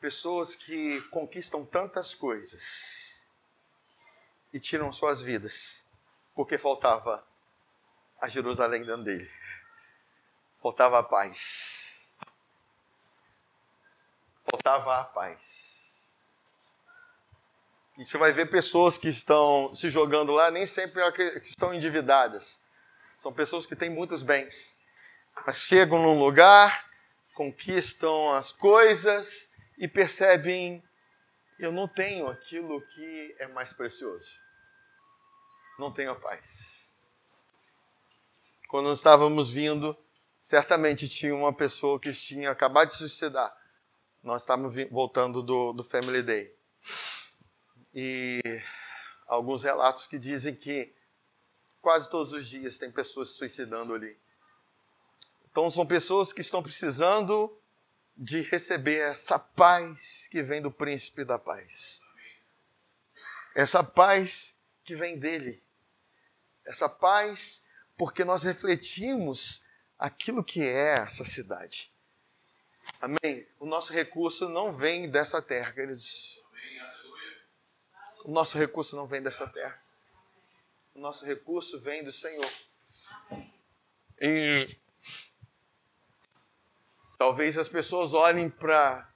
pessoas 0.00 0.56
que 0.56 1.00
conquistam 1.10 1.64
tantas 1.64 2.14
coisas 2.14 3.30
e 4.52 4.58
tiram 4.58 4.92
suas 4.92 5.20
vidas 5.20 5.88
porque 6.38 6.56
faltava 6.56 7.26
a 8.20 8.28
Jerusalém 8.28 8.84
dentro 8.84 9.02
dele, 9.02 9.28
faltava 10.62 11.00
a 11.00 11.02
paz, 11.02 12.14
faltava 14.48 15.00
a 15.00 15.04
paz. 15.04 16.12
E 17.98 18.04
você 18.04 18.16
vai 18.16 18.30
ver 18.30 18.46
pessoas 18.46 18.96
que 18.96 19.08
estão 19.08 19.74
se 19.74 19.90
jogando 19.90 20.30
lá, 20.30 20.48
nem 20.48 20.64
sempre 20.64 21.02
é 21.02 21.10
que 21.10 21.22
estão 21.42 21.74
endividadas. 21.74 22.60
São 23.16 23.32
pessoas 23.32 23.66
que 23.66 23.74
têm 23.74 23.90
muitos 23.90 24.22
bens. 24.22 24.77
Mas 25.46 25.58
chegam 25.58 26.02
num 26.02 26.18
lugar, 26.18 26.88
conquistam 27.34 28.32
as 28.32 28.52
coisas 28.52 29.50
e 29.78 29.88
percebem: 29.88 30.82
eu 31.58 31.72
não 31.72 31.88
tenho 31.88 32.28
aquilo 32.28 32.80
que 32.80 33.36
é 33.38 33.48
mais 33.48 33.72
precioso. 33.72 34.30
Não 35.78 35.92
tenho 35.92 36.12
a 36.12 36.14
paz. 36.14 36.90
Quando 38.68 38.86
nós 38.88 38.98
estávamos 38.98 39.50
vindo, 39.50 39.96
certamente 40.40 41.08
tinha 41.08 41.34
uma 41.34 41.52
pessoa 41.52 41.98
que 41.98 42.12
tinha 42.12 42.50
acabado 42.50 42.88
de 42.88 42.92
se 42.92 42.98
suicidar. 43.00 43.56
Nós 44.22 44.42
estávamos 44.42 44.74
voltando 44.90 45.42
do, 45.42 45.72
do 45.72 45.82
Family 45.82 46.22
Day 46.22 46.54
e 47.94 48.40
alguns 49.26 49.62
relatos 49.62 50.06
que 50.06 50.18
dizem 50.18 50.54
que 50.54 50.94
quase 51.80 52.10
todos 52.10 52.32
os 52.32 52.48
dias 52.48 52.78
tem 52.78 52.90
pessoas 52.90 53.30
se 53.30 53.38
suicidando 53.38 53.94
ali. 53.94 54.16
Então 55.50 55.70
são 55.70 55.86
pessoas 55.86 56.32
que 56.32 56.40
estão 56.40 56.62
precisando 56.62 57.56
de 58.16 58.42
receber 58.42 58.98
essa 58.98 59.38
paz 59.38 60.28
que 60.30 60.42
vem 60.42 60.60
do 60.60 60.70
príncipe 60.70 61.24
da 61.24 61.38
paz. 61.38 62.00
Essa 63.54 63.82
paz 63.82 64.56
que 64.84 64.94
vem 64.94 65.18
dele. 65.18 65.62
Essa 66.64 66.88
paz 66.88 67.66
porque 67.96 68.24
nós 68.24 68.44
refletimos 68.44 69.62
aquilo 69.98 70.44
que 70.44 70.62
é 70.62 70.98
essa 70.98 71.24
cidade. 71.24 71.92
Amém? 73.00 73.46
O 73.58 73.66
nosso 73.66 73.92
recurso 73.92 74.48
não 74.48 74.72
vem 74.72 75.08
dessa 75.08 75.42
terra, 75.42 75.72
queridos. 75.72 76.42
O 78.24 78.30
nosso 78.30 78.58
recurso 78.58 78.96
não 78.96 79.06
vem 79.06 79.22
dessa 79.22 79.46
terra. 79.48 79.82
O 80.94 81.00
nosso 81.00 81.24
recurso 81.24 81.80
vem 81.80 82.04
do 82.04 82.12
Senhor. 82.12 82.52
E 84.20 84.68
talvez 87.18 87.58
as 87.58 87.68
pessoas 87.68 88.14
olhem 88.14 88.48
para 88.48 89.06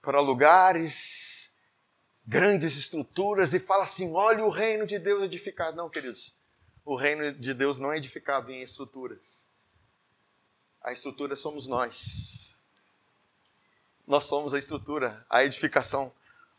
para 0.00 0.20
lugares, 0.20 1.56
grandes 2.24 2.76
estruturas 2.76 3.52
e 3.52 3.60
falem 3.60 3.82
assim: 3.82 4.14
olha 4.14 4.44
o 4.44 4.50
reino 4.50 4.86
de 4.86 4.98
Deus 4.98 5.24
edificado. 5.24 5.76
Não, 5.76 5.90
queridos, 5.90 6.34
o 6.84 6.94
reino 6.96 7.32
de 7.32 7.52
Deus 7.52 7.78
não 7.78 7.92
é 7.92 7.98
edificado 7.98 8.50
em 8.50 8.62
estruturas. 8.62 9.48
A 10.80 10.92
estrutura 10.92 11.34
somos 11.34 11.66
nós. 11.66 12.64
Nós 14.06 14.24
somos 14.24 14.54
a 14.54 14.58
estrutura, 14.58 15.26
a 15.28 15.44
edificação 15.44 16.12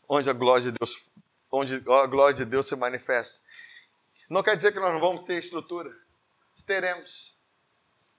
onde 0.06 0.28
a 0.28 0.34
glória 0.34 0.70
de 0.70 0.72
Deus, 0.72 1.10
onde 1.50 1.74
a 1.74 2.06
glória 2.06 2.34
de 2.34 2.44
Deus 2.44 2.66
se 2.66 2.76
manifesta. 2.76 3.42
Não 4.28 4.42
quer 4.42 4.54
dizer 4.56 4.72
que 4.72 4.80
nós 4.80 4.92
não 4.92 5.00
vamos 5.00 5.24
ter 5.24 5.38
estrutura. 5.38 5.90
Teremos. 6.66 7.34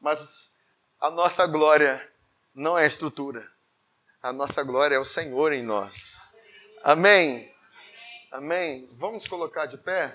Mas 0.01 0.55
a 0.99 1.09
nossa 1.09 1.45
glória 1.47 2.11
não 2.53 2.77
é 2.77 2.83
a 2.83 2.87
estrutura. 2.87 3.47
A 4.21 4.33
nossa 4.33 4.63
glória 4.63 4.95
é 4.95 4.99
o 4.99 5.05
Senhor 5.05 5.53
em 5.53 5.63
nós. 5.63 6.33
Amém. 6.83 7.49
Amém. 8.31 8.85
Vamos 8.97 9.25
colocar 9.27 9.65
de 9.65 9.77
pé? 9.77 10.13